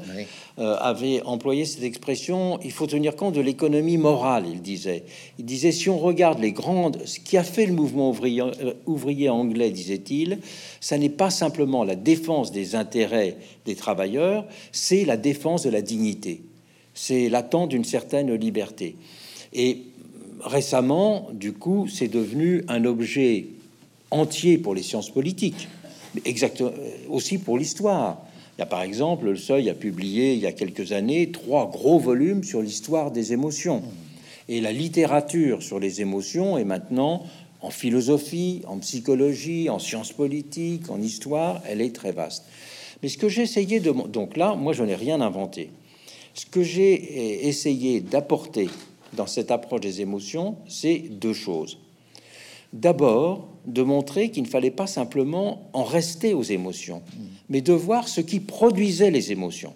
avait 0.58 1.22
employé 1.24 1.66
cette 1.66 1.84
expression. 1.84 2.60
Il 2.64 2.72
faut 2.72 2.88
tenir 2.88 3.16
compte 3.16 3.36
de 3.36 3.42
l'économie 3.42 3.98
morale, 3.98 4.46
il 4.52 4.62
disait. 4.62 5.04
Il 5.38 5.46
disait 5.46 5.72
si 5.72 5.90
on 5.90 5.98
regarde 5.98 6.40
les 6.40 6.52
grandes, 6.52 7.00
ce 7.06 7.20
qui 7.20 7.38
a 7.38 7.44
fait 7.44 7.66
le 7.66 7.74
mouvement 7.74 8.10
ouvrier, 8.10 8.44
ouvrier 8.86 9.30
anglais, 9.30 9.70
disait-il, 9.70 10.40
ça 10.82 10.98
n'est 10.98 11.10
pas 11.10 11.30
simplement 11.30 11.84
la 11.84 11.96
défense 11.96 12.52
des 12.52 12.76
intérêts 12.76 13.38
des 13.66 13.76
travailleurs, 13.76 14.46
c'est 14.72 15.06
la 15.06 15.18
défense 15.18 15.64
de 15.64 15.70
la 15.70 15.82
dignité, 15.82 16.42
c'est 16.94 17.30
l'attente 17.30 17.70
d'une 17.70 17.86
certaine 17.86 18.34
liberté. 18.34 18.96
Et 19.54 19.84
récemment, 20.42 21.30
du 21.34 21.54
coup, 21.54 21.88
c'est 21.88 22.08
devenu 22.08 22.64
un 22.68 22.86
objet 22.86 23.48
entier 24.12 24.58
pour 24.58 24.76
les 24.76 24.84
sciences 24.84 25.10
politiques, 25.10 25.68
exactement 26.26 26.72
aussi 27.10 27.38
pour 27.38 27.58
l'histoire. 27.58 28.18
Il 28.58 28.62
y 28.62 28.64
a 28.64 28.66
par 28.66 28.82
exemple, 28.82 29.26
le 29.26 29.38
Seuil 29.38 29.70
a 29.70 29.74
publié 29.74 30.34
il 30.34 30.40
y 30.40 30.46
a 30.46 30.52
quelques 30.52 30.92
années 30.92 31.32
trois 31.32 31.70
gros 31.70 32.00
volumes 32.00 32.44
sur 32.44 32.62
l'histoire 32.62 33.12
des 33.12 33.32
émotions. 33.32 33.84
Et 34.50 34.62
la 34.62 34.74
littérature 34.74 35.62
sur 35.62 35.80
les 35.80 36.02
émotions 36.02 36.58
est 36.58 36.66
maintenant 36.66 37.24
en 37.62 37.70
philosophie, 37.70 38.62
en 38.68 38.80
psychologie, 38.80 39.70
en 39.70 39.80
sciences 39.80 40.12
politiques, 40.12 40.90
en 40.90 41.02
histoire, 41.02 41.62
elle 41.68 41.82
est 41.82 41.96
très 41.96 42.12
vaste. 42.12 42.46
Mais 43.04 43.10
ce 43.10 43.18
que 43.18 43.30
j'ai 43.30 43.44
essayé 43.44 43.80
de... 43.80 43.92
Donc 43.92 44.38
là, 44.38 44.56
moi, 44.56 44.74
je 44.74 44.84
n'ai 44.84 44.96
rien 44.96 45.22
inventé. 45.22 45.70
Ce 46.34 46.46
que 46.46 46.64
j'ai 46.64 47.48
essayé 47.48 48.02
d'apporter 48.02 48.70
dans 49.14 49.28
cette 49.28 49.52
approche 49.52 49.82
des 49.82 50.02
émotions, 50.02 50.58
c'est 50.68 51.00
deux 51.00 51.34
choses. 51.34 51.78
D'abord, 52.74 53.48
de 53.66 53.82
montrer 53.82 54.30
qu'il 54.30 54.44
ne 54.44 54.48
fallait 54.48 54.72
pas 54.72 54.88
simplement 54.88 55.70
en 55.74 55.84
rester 55.84 56.34
aux 56.34 56.44
émotions, 56.44 57.02
mais 57.50 57.62
de 57.62 57.74
voir 57.74 58.08
ce 58.08 58.22
qui 58.22 58.40
produisait 58.40 59.12
les 59.12 59.32
émotions. 59.32 59.74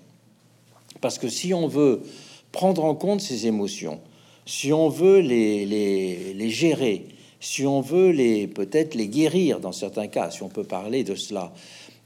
Parce 1.01 1.17
que 1.17 1.27
si 1.27 1.53
on 1.53 1.67
veut 1.67 2.01
prendre 2.51 2.85
en 2.85 2.95
compte 2.95 3.21
ces 3.21 3.47
émotions, 3.47 3.99
si 4.45 4.71
on 4.71 4.89
veut 4.89 5.19
les, 5.19 5.65
les, 5.65 6.49
gérer, 6.49 7.07
si 7.39 7.65
on 7.65 7.81
veut 7.81 8.11
les 8.11 8.47
peut-être 8.47 8.93
les 8.95 9.07
guérir 9.07 9.59
dans 9.59 9.71
certains 9.71 10.07
cas, 10.07 10.31
si 10.31 10.43
on 10.43 10.49
peut 10.49 10.63
parler 10.63 11.03
de 11.03 11.15
cela, 11.15 11.53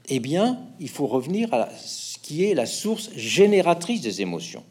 eh 0.08 0.20
bien, 0.20 0.58
il 0.80 0.88
faut 0.88 1.06
revenir 1.06 1.52
à 1.52 1.68
ce 1.76 2.18
qui 2.18 2.44
est 2.44 2.54
la 2.54 2.66
source 2.66 3.10
génératrice 3.14 4.00
des 4.00 4.22
émotions. 4.22 4.64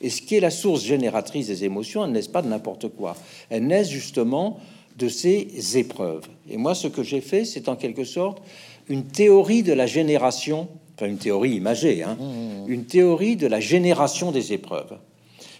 Et 0.00 0.10
ce 0.10 0.22
qui 0.22 0.36
est 0.36 0.40
la 0.40 0.50
source 0.50 0.84
génératrice 0.84 1.46
des 1.46 1.64
émotions, 1.64 2.04
elle 2.04 2.12
n'est 2.12 2.22
pas 2.22 2.42
de 2.42 2.48
n'importe 2.48 2.88
quoi. 2.88 3.16
Elle 3.50 3.66
naît 3.66 3.84
justement 3.84 4.58
de 4.96 5.08
ces 5.08 5.76
épreuves. 5.76 6.24
Et 6.48 6.56
moi, 6.56 6.74
ce 6.74 6.88
que 6.88 7.02
j'ai 7.02 7.20
fait, 7.20 7.44
c'est 7.44 7.68
en 7.68 7.76
quelque 7.76 8.04
sorte 8.04 8.42
une 8.88 9.04
théorie 9.04 9.62
de 9.62 9.72
la 9.72 9.86
génération, 9.86 10.68
enfin 10.94 11.06
une 11.06 11.18
théorie 11.18 11.52
imagée, 11.52 12.02
hein, 12.02 12.16
mmh. 12.20 12.70
une 12.70 12.84
théorie 12.84 13.36
de 13.36 13.46
la 13.46 13.60
génération 13.60 14.30
des 14.30 14.52
épreuves. 14.52 14.98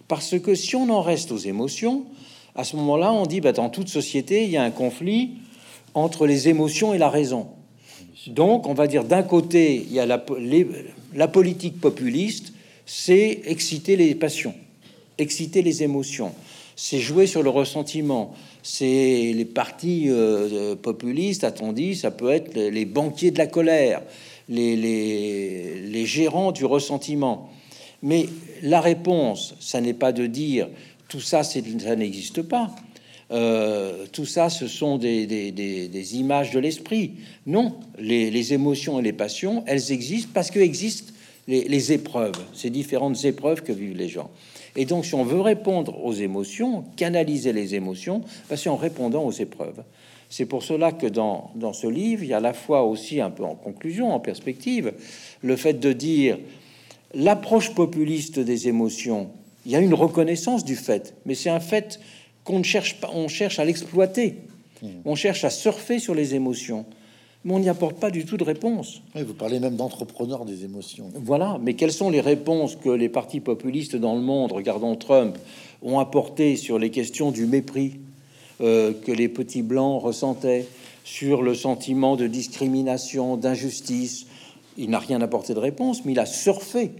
Parce 0.08 0.38
que 0.38 0.54
si 0.54 0.76
on 0.76 0.90
en 0.90 1.00
reste 1.00 1.32
aux 1.32 1.38
émotions, 1.38 2.04
à 2.54 2.64
ce 2.64 2.76
moment-là, 2.76 3.12
on 3.12 3.26
dit, 3.26 3.40
bah, 3.40 3.52
dans 3.52 3.68
toute 3.68 3.88
société, 3.88 4.44
il 4.44 4.50
y 4.50 4.56
a 4.56 4.62
un 4.62 4.70
conflit 4.70 5.32
entre 5.94 6.26
les 6.26 6.48
émotions 6.48 6.94
et 6.94 6.98
la 6.98 7.08
raison. 7.08 7.48
Donc, 8.26 8.66
on 8.66 8.74
va 8.74 8.86
dire 8.86 9.04
d'un 9.04 9.22
côté, 9.22 9.76
il 9.76 9.92
y 9.92 10.00
a 10.00 10.06
la, 10.06 10.24
la 11.14 11.28
politique 11.28 11.80
populiste, 11.80 12.53
c'est 12.86 13.42
exciter 13.46 13.96
les 13.96 14.14
passions, 14.14 14.54
exciter 15.18 15.62
les 15.62 15.82
émotions, 15.82 16.32
c'est 16.76 16.98
jouer 16.98 17.26
sur 17.26 17.42
le 17.42 17.50
ressentiment. 17.50 18.34
C'est 18.62 19.32
les 19.34 19.44
partis 19.44 20.06
euh, 20.08 20.74
populistes, 20.74 21.44
a-t-on 21.44 21.72
dit, 21.72 21.94
ça 21.94 22.10
peut 22.10 22.30
être 22.30 22.54
les 22.54 22.84
banquiers 22.84 23.30
de 23.30 23.38
la 23.38 23.46
colère, 23.46 24.02
les, 24.48 26.06
gérants 26.06 26.52
du 26.52 26.64
ressentiment. 26.64 27.50
Mais 28.02 28.26
la 28.62 28.80
réponse, 28.80 29.54
ça 29.60 29.80
n'est 29.80 29.94
pas 29.94 30.12
de 30.12 30.26
dire 30.26 30.68
tout 31.08 31.20
ça, 31.20 31.42
ça 31.42 31.60
n'existe 31.60 32.42
pas. 32.42 32.74
Euh, 33.30 34.06
tout 34.12 34.26
ça, 34.26 34.50
ce 34.50 34.66
sont 34.66 34.98
des, 34.98 36.16
images 36.16 36.50
de 36.50 36.58
l'esprit. 36.58 37.12
Non, 37.46 37.74
les, 37.98 38.30
les, 38.30 38.52
émotions 38.52 38.98
et 39.00 39.02
les 39.02 39.12
passions, 39.12 39.64
elles 39.66 39.92
existent 39.92 40.30
parce 40.34 40.50
que 40.50 40.58
existent 40.58 41.13
les, 41.46 41.64
les, 41.64 41.92
épreuves, 41.92 42.40
ces 42.52 42.70
différentes 42.70 43.24
épreuves 43.24 43.62
que 43.62 43.72
vivent 43.72 43.96
les 43.96 44.08
gens. 44.08 44.30
Et 44.76 44.86
donc, 44.86 45.04
si 45.04 45.14
on 45.14 45.24
veut 45.24 45.40
répondre 45.40 46.04
aux 46.04 46.12
émotions, 46.12 46.84
canaliser 46.96 47.52
les 47.52 47.74
émotions, 47.74 48.22
bah, 48.48 48.56
c'est 48.56 48.68
en 48.68 48.76
répondant 48.76 49.24
aux 49.24 49.32
épreuves. 49.32 49.82
C'est 50.28 50.46
pour 50.46 50.62
cela 50.62 50.90
que 50.90 51.06
dans, 51.06 51.52
dans 51.54 51.72
ce 51.72 51.86
livre, 51.86 52.24
il 52.24 52.30
y 52.30 52.32
a 52.32 52.38
à 52.38 52.40
la 52.40 52.54
fois 52.54 52.82
aussi 52.82 53.20
un 53.20 53.30
peu 53.30 53.44
en 53.44 53.54
conclusion, 53.54 54.12
en 54.12 54.20
perspective, 54.20 54.92
le 55.42 55.56
fait 55.56 55.74
de 55.74 55.92
dire 55.92 56.38
l'approche 57.14 57.74
populiste 57.74 58.40
des 58.40 58.66
émotions, 58.66 59.30
il 59.64 59.72
y 59.72 59.76
a 59.76 59.80
une 59.80 59.94
reconnaissance 59.94 60.64
du 60.64 60.76
fait, 60.76 61.14
mais 61.24 61.34
c'est 61.34 61.50
un 61.50 61.60
fait 61.60 62.00
qu'on 62.42 62.58
ne 62.58 62.64
cherche 62.64 63.00
pas, 63.00 63.10
on 63.14 63.28
cherche 63.28 63.58
à 63.58 63.64
l'exploiter, 63.64 64.38
mmh. 64.82 64.88
on 65.04 65.14
cherche 65.14 65.44
à 65.44 65.50
surfer 65.50 65.98
sur 65.98 66.14
les 66.14 66.34
émotions, 66.34 66.84
mais 67.44 67.52
on 67.52 67.58
n'y 67.58 67.68
apporte 67.68 67.96
pas 67.96 68.10
du 68.10 68.24
tout 68.24 68.36
de 68.36 68.44
réponse. 68.44 69.02
vous 69.14 69.34
parlez 69.34 69.60
même 69.60 69.76
d'entrepreneurs 69.76 70.44
des 70.44 70.64
émotions. 70.64 71.10
Voilà, 71.14 71.58
mais 71.62 71.74
quelles 71.74 71.92
sont 71.92 72.10
les 72.10 72.20
réponses 72.20 72.76
que 72.76 72.88
les 72.88 73.08
partis 73.08 73.40
populistes 73.40 73.96
dans 73.96 74.14
le 74.14 74.22
monde, 74.22 74.52
regardons 74.52 74.96
Trump, 74.96 75.36
ont 75.82 75.98
apporté 75.98 76.56
sur 76.56 76.78
les 76.78 76.90
questions 76.90 77.30
du 77.30 77.46
mépris 77.46 77.96
euh, 78.60 78.92
que 79.04 79.12
les 79.12 79.28
petits 79.28 79.62
blancs 79.62 80.02
ressentaient, 80.02 80.66
sur 81.04 81.42
le 81.42 81.54
sentiment 81.54 82.16
de 82.16 82.26
discrimination, 82.26 83.36
d'injustice? 83.36 84.26
Il 84.78 84.88
n'a 84.90 84.98
rien 84.98 85.20
apporté 85.20 85.52
de 85.52 85.58
réponse, 85.58 86.04
mais 86.04 86.12
il 86.12 86.18
a 86.18 86.26
surfé 86.26 86.92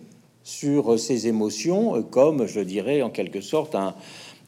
sur 0.42 0.98
ces 1.00 1.26
émotions 1.26 2.02
comme, 2.02 2.46
je 2.46 2.60
dirais, 2.60 3.00
en 3.00 3.08
quelque 3.08 3.40
sorte, 3.40 3.74
un, 3.74 3.94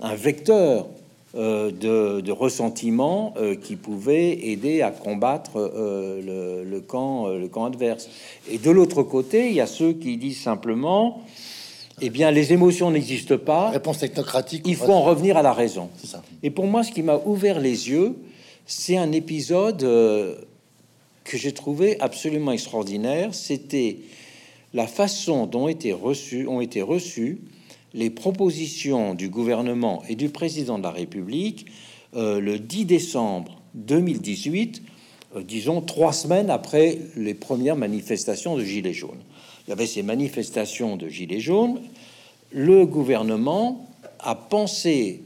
un 0.01 0.15
vecteur 0.15 0.83
euh, 0.83 0.96
de, 1.37 2.21
de, 2.21 2.33
ressentiment 2.33 3.35
euh, 3.37 3.55
qui 3.55 3.77
pouvait 3.77 4.49
aider 4.49 4.83
à 4.83 4.91
combattre 4.91 5.53
euh, 5.57 6.65
le, 6.65 6.81
camp, 6.81 7.29
le 7.29 7.49
camp 7.49 7.67
adverse. 7.67 8.09
Et 8.51 8.59
de 8.59 8.71
l'autre 8.71 9.03
côté, 9.03 9.49
il 9.49 9.55
y 9.55 9.61
a 9.61 9.67
ceux 9.67 9.93
qui 9.93 10.17
disent 10.17 10.41
simplement, 10.41 11.23
eh 12.01 12.11
bien, 12.11 12.31
les 12.31 12.53
émotions 12.53 12.91
n'existent 12.91 13.39
pas. 13.39 13.71
Réponse 13.71 13.99
technocratique. 13.99 14.63
Il 14.67 14.77
faut 14.77 14.93
en 14.93 15.03
revenir 15.03 15.37
à 15.37 15.43
la 15.43 15.53
raison. 15.53 15.89
Et 16.43 16.51
pour 16.51 16.67
moi, 16.67 16.83
ce 16.83 16.93
qui 16.93 17.03
m'a 17.03 17.19
ouvert 17.25 17.61
les 17.61 17.89
yeux, 17.91 18.17
c'est 18.67 18.97
un 18.97 19.13
épisode 19.13 19.81
que 19.81 21.37
j'ai 21.37 21.53
trouvé 21.53 22.01
absolument 22.01 22.53
extraordinaire. 22.53 23.35
C'était 23.35 23.99
la 24.75 24.87
façon 24.87 25.47
dont 25.47 25.69
étaient 25.69 25.93
reçus, 25.93 26.47
ont 26.47 26.61
été 26.61 26.83
reçus 26.83 27.41
les 27.97 28.11
propositions 28.11 29.15
du 29.15 29.29
gouvernement 29.31 30.03
et 30.09 30.15
du 30.15 30.29
président 30.29 30.79
de 30.79 30.85
la 30.85 30.91
République 30.91 31.67
euh, 32.15 32.41
le 32.41 32.59
10 32.59 32.85
décembre 32.85 33.57
2018, 33.75 34.83
euh, 35.35 35.43
disons 35.43 35.81
trois 35.81 36.13
semaines 36.13 36.51
après 36.51 36.99
les 37.17 37.35
premières 37.35 37.75
manifestations 37.75 38.57
de 38.57 38.63
Gilets 38.63 38.93
jaunes. 38.93 39.23
Il 39.67 39.71
y 39.71 39.73
avait 39.73 39.87
ces 39.87 40.03
manifestations 40.03 40.97
de 40.97 41.09
Gilets 41.09 41.41
jaunes. 41.41 41.81
Le 42.53 42.85
gouvernement 42.87 43.89
a 44.21 44.35
pensé, 44.35 45.23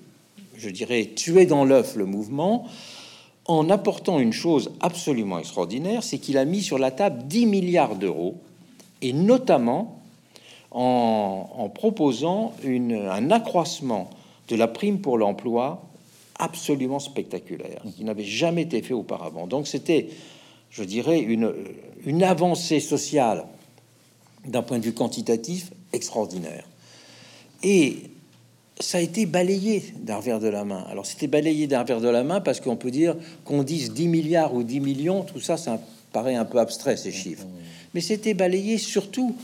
je 0.56 0.70
dirais, 0.70 1.10
tuer 1.16 1.46
dans 1.46 1.64
l'œuf 1.64 1.96
le 1.96 2.06
mouvement 2.06 2.66
en 3.46 3.68
apportant 3.68 4.20
une 4.20 4.32
chose 4.32 4.70
absolument 4.80 5.40
extraordinaire, 5.40 6.04
c'est 6.04 6.18
qu'il 6.18 6.38
a 6.38 6.44
mis 6.44 6.62
sur 6.62 6.78
la 6.78 6.92
table 6.92 7.24
10 7.26 7.46
milliards 7.46 7.96
d'euros, 7.96 8.36
et 9.02 9.12
notamment 9.12 9.99
en, 10.70 11.70
proposant 11.74 12.52
un 12.64 13.30
accroissement 13.30 14.10
de 14.48 14.56
la 14.56 14.68
prime 14.68 15.00
pour 15.00 15.18
l'emploi 15.18 15.82
absolument 16.38 16.98
spectaculaire, 16.98 17.82
qui 17.96 18.04
n'avait 18.04 18.24
jamais 18.24 18.62
été 18.62 18.82
fait 18.82 18.94
auparavant. 18.94 19.46
Donc 19.46 19.66
c'était, 19.66 20.08
je 20.70 20.82
dirais, 20.84 21.20
une, 21.20 21.52
une 22.04 22.22
avancée 22.22 22.80
sociale 22.80 23.44
d'un 24.46 24.62
point 24.62 24.78
de 24.78 24.84
vue 24.84 24.94
quantitatif 24.94 25.70
extraordinaire. 25.92 26.64
Et 27.62 27.98
ça 28.80 28.98
a 28.98 29.00
été 29.02 29.26
balayé 29.26 29.84
d'un 29.98 30.16
revers 30.16 30.40
de 30.40 30.48
la 30.48 30.64
main. 30.64 30.84
Alors 30.90 31.04
c'était 31.04 31.26
balayé 31.26 31.66
d'un 31.66 31.80
revers 31.80 32.00
de 32.00 32.08
la 32.08 32.24
main 32.24 32.40
parce 32.40 32.60
qu'on 32.60 32.76
peut 32.76 32.90
dire 32.90 33.16
qu'on 33.44 33.62
dise 33.62 33.92
10 33.92 34.08
milliards 34.08 34.54
ou 34.54 34.62
10 34.62 34.80
millions, 34.80 35.22
tout 35.22 35.40
ça, 35.40 35.58
ça 35.58 35.78
paraît 36.12 36.34
un 36.34 36.46
peu 36.46 36.58
abstrait 36.58 36.96
ces 36.96 37.12
chiffres. 37.12 37.46
Mais 37.92 38.00
c'était 38.00 38.34
balayé 38.34 38.78
surtout 38.78 39.36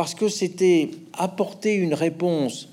parce 0.00 0.14
que 0.14 0.30
c'était 0.30 0.88
apporter 1.12 1.74
une 1.74 1.92
réponse 1.92 2.70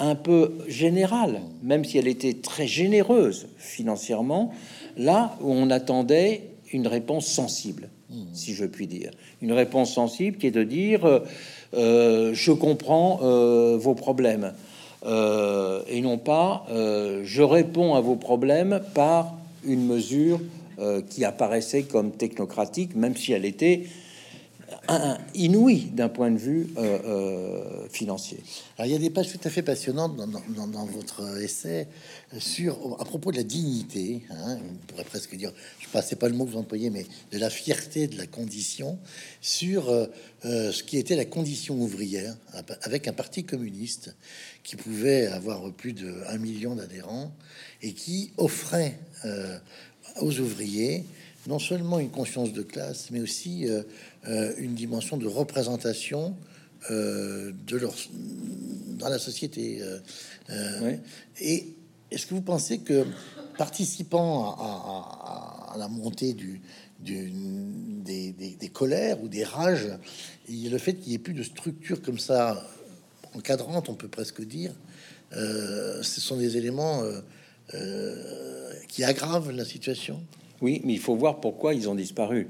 un 0.00 0.16
peu 0.16 0.54
générale, 0.66 1.40
même 1.62 1.84
si 1.84 1.98
elle 1.98 2.08
était 2.08 2.32
très 2.32 2.66
généreuse 2.66 3.46
financièrement, 3.58 4.52
là 4.96 5.38
où 5.40 5.52
on 5.52 5.70
attendait 5.70 6.42
une 6.72 6.88
réponse 6.88 7.28
sensible, 7.28 7.90
si 8.32 8.54
je 8.54 8.64
puis 8.64 8.88
dire. 8.88 9.12
Une 9.40 9.52
réponse 9.52 9.94
sensible 9.94 10.36
qui 10.36 10.48
est 10.48 10.50
de 10.50 10.64
dire 10.64 11.04
euh, 11.04 11.20
euh, 11.74 12.34
je 12.34 12.50
comprends 12.50 13.20
euh, 13.22 13.76
vos 13.76 13.94
problèmes, 13.94 14.52
et 15.06 16.00
non 16.00 16.18
pas 16.18 16.66
je 16.68 17.42
réponds 17.42 17.94
à 17.94 18.00
vos 18.00 18.16
problèmes 18.16 18.80
par 18.94 19.32
une 19.64 19.86
mesure 19.86 20.40
qui 21.08 21.24
apparaissait 21.24 21.84
comme 21.84 22.10
technocratique, 22.10 22.96
même 22.96 23.14
si 23.16 23.30
elle 23.30 23.44
était 23.44 23.84
inouï 25.34 25.90
d'un 25.92 26.08
point 26.08 26.30
de 26.30 26.38
vue 26.38 26.68
euh, 26.76 26.98
euh, 27.04 27.88
financier. 27.88 28.38
Alors, 28.76 28.86
il 28.86 28.92
y 28.92 28.96
a 28.96 28.98
des 28.98 29.10
pages 29.10 29.32
tout 29.32 29.40
à 29.42 29.50
fait 29.50 29.62
passionnantes 29.62 30.16
dans, 30.16 30.86
votre 30.86 31.40
essai 31.42 31.88
sur 32.38 33.00
à 33.00 33.04
propos 33.04 33.32
de 33.32 33.36
la 33.36 33.42
dignité. 33.42 34.22
Hein, 34.30 34.58
on 34.58 34.86
pourrait 34.86 35.04
presque 35.04 35.34
dire, 35.36 35.52
je 35.80 35.96
ne 35.96 36.02
sais 36.02 36.16
pas 36.16 36.28
le 36.28 36.34
mot 36.34 36.44
que 36.44 36.50
vous 36.50 36.58
employez, 36.58 36.90
mais 36.90 37.06
de 37.32 37.38
la 37.38 37.50
fierté 37.50 38.06
de 38.06 38.18
la 38.18 38.26
condition 38.26 38.98
sur 39.40 39.88
euh, 39.88 40.06
ce 40.42 40.82
qui 40.82 40.98
était 40.98 41.16
la 41.16 41.24
condition 41.24 41.80
ouvrière 41.80 42.36
avec 42.82 43.08
un 43.08 43.12
parti 43.12 43.44
communiste 43.44 44.14
qui 44.62 44.76
pouvait 44.76 45.26
avoir 45.26 45.72
plus 45.72 45.92
de 45.92 46.14
1 46.28 46.38
million 46.38 46.74
d'adhérents 46.74 47.32
et 47.82 47.92
qui 47.92 48.32
offrait 48.36 48.98
aux 50.20 50.38
ouvriers 50.38 51.04
non 51.46 51.58
seulement 51.58 51.98
une 51.98 52.10
conscience 52.10 52.52
de 52.52 52.62
classe, 52.62 53.10
mais 53.10 53.20
aussi 53.20 53.68
euh, 53.68 53.82
euh, 54.28 54.52
une 54.58 54.74
dimension 54.74 55.16
de 55.16 55.26
représentation 55.26 56.36
euh, 56.90 57.52
de 57.66 57.76
leur 57.76 57.94
dans 58.98 59.08
la 59.08 59.18
société. 59.18 59.82
Et 61.40 61.74
est-ce 62.10 62.26
que 62.26 62.34
vous 62.34 62.42
pensez 62.42 62.78
que 62.78 63.04
participant 63.58 64.52
à, 64.52 65.74
la 65.76 65.88
montée 65.88 66.32
du, 66.32 66.60
des, 67.00 68.32
des, 68.32 68.68
colères 68.68 69.20
ou 69.22 69.28
des 69.28 69.42
rages, 69.42 69.88
il 70.48 70.56
y 70.56 70.68
a 70.68 70.70
le 70.70 70.78
fait 70.78 70.94
qu'il 70.94 71.08
n'y 71.08 71.14
ait 71.16 71.18
plus 71.18 71.34
de 71.34 71.42
structure 71.42 72.00
comme 72.00 72.20
ça 72.20 72.64
encadrante, 73.34 73.88
on 73.88 73.94
peut 73.94 74.08
presque 74.08 74.42
dire, 74.42 74.72
ce 75.32 76.02
sont 76.20 76.36
des 76.36 76.56
éléments 76.56 77.02
qui 78.86 79.02
aggravent 79.02 79.50
la 79.50 79.64
situation? 79.64 80.22
Oui, 80.60 80.80
mais 80.84 80.92
il 80.94 80.98
faut 80.98 81.16
voir 81.16 81.40
pourquoi 81.40 81.74
ils 81.74 81.88
ont 81.88 81.94
disparu. 81.94 82.48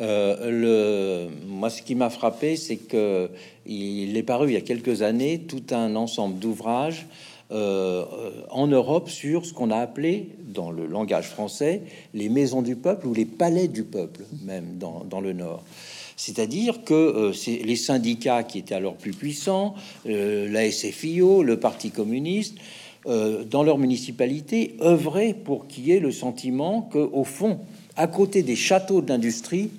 Euh, 0.00 1.28
moi, 1.46 1.70
ce 1.70 1.82
qui 1.82 1.94
m'a 1.94 2.10
frappé, 2.10 2.56
c'est 2.56 2.76
que 2.76 3.28
il 3.66 4.16
est 4.16 4.22
paru 4.22 4.50
il 4.50 4.54
y 4.54 4.56
a 4.56 4.62
quelques 4.62 5.02
années 5.02 5.40
tout 5.40 5.62
un 5.70 5.94
ensemble 5.96 6.38
d'ouvrages 6.38 7.06
euh, 7.50 8.04
en 8.50 8.66
Europe 8.66 9.10
sur 9.10 9.44
ce 9.44 9.52
qu'on 9.52 9.70
a 9.70 9.76
appelé, 9.76 10.30
dans 10.48 10.70
le 10.70 10.86
langage 10.86 11.28
français, 11.28 11.82
les 12.14 12.28
maisons 12.28 12.62
du 12.62 12.76
peuple 12.76 13.06
ou 13.06 13.14
les 13.14 13.26
palais 13.26 13.68
du 13.68 13.84
peuple, 13.84 14.22
même 14.44 14.78
dans, 14.78 15.20
le 15.20 15.32
Nord. 15.32 15.62
C'est-à-dire 16.16 16.84
que 16.84 16.94
euh, 16.94 17.32
les 17.46 17.76
syndicats 17.76 18.42
qui 18.42 18.58
étaient 18.58 18.74
alors 18.74 18.94
plus 18.94 19.12
puissants, 19.12 19.74
la 20.06 20.70
SFIO, 20.70 21.42
le 21.42 21.58
Parti 21.58 21.90
communiste, 21.90 22.56
euh, 23.06 23.42
dans 23.44 23.64
leur 23.64 23.78
municipalité, 23.78 24.76
œuvrer 24.80 25.34
pour 25.34 25.66
qu'il 25.66 25.88
y 25.88 25.92
ait 25.92 25.98
le 26.00 26.12
sentiment 26.12 26.82
que, 26.82 26.98
au 26.98 27.24
fond, 27.24 27.58
à 27.96 28.06
côté 28.06 28.42
des 28.42 28.54
châteaux 28.54 29.00
de 29.00 29.08
l'industrie, 29.08 29.70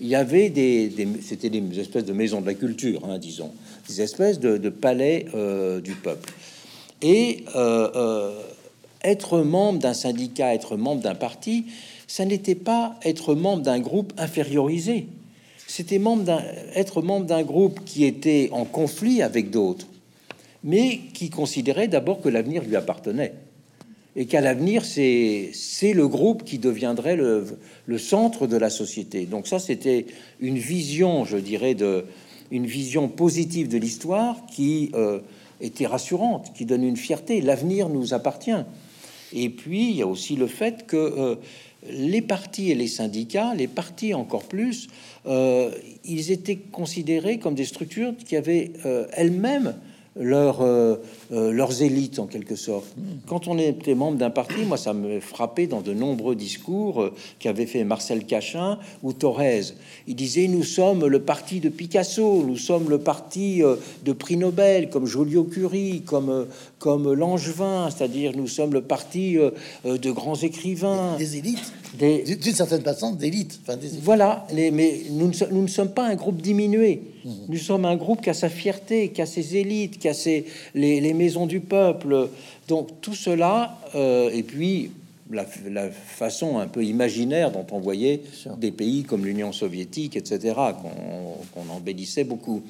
il 0.00 0.08
y 0.08 0.16
avait 0.16 0.50
des, 0.50 0.90
c'était 1.22 1.50
des 1.50 1.78
espèces 1.78 2.04
de 2.04 2.12
maisons 2.12 2.40
de 2.40 2.46
la 2.46 2.54
culture, 2.54 3.04
hein, 3.08 3.18
disons, 3.18 3.52
des 3.88 4.02
espèces 4.02 4.40
de, 4.40 4.68
palais 4.70 5.26
euh, 5.36 5.80
du 5.80 5.92
peuple. 5.92 6.32
Et 7.00 7.44
euh, 7.54 8.40
être 9.04 9.42
membre 9.42 9.78
d'un 9.78 9.94
syndicat, 9.94 10.52
être 10.52 10.76
membre 10.76 11.02
d'un 11.02 11.14
parti, 11.14 11.66
ça 12.08 12.24
n'était 12.24 12.56
pas 12.56 12.98
être 13.04 13.36
membre 13.36 13.62
d'un 13.62 13.78
groupe 13.78 14.12
infériorisé. 14.18 15.06
C'était 15.68 15.98
membre 15.98 16.42
être 16.74 17.02
membre 17.02 17.26
d'un 17.26 17.42
groupe 17.42 17.84
qui 17.84 18.04
était 18.04 18.48
en 18.52 18.64
conflit 18.64 19.22
avec 19.22 19.50
d'autres 19.50 19.86
mais 20.64 21.00
qui 21.12 21.30
considérait 21.30 21.88
d'abord 21.88 22.20
que 22.20 22.28
l'avenir 22.28 22.64
lui 22.64 22.74
appartenait 22.74 23.34
et 24.16 24.26
qu'à 24.26 24.40
l'avenir, 24.40 24.84
c'est 24.84 25.52
le 25.92 26.08
groupe 26.08 26.44
qui 26.44 26.58
deviendrait 26.58 27.16
le, 27.16 27.98
centre 27.98 28.46
de 28.46 28.56
la 28.56 28.70
société. 28.70 29.26
Donc 29.26 29.46
ça, 29.46 29.58
c'était 29.58 30.06
une 30.40 30.58
vision, 30.58 31.24
je 31.24 31.36
dirais, 31.36 31.74
de 31.74 32.04
une 32.50 32.66
vision 32.66 33.08
positive 33.08 33.68
de 33.68 33.78
l'histoire 33.78 34.36
qui 34.46 34.90
euh, 34.94 35.18
était 35.60 35.86
rassurante, 35.86 36.52
qui 36.54 36.66
donne 36.66 36.84
une 36.84 36.96
fierté. 36.96 37.40
L'avenir 37.40 37.88
nous 37.88 38.14
appartient. 38.14 38.52
Et 39.32 39.48
puis, 39.48 39.90
il 39.90 39.96
y 39.96 40.02
a 40.02 40.06
aussi 40.06 40.36
le 40.36 40.46
fait 40.46 40.86
que 40.86 40.96
euh, 40.96 41.34
les 41.90 42.22
partis 42.22 42.70
et 42.70 42.74
les 42.76 42.86
syndicats, 42.86 43.54
les 43.54 43.66
partis 43.66 44.14
encore 44.14 44.44
plus, 44.44 44.88
euh, 45.26 45.70
ils 46.04 46.30
étaient 46.30 46.56
considérés 46.56 47.38
comme 47.38 47.54
des 47.54 47.64
structures 47.64 48.14
qui 48.16 48.36
avaient 48.36 48.72
elles-mêmes 49.12 49.74
leur, 50.16 50.62
euh, 50.62 50.96
euh, 51.32 51.52
leurs 51.52 51.82
élites 51.82 52.18
en 52.18 52.26
quelque 52.26 52.56
sorte. 52.56 52.86
Quand 53.26 53.48
on 53.48 53.58
était 53.58 53.94
membre 53.94 54.18
d'un 54.18 54.30
parti, 54.30 54.64
moi 54.64 54.76
ça 54.76 54.92
me 54.92 55.20
frappait 55.20 55.66
dans 55.66 55.80
de 55.80 55.92
nombreux 55.92 56.36
discours 56.36 57.02
euh, 57.02 57.12
qu'avait 57.40 57.66
fait 57.66 57.84
Marcel 57.84 58.24
Cachin 58.24 58.78
ou 59.02 59.12
Thorez. 59.12 59.74
Il 60.06 60.14
disait 60.14 60.46
nous 60.46 60.62
sommes 60.62 61.06
le 61.06 61.22
parti 61.22 61.60
de 61.60 61.68
Picasso, 61.68 62.44
nous 62.46 62.56
sommes 62.56 62.88
le 62.88 62.98
parti 62.98 63.62
de 64.04 64.12
prix 64.12 64.36
Nobel 64.36 64.88
comme 64.88 65.06
Joliot-Curie, 65.06 66.02
comme 66.02 66.46
comme 66.78 67.12
Langevin, 67.12 67.88
c'est-à-dire 67.90 68.32
nous 68.36 68.46
sommes 68.46 68.72
le 68.72 68.82
parti 68.82 69.36
de 69.84 70.10
grands 70.10 70.36
écrivains, 70.36 71.16
des 71.16 71.38
élites, 71.38 71.72
d'une 71.98 72.54
certaine 72.54 72.82
façon 72.82 73.12
d'élite. 73.12 73.60
voilà, 74.02 74.46
les, 74.52 74.70
mais 74.70 75.02
nous 75.10 75.28
ne, 75.28 75.52
nous 75.52 75.62
ne 75.62 75.68
sommes 75.68 75.90
pas 75.90 76.06
un 76.06 76.14
groupe 76.14 76.40
diminué. 76.40 77.13
Nous 77.24 77.58
sommes 77.58 77.86
un 77.86 77.96
groupe 77.96 78.20
qui 78.20 78.30
a 78.30 78.34
sa 78.34 78.50
fierté, 78.50 79.08
qui 79.08 79.22
a 79.22 79.26
ses 79.26 79.56
élites, 79.56 79.98
qui 79.98 80.08
a 80.08 80.14
ses, 80.14 80.44
les, 80.74 81.00
les 81.00 81.14
maisons 81.14 81.46
du 81.46 81.60
peuple. 81.60 82.28
Donc 82.68 83.00
tout 83.00 83.14
cela, 83.14 83.78
euh, 83.94 84.30
et 84.30 84.42
puis 84.42 84.90
la, 85.30 85.44
façon 85.90 86.58
un 86.58 86.66
peu 86.66 86.84
imaginaire 86.84 87.50
dont 87.50 87.66
on 87.72 87.80
voyait 87.80 88.20
des 88.58 88.70
pays 88.70 89.04
comme 89.04 89.24
l'Union 89.24 89.52
soviétique, 89.52 90.16
etc., 90.16 90.54
qu'on 91.54 91.74
embellissait 91.74 92.24
beaucoup. 92.24 92.62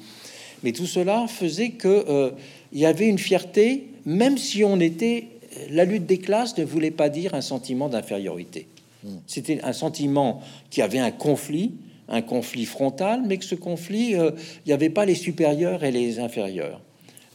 Mais 0.63 0.71
tout 0.71 0.87
cela 0.87 1.27
faisait 1.27 1.71
que 1.71 2.05
euh, 2.09 2.31
il 2.71 2.79
y 2.79 2.85
avait 2.85 3.07
une 3.07 3.19
fierté, 3.19 3.87
même 4.05 4.37
si 4.37 4.63
on 4.63 4.79
était 4.79 5.27
la 5.69 5.85
lutte 5.85 6.05
des 6.05 6.17
classes 6.17 6.57
ne 6.57 6.65
voulait 6.65 6.91
pas 6.91 7.09
dire 7.09 7.33
un 7.33 7.41
sentiment 7.41 7.89
d'infériorité. 7.89 8.67
Hmm. 9.03 9.17
C'était 9.27 9.61
un 9.63 9.73
sentiment 9.73 10.41
qui 10.69 10.81
avait 10.81 10.99
un 10.99 11.11
conflit, 11.11 11.73
un 12.09 12.21
conflit 12.21 12.65
frontal, 12.65 13.23
mais 13.25 13.37
que 13.37 13.45
ce 13.45 13.55
conflit, 13.55 14.15
euh, 14.15 14.31
il 14.65 14.69
n'y 14.69 14.73
avait 14.73 14.89
pas 14.89 15.05
les 15.05 15.15
supérieurs 15.15 15.83
et 15.83 15.91
les 15.91 16.19
inférieurs. 16.19 16.81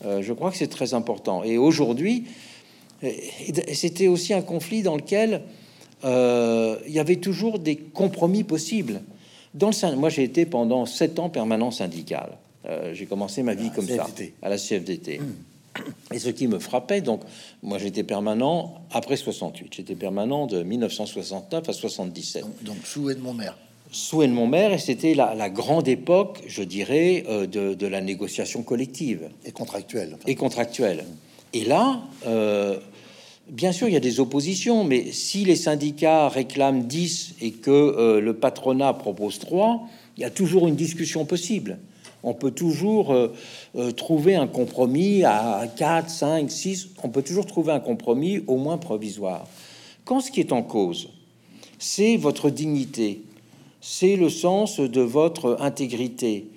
Euh, 0.04 0.22
je 0.22 0.32
crois 0.32 0.50
que 0.50 0.56
c'est 0.56 0.68
très 0.68 0.94
important. 0.94 1.42
Et 1.44 1.58
aujourd'hui, 1.58 2.24
c'était 3.72 4.08
aussi 4.08 4.34
un 4.34 4.42
conflit 4.42 4.82
dans 4.82 4.96
lequel 4.96 5.42
euh, 6.04 6.76
il 6.86 6.92
y 6.92 6.98
avait 6.98 7.16
toujours 7.16 7.58
des 7.58 7.76
compromis 7.76 8.44
possibles. 8.44 9.02
Dans 9.54 9.70
le, 9.70 9.96
moi, 9.96 10.10
j'ai 10.10 10.22
été 10.22 10.46
pendant 10.46 10.86
sept 10.86 11.18
ans 11.18 11.28
permanent 11.28 11.70
syndical. 11.70 12.38
J'ai 12.92 13.06
commencé 13.06 13.42
ma 13.42 13.54
vie 13.54 13.70
comme 13.74 13.88
ça, 13.88 14.06
à 14.42 14.48
la 14.48 14.58
CFDT. 14.58 15.18
Mmh. 15.18 16.14
Et 16.14 16.18
ce 16.18 16.28
qui 16.28 16.46
me 16.46 16.58
frappait, 16.58 17.00
donc, 17.00 17.22
moi 17.62 17.78
j'étais 17.78 18.04
permanent 18.04 18.82
après 18.92 19.16
68. 19.16 19.72
J'étais 19.74 19.94
permanent 19.94 20.46
de 20.46 20.62
1969 20.62 21.68
à 21.68 21.72
77. 21.72 22.42
Donc, 22.42 22.62
donc 22.62 22.76
sous 22.84 23.10
mon 23.18 23.32
maire 23.32 23.56
sous 23.92 24.22
mon 24.28 24.46
mère, 24.46 24.72
et 24.72 24.78
c'était 24.78 25.14
la, 25.14 25.50
grande 25.50 25.88
époque, 25.88 26.42
je 26.46 26.62
dirais, 26.62 27.24
euh, 27.28 27.46
de, 27.46 27.86
la 27.86 28.00
négociation 28.00 28.62
collective. 28.62 29.28
Et 29.44 29.52
contractuelle. 29.52 30.16
Et 30.26 30.34
contractuelle. 30.34 31.04
Et 31.52 31.64
là, 31.64 32.00
euh, 32.26 32.78
bien 33.48 33.72
sûr, 33.72 33.88
il 33.88 33.94
y 33.94 33.96
a 33.96 34.00
des 34.00 34.20
oppositions, 34.20 34.84
mais 34.84 35.10
si 35.10 35.44
les 35.44 35.56
syndicats 35.56 36.28
réclament 36.28 36.84
10 36.84 37.34
et 37.40 37.50
que 37.50 37.70
euh, 37.70 38.20
le 38.20 38.34
patronat 38.34 38.92
propose 38.92 39.40
3, 39.40 39.82
il 40.16 40.20
y 40.20 40.24
a 40.24 40.30
toujours 40.30 40.68
une 40.68 40.76
discussion 40.76 41.24
possible. 41.24 41.78
On 42.22 42.34
peut 42.34 42.50
toujours 42.50 43.16
trouver 43.96 44.36
un 44.36 44.46
compromis 44.46 45.24
à 45.24 45.66
4, 45.74 46.10
5, 46.10 46.50
6, 46.50 46.88
on 47.02 47.08
peut 47.08 47.22
toujours 47.22 47.46
trouver 47.46 47.72
un 47.72 47.80
compromis 47.80 48.44
au 48.46 48.58
moins 48.58 48.76
provisoire. 48.76 49.48
Quand 50.04 50.20
ce 50.20 50.30
qui 50.30 50.40
est 50.40 50.52
en 50.52 50.62
cause, 50.62 51.08
c'est 51.78 52.18
votre 52.18 52.50
dignité, 52.50 53.22
c'est 53.80 54.16
le 54.16 54.28
sens 54.28 54.80
de 54.80 55.00
votre 55.00 55.56
intégrité, 55.60 56.48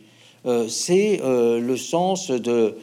euh, 0.46 0.68
c'est 0.68 1.22
euh, 1.22 1.60
le 1.60 1.78
sens 1.78 2.30
de, 2.32 2.78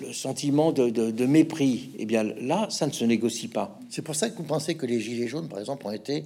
le 0.00 0.12
sentiment 0.12 0.72
de, 0.72 1.26
mépris. 1.26 1.90
Eh 1.98 2.06
bien 2.06 2.22
là, 2.22 2.66
ça 2.70 2.86
ne 2.86 2.92
se 2.92 3.04
négocie 3.04 3.48
pas. 3.48 3.78
C'est 3.90 4.02
pour 4.02 4.14
ça 4.14 4.30
que 4.30 4.36
vous 4.36 4.44
pensez 4.44 4.74
que 4.74 4.86
les 4.86 5.00
gilets 5.00 5.28
jaunes, 5.28 5.48
par 5.48 5.58
exemple, 5.60 5.86
ont 5.86 5.92
été 5.92 6.24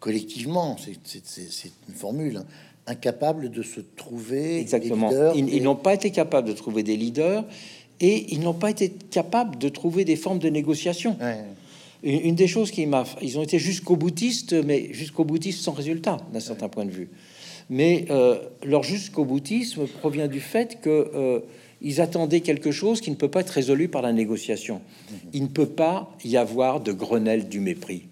collectivement, 0.00 0.76
c'est 1.04 1.72
une 1.88 1.94
formule, 1.94 2.38
hein, 2.38 2.44
incapables 2.86 3.50
de 3.50 3.62
se 3.62 3.80
trouver. 3.80 4.60
Exactement. 4.60 5.10
ils 5.34 5.62
n'ont 5.62 5.76
pas 5.76 5.94
été 5.94 6.10
capables 6.10 6.48
de 6.48 6.52
trouver 6.52 6.82
des 6.82 6.96
leaders 6.96 7.44
et 8.00 8.32
ils 8.32 8.40
n'ont 8.40 8.54
pas 8.54 8.70
été 8.70 8.90
capables 8.90 9.58
de 9.58 9.68
trouver 9.68 10.04
des 10.04 10.16
formes 10.16 10.38
de 10.38 10.48
négociation. 10.48 11.16
Une, 12.02 12.34
des 12.34 12.46
choses 12.46 12.70
qui 12.70 12.86
m'a... 12.86 13.04
Ils 13.22 13.38
ont 13.38 13.42
été 13.42 13.58
jusqu'au 13.58 13.96
boutiste, 13.96 14.52
mais 14.64 14.92
jusqu'au 14.92 15.24
boutiste 15.24 15.60
sans 15.60 15.72
résultat, 15.72 16.18
d'un 16.32 16.40
certain 16.40 16.68
point 16.68 16.84
de 16.84 16.90
vue. 16.90 17.08
Mais 17.70 18.06
euh, 18.10 18.38
leur 18.64 18.82
jusqu'au 18.82 19.24
boutisme 19.24 19.86
provient 19.86 20.28
du 20.28 20.40
fait 20.40 20.80
que 20.80 21.10
euh, 21.14 21.40
ils 21.82 22.00
attendaient 22.00 22.40
quelque 22.40 22.70
chose 22.70 23.00
qui 23.00 23.10
ne 23.10 23.16
peut 23.16 23.28
pas 23.28 23.40
être 23.40 23.50
résolu 23.50 23.88
par 23.88 24.02
la 24.02 24.12
négociation. 24.12 24.80
Il 25.32 25.42
ne 25.42 25.48
peut 25.48 25.66
pas 25.68 26.16
y 26.24 26.36
avoir 26.36 26.80
de 26.80 26.92
Grenelle 26.92 27.48
du 27.48 27.60
mépris. 27.60 28.04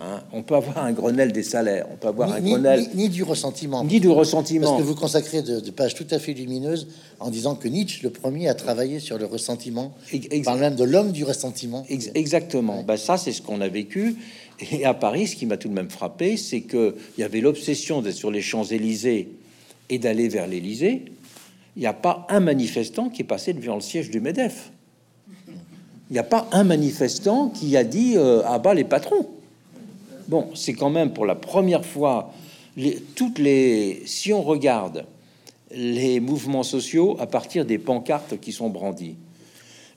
Hein. 0.00 0.20
On 0.32 0.42
peut 0.42 0.56
avoir 0.56 0.78
un 0.84 0.90
Grenelle 0.92 1.30
des 1.32 1.44
salaires, 1.44 1.86
on 1.92 1.96
peut 1.96 2.08
avoir 2.08 2.32
un 2.32 2.40
Ni, 2.40 2.50
Grenelle 2.50 2.80
ni- 2.94 3.04
ni 3.04 3.08
du 3.08 3.22
ressentiment. 3.22 3.84
ni 3.84 4.00
du 4.00 4.08
Parce 4.08 4.18
ressentiment. 4.18 4.76
que 4.76 4.82
vous 4.82 4.96
consacrez 4.96 5.40
de, 5.42 5.60
de 5.60 5.70
pages 5.70 5.94
tout 5.94 6.06
à 6.10 6.18
fait 6.18 6.32
lumineuses 6.32 6.88
en 7.20 7.30
disant 7.30 7.54
que 7.54 7.68
Nietzsche, 7.68 8.00
le 8.02 8.10
premier, 8.10 8.48
a 8.48 8.54
travaillé 8.54 8.98
sur 8.98 9.18
le 9.18 9.26
ressentiment. 9.26 9.94
Ex- 10.12 10.26
Il 10.32 10.42
parle 10.42 10.58
même 10.60 10.74
de 10.74 10.82
l'homme 10.82 11.12
du 11.12 11.22
ressentiment. 11.22 11.84
Ex- 11.88 12.10
exactement. 12.16 12.82
Ben, 12.82 12.96
ça, 12.96 13.16
c'est 13.18 13.30
ce 13.32 13.40
qu'on 13.40 13.60
a 13.60 13.68
vécu. 13.68 14.16
Et 14.72 14.84
à 14.84 14.94
Paris, 14.94 15.28
ce 15.28 15.36
qui 15.36 15.46
m'a 15.46 15.56
tout 15.56 15.68
de 15.68 15.74
même 15.74 15.90
frappé, 15.90 16.36
c'est 16.36 16.62
que 16.62 16.96
il 17.16 17.20
y 17.20 17.24
avait 17.24 17.40
l'obsession 17.40 18.02
d'être 18.02 18.16
sur 18.16 18.32
les 18.32 18.42
Champs-Élysées 18.42 19.28
et 19.90 19.98
d'aller 20.00 20.28
vers 20.28 20.48
l'Élysée. 20.48 21.04
Il 21.76 21.80
n'y 21.80 21.86
a 21.86 21.92
pas 21.92 22.26
un 22.30 22.40
manifestant 22.40 23.08
qui 23.10 23.22
est 23.22 23.24
passé 23.24 23.52
devant 23.52 23.76
le 23.76 23.80
siège 23.80 24.10
du 24.10 24.20
Medef. 24.20 24.72
Il 26.10 26.14
n'y 26.14 26.18
a 26.18 26.24
pas 26.24 26.48
un 26.50 26.64
manifestant 26.64 27.50
qui 27.50 27.76
a 27.76 27.84
dit 27.84 28.14
euh, 28.16 28.42
à 28.44 28.58
bas 28.58 28.74
les 28.74 28.82
patrons. 28.82 29.28
C'est 30.54 30.74
quand 30.74 30.90
même 30.90 31.12
pour 31.12 31.26
la 31.26 31.34
première 31.34 31.84
fois. 31.84 32.32
Les, 32.76 32.96
toutes 33.14 33.38
les, 33.38 34.02
si 34.06 34.32
on 34.32 34.42
regarde 34.42 35.04
les 35.70 36.20
mouvements 36.20 36.62
sociaux 36.62 37.16
à 37.18 37.26
partir 37.26 37.64
des 37.64 37.78
pancartes 37.78 38.38
qui 38.40 38.52
sont 38.52 38.68
brandies, 38.68 39.16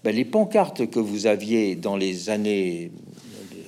ben, 0.03 0.15
les 0.15 0.25
pancartes 0.25 0.89
que 0.89 0.99
vous 0.99 1.27
aviez 1.27 1.75
dans 1.75 1.95
les 1.95 2.29
années 2.29 2.91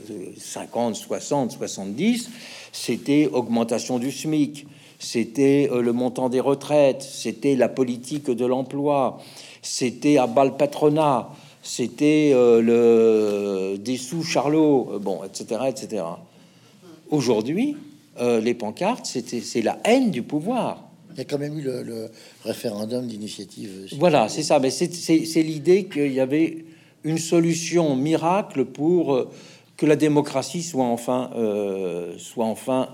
euh, 0.10 0.32
50, 0.38 0.96
60, 0.96 1.52
70, 1.52 2.30
c'était 2.72 3.30
augmentation 3.32 4.00
du 4.00 4.12
SMIC, 4.12 4.66
c'était 4.98 5.70
euh, 5.72 5.82
le 5.82 5.94
montant 5.94 6.30
des 6.30 6.40
retraites, 6.40 7.04
c'était 7.04 7.56
la 7.56 7.70
politique 7.70 8.32
de 8.32 8.46
l'emploi, 8.46 9.20
c'était 9.62 10.18
à 10.18 10.28
bas 10.28 10.46
le 10.46 10.54
patronat, 10.54 11.30
c'était 11.62 12.32
euh, 12.34 12.62
le 12.62 13.78
des 13.78 13.98
sous 13.98 14.24
Charlot, 14.24 14.90
euh, 14.94 15.00
bon, 15.00 15.24
etc., 15.24 15.62
etc. 15.70 16.04
Aujourd'hui, 17.14 17.78
euh, 18.20 18.42
les 18.42 18.56
pancartes, 18.56 19.06
c'était 19.06 19.42
c'est 19.42 19.62
la 19.62 19.78
haine 19.86 20.10
du 20.10 20.24
pouvoir. 20.24 20.90
Il 21.12 21.20
y 21.20 21.22
a 21.22 21.26
quand 21.26 21.38
même 21.38 21.60
eu 21.60 21.62
le, 21.62 21.84
le 21.84 22.10
référendum 22.44 23.06
d'initiative. 23.06 23.88
Voilà, 24.00 24.30
c'est 24.30 24.42
ça. 24.42 24.58
Mais 24.58 24.72
c'est- 24.72 25.44
l'idée 25.44 25.86
qu'il 25.86 26.12
y 26.12 26.20
avait 26.20 26.66
une 27.04 27.20
solution 27.20 27.96
miracle 27.96 28.66
pour 28.66 29.14
euh, 29.14 29.30
que 29.78 29.86
la 29.86 29.96
démocratie 29.96 30.64
soit 30.64 30.86
enfin, 30.86 31.30
euh, 31.36 32.16
soit 32.18 32.46
enfin 32.46 32.90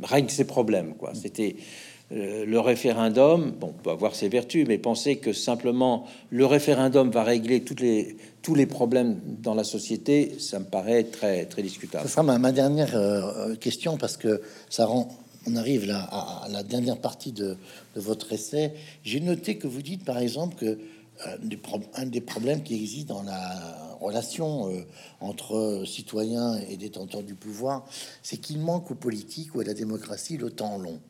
règle 0.00 0.30
ses 0.30 0.44
problèmes. 0.46 0.94
Quoi. 0.94 1.12
C'était 1.20 1.56
euh, 1.58 1.62
le 2.10 2.58
référendum. 2.58 3.50
Bon, 3.50 3.74
on 3.76 3.82
peut 3.82 3.90
avoir 3.90 4.14
ses 4.14 4.28
vertus, 4.28 4.64
mais 4.68 4.78
penser 4.78 5.16
que 5.16 5.32
simplement 5.32 6.06
le 6.30 6.46
référendum 6.46 7.10
va 7.10 7.24
régler 7.24 7.64
les 7.80 8.16
tous 8.46 8.54
les 8.54 8.66
problèmes 8.66 9.18
dans 9.42 9.54
la 9.54 9.64
société, 9.64 10.36
ça 10.38 10.60
me 10.60 10.66
paraît 10.66 11.02
très 11.02 11.46
très 11.46 11.62
discutable. 11.62 12.04
Ce 12.04 12.12
sera 12.12 12.22
ma, 12.22 12.52
dernière 12.52 12.94
euh, 12.94 13.56
question 13.56 13.96
parce 13.96 14.16
que 14.16 14.40
ça 14.70 14.86
rend. 14.86 15.08
On 15.48 15.56
arrive 15.56 15.84
là 15.84 16.08
à, 16.12 16.46
la 16.48 16.62
dernière 16.62 16.98
partie 16.98 17.32
de, 17.32 17.56
votre 17.96 18.32
essai. 18.32 18.72
J'ai 19.02 19.18
noté 19.18 19.58
que 19.58 19.66
vous 19.66 19.82
dites, 19.82 20.04
par 20.04 20.18
exemple, 20.18 20.54
que 20.54 20.66
euh, 20.66 21.38
des 21.42 21.58
un 21.94 22.06
des 22.06 22.20
problèmes 22.20 22.62
qui 22.62 22.76
existe 22.76 23.08
dans 23.08 23.24
la 23.24 23.96
relation 24.00 24.70
euh, 24.70 24.82
entre 25.20 25.82
citoyens 25.84 26.56
et 26.68 26.76
détenteurs 26.76 27.24
du 27.24 27.34
pouvoir, 27.34 27.84
c'est 28.22 28.36
qu'il 28.36 28.60
manque 28.60 28.92
aux 28.92 28.96
politiques 28.96 29.56
ou 29.56 29.60
à 29.60 29.64
la 29.64 29.74
démocratie 29.74 30.36
le 30.36 30.50
temps 30.50 30.78
long. 30.78 31.00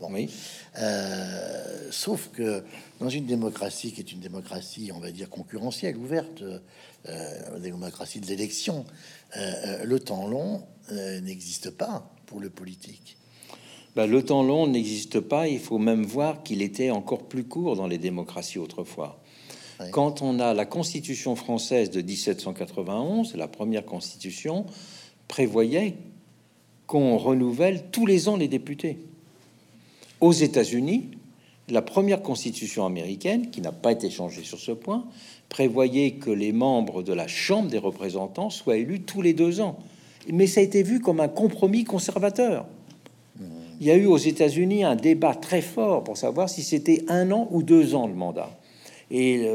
Bon, 0.00 0.12
Oui. 0.12 0.28
Euh, 0.78 1.88
sauf 1.90 2.30
que 2.32 2.64
dans 3.00 3.08
une 3.08 3.26
démocratie 3.26 3.92
qui 3.92 4.00
est 4.00 4.12
une 4.12 4.20
démocratie, 4.20 4.90
on 4.94 4.98
va 4.98 5.10
dire, 5.10 5.30
concurrentielle, 5.30 5.96
ouverte, 5.96 6.42
euh, 6.42 6.58
la 7.52 7.58
démocratie 7.60 8.20
de 8.20 8.26
l'élection, 8.26 8.84
euh, 9.36 9.52
euh, 9.66 9.84
le 9.84 10.00
temps 10.00 10.26
long 10.26 10.62
euh, 10.92 11.20
n'existe 11.20 11.70
pas 11.70 12.10
pour 12.26 12.40
le 12.40 12.50
politique. 12.50 13.16
Ben, 13.96 14.06
le 14.06 14.24
temps 14.24 14.42
long 14.42 14.66
n'existe 14.66 15.20
pas. 15.20 15.48
Il 15.48 15.60
faut 15.60 15.78
même 15.78 16.04
voir 16.04 16.42
qu'il 16.42 16.62
était 16.62 16.90
encore 16.90 17.28
plus 17.28 17.44
court 17.44 17.76
dans 17.76 17.86
les 17.86 17.98
démocraties 17.98 18.58
autrefois. 18.58 19.20
Quand 19.90 20.22
on 20.22 20.38
a 20.38 20.54
la 20.54 20.66
Constitution 20.66 21.34
française 21.34 21.90
de 21.90 22.00
1791, 22.00 23.34
la 23.34 23.48
première 23.48 23.84
Constitution 23.84 24.66
prévoyait 25.26 25.96
qu'on 26.86 27.18
renouvelle 27.18 27.90
tous 27.90 28.06
les 28.06 28.28
ans 28.28 28.36
les 28.36 28.46
députés. 28.46 28.98
Aux 30.20 30.32
États-Unis, 30.32 31.10
la 31.68 31.82
première 31.82 32.22
Constitution 32.22 32.84
américaine, 32.86 33.50
qui 33.50 33.60
n'a 33.60 33.72
pas 33.72 33.92
été 33.92 34.10
changée 34.10 34.42
sur 34.42 34.58
ce 34.58 34.72
point, 34.72 35.06
prévoyait 35.48 36.12
que 36.12 36.30
les 36.30 36.52
membres 36.52 37.02
de 37.02 37.12
la 37.12 37.26
Chambre 37.26 37.68
des 37.68 37.78
représentants 37.78 38.50
soient 38.50 38.76
élus 38.76 39.00
tous 39.00 39.22
les 39.22 39.32
deux 39.32 39.60
ans. 39.60 39.78
Mais 40.32 40.46
ça 40.46 40.60
a 40.60 40.62
été 40.62 40.82
vu 40.82 41.00
comme 41.00 41.20
un 41.20 41.28
compromis 41.28 41.84
conservateur. 41.84 42.66
Il 43.80 43.86
y 43.86 43.90
a 43.90 43.96
eu 43.96 44.06
aux 44.06 44.18
États-Unis 44.18 44.84
un 44.84 44.96
débat 44.96 45.34
très 45.34 45.60
fort 45.60 46.04
pour 46.04 46.16
savoir 46.16 46.48
si 46.48 46.62
c'était 46.62 47.04
un 47.08 47.32
an 47.32 47.48
ou 47.50 47.62
deux 47.62 47.94
ans 47.94 48.06
le 48.06 48.14
mandat. 48.14 48.50
Et 49.10 49.46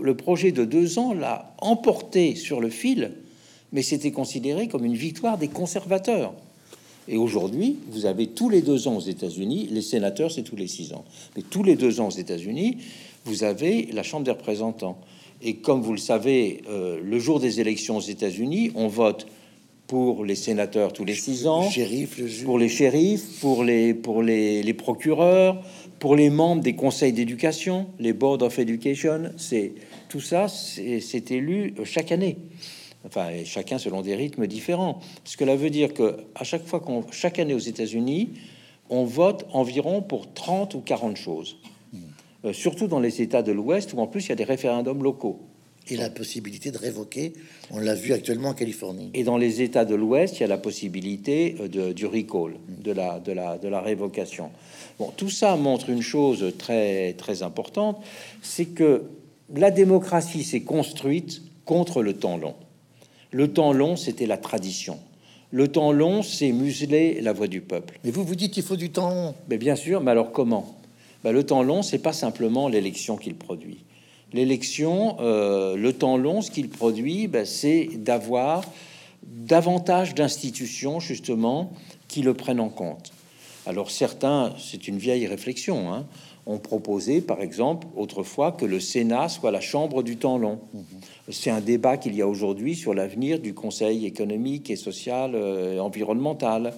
le 0.00 0.16
projet 0.16 0.52
de 0.52 0.64
deux 0.64 0.98
ans 0.98 1.12
l'a 1.12 1.54
emporté 1.58 2.34
sur 2.36 2.60
le 2.60 2.70
fil, 2.70 3.12
mais 3.72 3.82
c'était 3.82 4.12
considéré 4.12 4.68
comme 4.68 4.84
une 4.84 4.96
victoire 4.96 5.38
des 5.38 5.48
conservateurs. 5.48 6.32
Et 7.08 7.16
aujourd'hui, 7.16 7.76
vous 7.90 8.06
avez 8.06 8.26
tous 8.26 8.50
les 8.50 8.60
deux 8.60 8.86
ans 8.86 8.96
aux 8.96 9.00
États-Unis, 9.00 9.68
les 9.70 9.82
sénateurs, 9.82 10.30
c'est 10.30 10.42
tous 10.42 10.56
les 10.56 10.66
six 10.66 10.92
ans, 10.92 11.04
mais 11.36 11.42
tous 11.42 11.62
les 11.62 11.74
deux 11.74 12.00
ans 12.00 12.08
aux 12.08 12.18
États-Unis, 12.18 12.76
vous 13.24 13.44
avez 13.44 13.88
la 13.92 14.02
Chambre 14.02 14.24
des 14.24 14.30
représentants. 14.30 14.98
Et 15.42 15.54
comme 15.54 15.80
vous 15.80 15.92
le 15.92 15.98
savez, 15.98 16.62
euh, 16.68 17.00
le 17.02 17.18
jour 17.18 17.40
des 17.40 17.60
élections 17.60 17.96
aux 17.96 18.02
États-Unis, 18.02 18.72
on 18.74 18.88
vote 18.88 19.26
pour 19.86 20.22
les 20.22 20.34
sénateurs 20.34 20.92
tous 20.92 21.06
les 21.06 21.14
six 21.14 21.46
ans, 21.46 21.64
Le 21.64 21.70
shérif, 21.70 22.18
le 22.18 22.44
pour 22.44 22.58
les 22.58 22.68
shérifs, 22.68 23.40
pour 23.40 23.64
les, 23.64 23.94
pour 23.94 24.22
les, 24.22 24.62
les 24.62 24.74
procureurs, 24.74 25.62
pour 25.98 26.14
les 26.14 26.28
membres 26.28 26.62
des 26.62 26.74
conseils 26.74 27.14
d'éducation, 27.14 27.86
les 27.98 28.12
board 28.12 28.42
of 28.42 28.58
education. 28.58 29.30
C'est 29.38 29.72
tout 30.10 30.20
ça, 30.20 30.46
c'est 30.48 31.30
élu 31.30 31.74
chaque 31.84 32.12
année. 32.12 32.36
Enfin, 33.06 33.30
et 33.30 33.44
chacun 33.44 33.78
selon 33.78 34.02
des 34.02 34.16
rythmes 34.16 34.46
différents. 34.46 35.00
Ce 35.24 35.36
que 35.36 35.44
cela 35.44 35.56
veut 35.56 35.70
dire 35.70 35.94
que 35.94 36.16
à 36.34 36.44
chaque 36.44 36.64
fois 36.64 36.80
qu'on, 36.80 37.04
chaque 37.10 37.38
année 37.38 37.54
aux 37.54 37.58
États-Unis, 37.58 38.30
on 38.90 39.04
vote 39.04 39.46
environ 39.52 40.02
pour 40.02 40.32
30 40.32 40.74
ou 40.74 40.80
40 40.80 41.16
choses. 41.16 41.56
Euh, 42.44 42.52
surtout 42.52 42.86
dans 42.86 43.00
les 43.00 43.20
États 43.20 43.42
de 43.42 43.50
l'Ouest 43.50 43.94
où 43.94 43.98
en 43.98 44.06
plus 44.06 44.26
il 44.26 44.28
y 44.28 44.32
a 44.32 44.36
des 44.36 44.44
référendums 44.44 45.02
locaux. 45.02 45.40
Et 45.90 45.96
la 45.96 46.10
possibilité 46.10 46.70
de 46.70 46.76
révoquer, 46.76 47.32
on 47.70 47.78
l'a 47.78 47.94
vu 47.94 48.12
actuellement 48.12 48.50
en 48.50 48.54
Californie. 48.54 49.10
Et 49.14 49.24
dans 49.24 49.38
les 49.38 49.62
États 49.62 49.86
de 49.86 49.94
l'Ouest, 49.94 50.36
il 50.36 50.40
y 50.42 50.44
a 50.44 50.48
la 50.48 50.58
possibilité 50.58 51.56
euh, 51.60 51.68
de, 51.68 51.92
du 51.92 52.06
recall, 52.06 52.56
de 52.68 52.92
la, 52.92 53.18
de, 53.20 53.32
la, 53.32 53.58
de 53.58 53.68
la 53.68 53.80
révocation. 53.80 54.50
Bon, 54.98 55.10
tout 55.16 55.30
ça 55.30 55.56
montre 55.56 55.88
une 55.88 56.02
chose 56.02 56.52
très, 56.58 57.14
très 57.14 57.42
importante, 57.42 58.02
c'est 58.42 58.66
que 58.66 59.04
la 59.54 59.70
démocratie 59.70 60.44
s'est 60.44 60.60
construite 60.60 61.42
contre 61.64 62.02
le 62.02 62.12
temps 62.12 62.36
long. 62.36 62.54
Le 63.30 63.52
temps 63.52 63.72
long, 63.72 63.96
c'était 63.96 64.26
la 64.26 64.38
tradition. 64.38 64.98
Le 65.50 65.68
temps 65.68 65.92
long, 65.92 66.22
c'est 66.22 66.52
museler 66.52 67.20
la 67.20 67.32
voix 67.32 67.46
du 67.46 67.60
peuple. 67.60 67.98
Mais 68.04 68.10
vous, 68.10 68.24
vous 68.24 68.34
dites 68.34 68.52
qu'il 68.52 68.62
faut 68.62 68.76
du 68.76 68.90
temps 68.90 69.10
long. 69.10 69.34
Mais 69.48 69.58
bien 69.58 69.76
sûr, 69.76 70.00
mais 70.00 70.10
alors 70.10 70.32
comment? 70.32 70.76
Ben, 71.24 71.32
Le 71.32 71.44
temps 71.44 71.62
long, 71.62 71.82
c'est 71.82 71.98
pas 71.98 72.12
simplement 72.12 72.68
l'élection 72.68 73.16
qu'il 73.16 73.34
produit. 73.34 73.84
L'élection, 74.32 75.16
euh, 75.20 75.76
le 75.76 75.92
temps 75.92 76.16
long, 76.16 76.42
ce 76.42 76.50
qu'il 76.50 76.68
produit, 76.68 77.28
ben, 77.28 77.46
c'est 77.46 77.88
d'avoir 77.94 78.62
davantage 79.22 80.14
d'institutions, 80.14 81.00
justement, 81.00 81.72
qui 82.08 82.22
le 82.22 82.34
prennent 82.34 82.60
en 82.60 82.68
compte. 82.68 83.12
Alors 83.66 83.90
certains, 83.90 84.54
c'est 84.58 84.88
une 84.88 84.98
vieille 84.98 85.26
réflexion, 85.26 85.92
hein, 85.92 86.06
ont 86.48 86.58
proposé, 86.58 87.20
par 87.20 87.40
exemple, 87.42 87.86
autrefois, 87.94 88.50
que 88.52 88.64
le 88.64 88.80
Sénat 88.80 89.28
soit 89.28 89.50
la 89.52 89.60
chambre 89.60 90.02
du 90.02 90.16
temps 90.16 90.38
long. 90.38 90.58
C'est 91.30 91.50
un 91.50 91.60
débat 91.60 91.98
qu'il 91.98 92.14
y 92.16 92.22
a 92.22 92.26
aujourd'hui 92.26 92.74
sur 92.74 92.94
l'avenir 92.94 93.38
du 93.38 93.52
Conseil 93.54 94.06
économique 94.06 94.70
et 94.70 94.76
social 94.76 95.32
euh, 95.34 95.74
et 95.76 95.78
environnemental. 95.78 96.72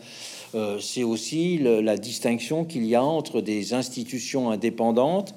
Euh, 0.56 0.78
c'est 0.80 1.04
aussi 1.04 1.58
le- 1.58 1.80
la 1.80 1.96
distinction 1.96 2.64
qu'il 2.64 2.84
y 2.84 2.96
a 2.96 3.02
entre 3.04 3.40
des 3.40 3.72
institutions 3.72 4.50
indépendantes 4.50 5.34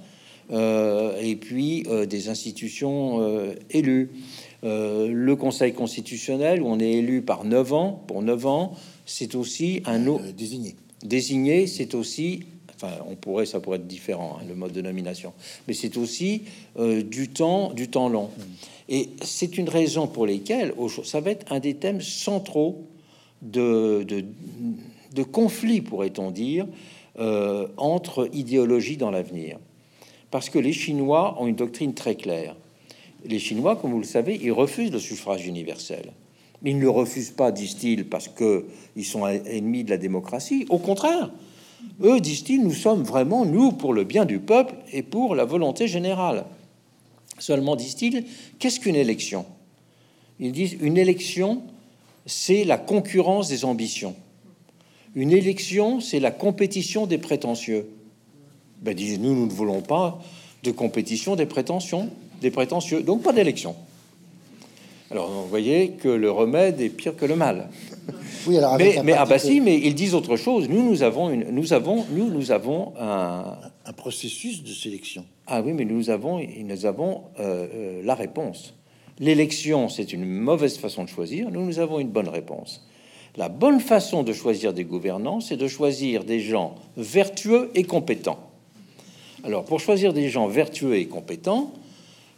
euh, 0.51 1.15
et 1.21 1.35
puis 1.35 1.83
euh, 1.87 2.05
des 2.07 2.27
institutions 2.27 3.21
élues. 3.69 4.09
Le 4.63 5.33
Conseil 5.35 5.73
constitutionnel, 5.73 6.61
où 6.63 6.67
on 6.67 6.79
est 6.79 6.93
élu 6.93 7.21
par 7.21 7.43
9 7.43 7.73
ans, 7.73 8.01
pour 8.07 8.21
9 8.23 8.45
ans, 8.47 8.71
c'est 9.05 9.35
aussi 9.35 9.81
un 9.85 10.07
autre 10.07 10.23
désigné. 10.35 10.75
désigné, 11.03 11.67
c'est 11.67 11.93
aussi, 11.95 12.43
on 13.07 13.15
pourrait, 13.15 13.45
ça 13.45 13.59
pourrait 13.59 13.77
être 13.77 13.87
différent, 13.87 14.37
hein, 14.39 14.45
le 14.47 14.55
mode 14.55 14.71
de 14.73 14.81
nomination, 14.81 15.33
mais 15.67 15.73
c'est 15.73 15.97
aussi 15.97 16.43
euh, 16.77 17.03
du 17.03 17.29
temps, 17.29 17.73
du 17.73 17.87
temps 17.89 18.09
long. 18.09 18.29
Et 18.89 19.09
c'est 19.21 19.57
une 19.57 19.69
raison 19.69 20.07
pour 20.07 20.25
lesquelles 20.25 20.73
au- 20.77 20.89
ça 20.89 21.19
va 21.21 21.31
être 21.31 21.51
un 21.51 21.59
des 21.59 21.75
thèmes 21.75 22.01
centraux 22.01 22.83
de, 23.41 24.03
de, 25.13 25.23
conflit, 25.23 25.81
pourrait-on 25.81 26.31
dire, 26.31 26.65
euh, 27.19 27.67
entre 27.77 28.29
idéologies 28.33 28.97
dans 28.97 29.11
l'avenir. 29.11 29.57
Parce 30.31 30.49
que 30.49 30.59
les 30.59 30.73
Chinois 30.73 31.37
ont 31.39 31.47
une 31.47 31.55
doctrine 31.55 31.93
très 31.93 32.15
claire. 32.15 32.55
Les 33.25 33.39
Chinois, 33.39 33.75
comme 33.75 33.91
vous 33.91 33.99
le 33.99 34.03
savez, 34.05 34.39
ils 34.41 34.51
refusent 34.51 34.91
le 34.91 34.99
suffrage 34.99 35.45
universel. 35.45 36.11
Ils 36.65 36.77
ne 36.77 36.81
le 36.81 36.89
refusent 36.89 37.31
pas, 37.31 37.51
disent-ils, 37.51 38.05
parce 38.05 38.27
que 38.27 38.65
ils 38.95 39.05
sont 39.05 39.27
ennemis 39.27 39.83
de 39.83 39.89
la 39.89 39.97
démocratie. 39.97 40.65
Au 40.69 40.77
contraire, 40.79 41.29
eux, 42.01 42.19
disent-ils, 42.19 42.61
nous 42.61 42.73
sommes 42.73 43.03
vraiment, 43.03 43.45
nous, 43.45 43.71
pour 43.71 43.93
le 43.93 44.03
bien 44.03 44.25
du 44.25 44.39
peuple 44.39 44.73
et 44.91 45.03
pour 45.03 45.35
la 45.35 45.45
volonté 45.45 45.87
générale. 45.87 46.45
Seulement, 47.39 47.75
disent-ils, 47.75 48.25
qu'est-ce 48.59 48.79
qu'une 48.79 48.95
élection? 48.95 49.45
Ils 50.39 50.51
disent, 50.51 50.77
une 50.81 50.97
élection, 50.97 51.61
c'est 52.25 52.63
la 52.63 52.77
concurrence 52.77 53.49
des 53.49 53.65
ambitions. 53.65 54.15
Une 55.15 55.31
élection, 55.31 55.99
c'est 55.99 56.19
la 56.19 56.31
compétition 56.31 57.05
des 57.05 57.17
prétentieux. 57.17 57.87
Ben, 58.81 58.95
disent, 58.95 59.19
nous, 59.19 59.35
nous 59.35 59.45
ne 59.45 59.51
voulons 59.51 59.81
pas 59.81 60.21
de 60.63 60.71
compétition 60.71 61.35
des 61.35 61.45
prétentions, 61.45 62.09
des 62.41 62.51
prétentieux, 62.51 63.01
donc 63.01 63.21
pas 63.21 63.33
d'élection. 63.33 63.75
Alors, 65.11 65.29
vous 65.29 65.47
voyez 65.47 65.91
que 65.91 66.09
le 66.09 66.31
remède 66.31 66.81
est 66.81 66.89
pire 66.89 67.15
que 67.15 67.25
le 67.25 67.35
mal. 67.35 67.69
Oui, 68.47 68.57
alors 68.57 68.77
mais, 68.77 69.01
mais 69.03 69.13
ah 69.13 69.25
bah 69.25 69.39
si, 69.39 69.61
mais 69.61 69.77
ils 69.77 69.95
disent 69.95 70.15
autre 70.15 70.35
chose. 70.35 70.67
Nous, 70.67 70.83
nous 70.83 71.03
avons 71.03 71.29
une, 71.29 71.49
nous 71.51 71.73
avons, 71.73 72.05
nous, 72.11 72.29
nous 72.29 72.51
avons 72.51 72.93
un, 72.99 73.57
un 73.85 73.93
processus 73.93 74.63
de 74.63 74.71
sélection. 74.71 75.25
Ah 75.47 75.61
oui, 75.61 75.73
mais 75.73 75.85
nous 75.85 76.09
avons, 76.09 76.39
nous 76.39 76.85
avons 76.85 77.23
euh, 77.39 77.67
euh, 77.73 78.01
la 78.03 78.15
réponse. 78.15 78.73
L'élection, 79.19 79.89
c'est 79.89 80.13
une 80.13 80.25
mauvaise 80.25 80.77
façon 80.77 81.03
de 81.03 81.09
choisir. 81.09 81.51
Nous, 81.51 81.65
nous 81.65 81.79
avons 81.79 81.99
une 81.99 82.09
bonne 82.09 82.29
réponse. 82.29 82.85
La 83.35 83.49
bonne 83.49 83.79
façon 83.79 84.23
de 84.23 84.33
choisir 84.33 84.73
des 84.73 84.83
gouvernants, 84.83 85.39
c'est 85.39 85.57
de 85.57 85.67
choisir 85.67 86.23
des 86.23 86.39
gens 86.39 86.75
vertueux 86.97 87.71
et 87.75 87.83
compétents. 87.83 88.39
Alors, 89.43 89.65
pour 89.65 89.79
choisir 89.79 90.13
des 90.13 90.29
gens 90.29 90.47
vertueux 90.47 90.95
et 90.95 91.07
compétents, 91.07 91.73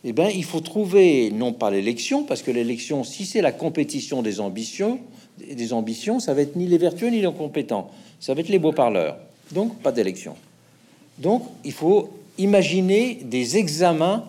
eh 0.03 0.13
ben, 0.13 0.30
il 0.34 0.43
faut 0.43 0.59
trouver 0.59 1.32
non 1.32 1.51
pas 1.51 1.70
l'élection, 1.72 2.24
parce 2.24 2.41
que 2.41 2.51
l'élection, 2.51 3.03
si 3.03 3.26
c'est 3.26 3.41
la 3.41 3.51
compétition 3.51 4.22
des 4.22 4.39
ambitions, 4.39 4.99
des 5.38 5.73
ambitions, 5.73 6.19
ça 6.19 6.33
va 6.33 6.41
être 6.41 6.55
ni 6.55 6.67
les 6.67 6.77
vertueux 6.77 7.09
ni 7.09 7.21
les 7.21 7.31
compétents, 7.31 7.91
ça 8.19 8.33
va 8.33 8.41
être 8.41 8.49
les 8.49 8.59
beaux 8.59 8.71
parleurs. 8.71 9.17
Donc, 9.51 9.77
pas 9.79 9.91
d'élection. 9.91 10.36
Donc, 11.19 11.43
il 11.63 11.71
faut 11.71 12.09
imaginer 12.38 13.19
des 13.23 13.57
examens 13.57 14.25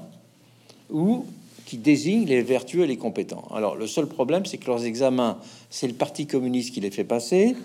où 0.91 1.25
qui 1.65 1.79
désignent 1.79 2.27
les 2.27 2.43
vertueux 2.43 2.85
et 2.85 2.87
les 2.87 2.97
compétents. 2.97 3.45
Alors, 3.53 3.75
le 3.75 3.89
seul 3.89 4.07
problème, 4.07 4.47
c'est 4.47 4.57
que 4.57 4.67
leurs 4.67 4.85
examens, 4.85 5.39
c'est 5.69 5.89
le 5.89 5.95
Parti 5.95 6.27
communiste 6.27 6.73
qui 6.73 6.81
les 6.81 6.93
fait 6.93 7.05
passer, 7.05 7.57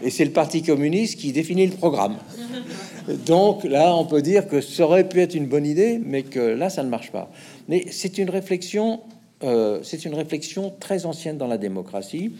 et 0.00 0.10
c'est 0.10 0.24
le 0.24 0.30
Parti 0.30 0.62
communiste 0.62 1.18
qui 1.18 1.32
définit 1.32 1.66
le 1.66 1.72
programme. 1.72 2.16
Donc 3.26 3.64
là, 3.64 3.96
on 3.96 4.04
peut 4.04 4.22
dire 4.22 4.46
que 4.46 4.60
ça 4.60 4.84
aurait 4.84 5.08
pu 5.08 5.20
être 5.20 5.34
une 5.34 5.46
bonne 5.46 5.66
idée, 5.66 6.00
mais 6.04 6.22
que 6.22 6.38
là, 6.38 6.70
ça 6.70 6.84
ne 6.84 6.88
marche 6.88 7.10
pas. 7.10 7.30
Mais 7.68 7.86
c'est 7.90 8.18
une 8.18 8.30
réflexion, 8.30 9.00
euh, 9.42 9.80
c'est 9.82 10.04
une 10.04 10.14
réflexion 10.14 10.72
très 10.78 11.04
ancienne 11.04 11.36
dans 11.36 11.48
la 11.48 11.58
démocratie. 11.58 12.32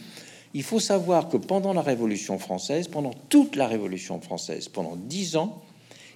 Il 0.55 0.63
faut 0.63 0.81
savoir 0.81 1.29
que 1.29 1.37
pendant 1.37 1.73
la 1.73 1.83
Révolution 1.83 2.39
française, 2.39 2.89
pendant 2.89 3.13
toute 3.29 3.57
la 3.57 3.67
Révolution 3.67 4.21
française, 4.21 4.69
pendant 4.69 4.97
dix 4.97 5.37
ans, 5.37 5.63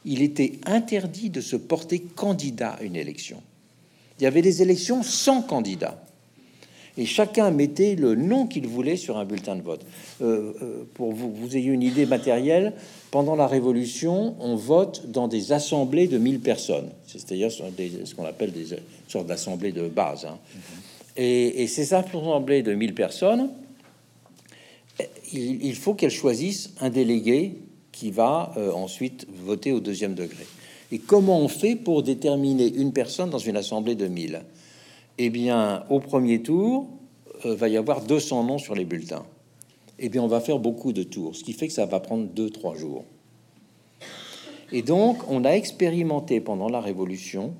il 0.04 0.22
était 0.22 0.52
interdit 0.66 1.30
de 1.30 1.40
se 1.40 1.56
porter 1.56 2.00
candidat 2.00 2.76
à 2.78 2.82
une 2.82 2.96
élection. 2.96 3.42
Il 4.18 4.24
y 4.24 4.26
avait 4.26 4.42
des 4.42 4.62
élections 4.62 5.02
sans 5.02 5.42
candidat 5.42 6.02
et 6.98 7.04
chacun 7.04 7.50
mettait 7.50 7.94
le 7.94 8.14
nom 8.14 8.46
qu'il 8.46 8.66
voulait 8.66 8.96
sur 8.96 9.18
un 9.18 9.24
bulletin 9.24 9.56
de 9.56 9.62
vote. 9.62 9.84
Euh, 10.22 10.52
euh, 10.62 10.84
pour 10.94 11.12
vous, 11.12 11.32
vous 11.32 11.56
ayez 11.56 11.70
une 11.70 11.82
idée 11.82 12.06
matérielle, 12.06 12.72
pendant 13.10 13.36
la 13.36 13.46
Révolution, 13.46 14.34
on 14.40 14.56
vote 14.56 15.10
dans 15.10 15.28
des 15.28 15.52
assemblées 15.52 16.08
de 16.08 16.18
1000 16.18 16.40
personnes, 16.40 16.88
c'est-à-dire 17.06 17.50
ce 17.50 18.14
qu'on 18.14 18.24
appelle 18.24 18.52
des 18.52 18.76
sortes 19.08 19.26
d'assemblées 19.26 19.72
de 19.72 19.88
base. 19.88 20.24
Hein. 20.24 20.38
Et, 21.16 21.66
ces 21.66 21.94
assemblées 21.94 22.62
de 22.62 22.74
1000 22.74 22.94
personnes, 22.94 23.50
il, 25.32 25.74
faut 25.74 25.94
qu'elles 25.94 26.10
choisissent 26.10 26.72
un 26.80 26.90
délégué 26.90 27.58
qui 27.92 28.10
va 28.10 28.52
euh, 28.56 28.72
ensuite 28.72 29.26
voter 29.44 29.72
au 29.72 29.80
deuxième 29.80 30.14
degré. 30.14 30.46
Et 30.92 30.98
comment 30.98 31.40
on 31.40 31.48
fait 31.48 31.76
pour 31.76 32.02
déterminer 32.02 32.66
une 32.66 32.92
personne 32.92 33.30
dans 33.30 33.38
une 33.38 33.56
assemblée 33.56 33.94
de 33.94 34.06
1000 34.06 34.42
eh 35.18 35.30
bien, 35.30 35.84
au 35.88 35.98
premier 35.98 36.42
tour, 36.42 36.88
euh, 37.46 37.54
va 37.54 37.68
y 37.68 37.76
avoir 37.78 38.02
200 38.02 38.44
noms 38.44 38.58
sur 38.58 38.74
les 38.74 38.84
bulletins. 38.84 39.24
Eh 39.98 40.10
bien, 40.10 40.22
on 40.22 40.26
va 40.26 40.40
faire 40.40 40.58
beaucoup 40.58 40.92
de 40.92 41.02
tours, 41.02 41.34
ce 41.34 41.42
qui 41.42 41.54
fait 41.54 41.68
que 41.68 41.72
ça 41.72 41.86
va 41.86 42.00
prendre 42.00 42.28
2-3 42.34 42.76
jours. 42.76 43.04
Et 44.72 44.82
donc, 44.82 45.18
on 45.30 45.44
a 45.44 45.52
expérimenté 45.52 46.40
pendant 46.40 46.68
la 46.68 46.80
Révolution 46.80 47.54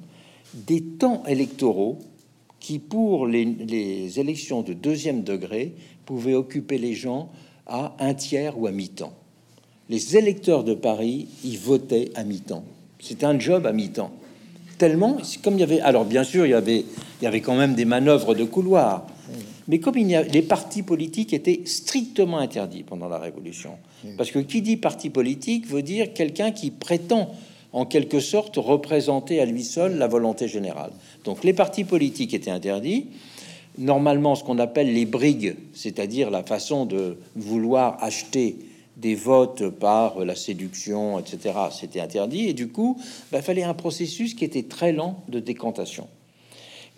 des 0.53 0.83
temps 0.83 1.23
électoraux 1.27 1.99
qui, 2.61 2.79
pour 2.79 3.27
les 3.27 4.21
élections 4.21 4.61
de 4.61 4.75
deuxième 4.75 5.23
degré, 5.23 5.75
pouvaient 6.07 6.35
occuper 6.35 6.79
les 6.79 6.95
gens 6.95 7.29
à 7.67 7.95
un 7.99 8.15
tiers 8.15 8.59
ou 8.59 8.67
à 8.67 8.71
mi-temps. 8.71 9.13
Les 9.91 10.17
électeurs 10.17 10.65
de 10.65 10.75
Paris 10.75 11.29
y 11.45 11.57
votaient 11.57 12.11
à 12.15 12.25
mi-temps. 12.25 12.65
C'était 12.99 13.27
un 13.27 13.39
job 13.39 13.67
à 13.67 13.73
mi-temps 13.73 14.13
tellement, 14.79 15.19
comme 15.43 15.55
il 15.55 15.61
y 15.61 15.63
avait, 15.63 15.81
alors 15.81 16.05
bien 16.05 16.25
sûr, 16.25 16.47
il 16.47 16.51
y 16.51 16.55
avait, 16.55 16.85
il 17.21 17.25
y 17.25 17.27
avait 17.27 17.41
quand 17.41 17.57
même 17.57 17.75
des 17.75 17.85
manœuvres 17.85 18.35
de 18.35 18.45
couloir, 18.45 19.07
mais 19.69 19.81
comme 19.81 19.97
il 19.99 20.09
y 20.09 20.15
a, 20.15 20.23
les 20.23 20.43
partis 20.43 20.83
politiques 20.83 21.33
étaient 21.33 21.63
strictement 21.65 22.39
interdits 22.39 22.83
pendant 22.83 23.09
la 23.09 23.19
Révolution, 23.19 23.73
parce 24.17 24.31
que 24.31 24.39
qui 24.39 24.63
dit 24.63 24.77
parti 24.77 25.11
politique 25.11 25.67
veut 25.67 25.83
dire 25.83 26.13
quelqu'un 26.13 26.53
qui 26.53 26.71
prétend 26.71 27.35
en 27.73 27.85
quelque 27.85 28.21
sorte 28.21 28.57
représenter 28.57 29.41
à 29.41 29.45
lui 29.45 29.65
seul 29.65 29.99
la 29.99 30.07
volonté 30.07 30.49
générale. 30.49 30.93
Donc 31.25 31.45
les 31.45 31.53
partis 31.53 31.85
politiques 31.85 32.33
étaient 32.33 32.51
interdits. 32.51 33.07
Normalement, 33.79 34.35
ce 34.35 34.45
qu'on 34.45 34.59
appelle 34.59 34.93
les 34.95 35.05
brigues, 35.05 35.57
c'est-à-dire 35.75 36.31
la 36.31 36.43
façon 36.43 36.87
de 36.87 37.19
vouloir 37.35 38.03
acheter 38.03 38.57
des 38.97 39.15
votes 39.15 39.69
par 39.69 40.25
la 40.25 40.35
séduction, 40.35 41.19
etc. 41.19 41.55
C'était 41.71 42.01
interdit. 42.01 42.49
Et 42.49 42.55
du 42.55 42.69
coup, 42.69 42.97
il 42.99 43.33
bah, 43.33 43.43
fallait 43.43 43.63
un 43.63 43.75
processus 43.75 44.35
qui 44.35 44.45
était 44.45 44.63
très 44.63 44.93
lent 44.93 45.23
de 45.29 45.39
décantation. 45.41 46.09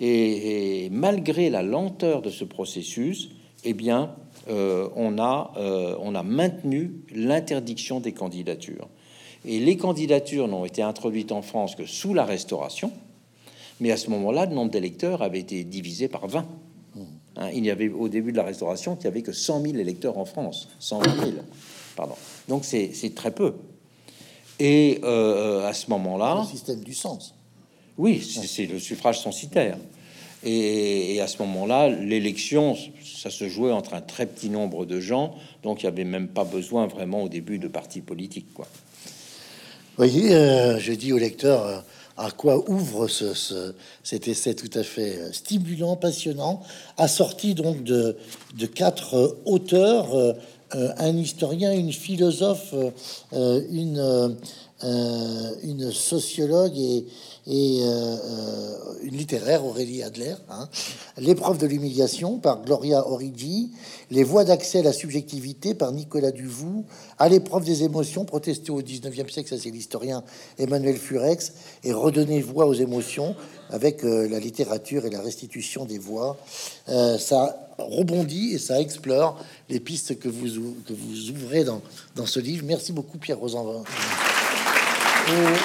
Et, 0.01 0.89
malgré 0.93 1.51
la 1.51 1.63
lenteur 1.63 2.23
de 2.23 2.31
ce 2.31 2.45
processus, 2.45 3.31
eh 3.65 3.75
bien, 3.75 4.15
euh, 4.49 4.89
on, 4.95 5.19
a, 5.19 5.53
euh, 5.57 5.97
on 6.01 6.15
a 6.15 6.23
maintenu 6.23 6.93
l'interdiction 7.13 7.99
des 7.99 8.13
candidatures. 8.13 8.89
Et 9.45 9.59
les 9.59 9.77
candidatures 9.77 10.47
n'ont 10.47 10.65
été 10.65 10.83
introduites 10.83 11.33
en 11.33 11.43
France 11.43 11.75
que 11.75 11.87
sous 11.87 12.15
la 12.15 12.25
Restauration. 12.25 12.93
Mais 13.81 13.91
à 13.91 13.97
ce 13.97 14.11
moment-là, 14.11 14.47
le 14.47 14.55
nombre 14.55 14.71
d'électeurs 14.71 15.23
avait 15.23 15.41
été 15.41 15.65
divisé 15.65 16.09
par 16.09 16.29
20. 16.29 16.47
Hein, 17.39 17.51
il 17.55 17.65
y 17.65 17.71
avait 17.71 17.89
au 17.89 18.09
début 18.09 18.33
de 18.33 18.37
la 18.37 18.43
Restauration, 18.43 18.97
il 19.01 19.03
n'y 19.03 19.07
avait 19.07 19.23
que 19.23 19.33
100 19.33 19.63
000 19.63 19.77
électeurs 19.77 20.19
en 20.19 20.25
France, 20.25 20.69
120 20.81 21.17
000. 21.17 21.33
Donc 22.49 22.65
c'est 22.65 23.15
très 23.15 23.31
peu. 23.31 23.55
Et 24.59 25.01
euh, 25.05 25.67
à 25.67 25.73
ce 25.73 25.89
moment-là, 25.91 26.41
le 26.41 26.47
système 26.47 26.81
du 26.81 26.95
sens. 26.95 27.35
Oui, 27.97 28.21
c'est 28.23 28.67
le 28.67 28.79
suffrage 28.79 29.21
censitaire. 29.21 29.79
Et, 30.45 31.21
à 31.21 31.27
ce 31.27 31.43
moment-là, 31.43 31.89
l'élection, 31.89 32.77
ça 33.03 33.29
se 33.29 33.49
jouait 33.49 33.73
entre 33.73 33.95
un 33.95 34.01
très 34.01 34.27
petit 34.27 34.51
nombre 34.51 34.87
de 34.87 35.01
gens, 35.01 35.35
donc 35.65 35.83
il 35.83 35.87
n'y 35.87 35.93
avait 35.93 36.05
même 36.05 36.29
pas 36.29 36.45
besoin 36.45 36.87
vraiment 36.87 37.25
au 37.25 37.29
début 37.29 37.59
de 37.59 37.67
partis 37.67 38.01
politiques, 38.01 38.55
quoi. 38.55 38.69
Voyez, 39.97 40.33
euh, 40.33 40.79
je 40.79 40.93
dis 40.93 41.13
au 41.13 41.19
lecteur 41.19 41.67
euh, 41.67 41.81
à 42.19 42.31
quoi 42.31 42.69
ouvre 42.69 43.07
ce, 43.07 43.73
cet 44.03 44.29
essai 44.29 44.55
tout 44.55 44.77
à 44.79 44.83
fait 44.83 45.33
stimulant, 45.33 45.97
passionnant, 45.97 46.61
assorti 46.99 47.55
donc 47.55 47.85
de, 47.85 48.17
quatre 48.75 49.39
auteurs 49.45 50.37
euh, 50.75 50.93
un 50.99 51.17
historien, 51.17 51.73
une 51.73 51.93
philosophe, 51.93 52.75
euh, 52.75 52.91
euh, 53.33 53.63
une, 53.71 54.37
une 55.63 55.91
sociologue 55.91 56.77
et, 56.77 57.07
et 57.49 57.81
une 59.03 59.17
littéraire, 59.17 59.65
Aurélie 59.65 60.03
Adler. 60.03 60.35
Hein. 60.51 60.69
L'épreuve 61.17 61.59
de 61.59 61.67
l'humiliation 61.67 62.39
par 62.39 62.63
Gloria 62.63 63.09
Origi, 63.09 63.71
Les 64.11 64.23
voies 64.23 64.45
d'accès 64.45 64.81
à 64.81 64.83
la 64.83 64.93
subjectivité 64.93 65.75
par 65.75 65.93
Nicolas 65.93 66.31
Duvou, 66.31 66.85
À 67.19 67.29
l'épreuve 67.29 67.65
des 67.65 67.85
émotions, 67.85 68.25
protester 68.25 68.71
au 68.71 68.83
19e 68.83 69.31
siècle, 69.31 69.49
ça 69.49 69.57
c'est 69.59 69.71
l'historien 69.71 70.23
Emmanuel 70.59 70.97
Furex, 70.97 71.55
et 71.85 71.93
Redonner 71.93 72.43
voix 72.43 72.67
aux 72.67 72.75
émotions 72.75 73.35
avec 73.71 74.03
la 74.03 74.39
littérature 74.39 75.07
et 75.07 75.11
la 75.11 75.21
restitution 75.21 75.87
des 75.87 75.99
voix. 75.99 76.37
ça 76.87 77.69
rebondit 77.79 78.55
et 78.55 78.59
ça 78.59 78.81
explore 78.81 79.39
les 79.69 79.81
pistes 79.81 80.19
que 80.19 80.29
vous, 80.29 80.75
que 80.87 80.93
vous 80.93 81.31
ouvrez 81.31 81.65
dans, 81.65 81.81
dans 82.17 82.27
ce 82.27 82.41
livre. 82.41 82.65
Merci 82.67 82.93
beaucoup, 82.93 83.19
Pierre 83.19 83.39
Rosanvin. 83.39 83.85
Euh, 85.31 85.57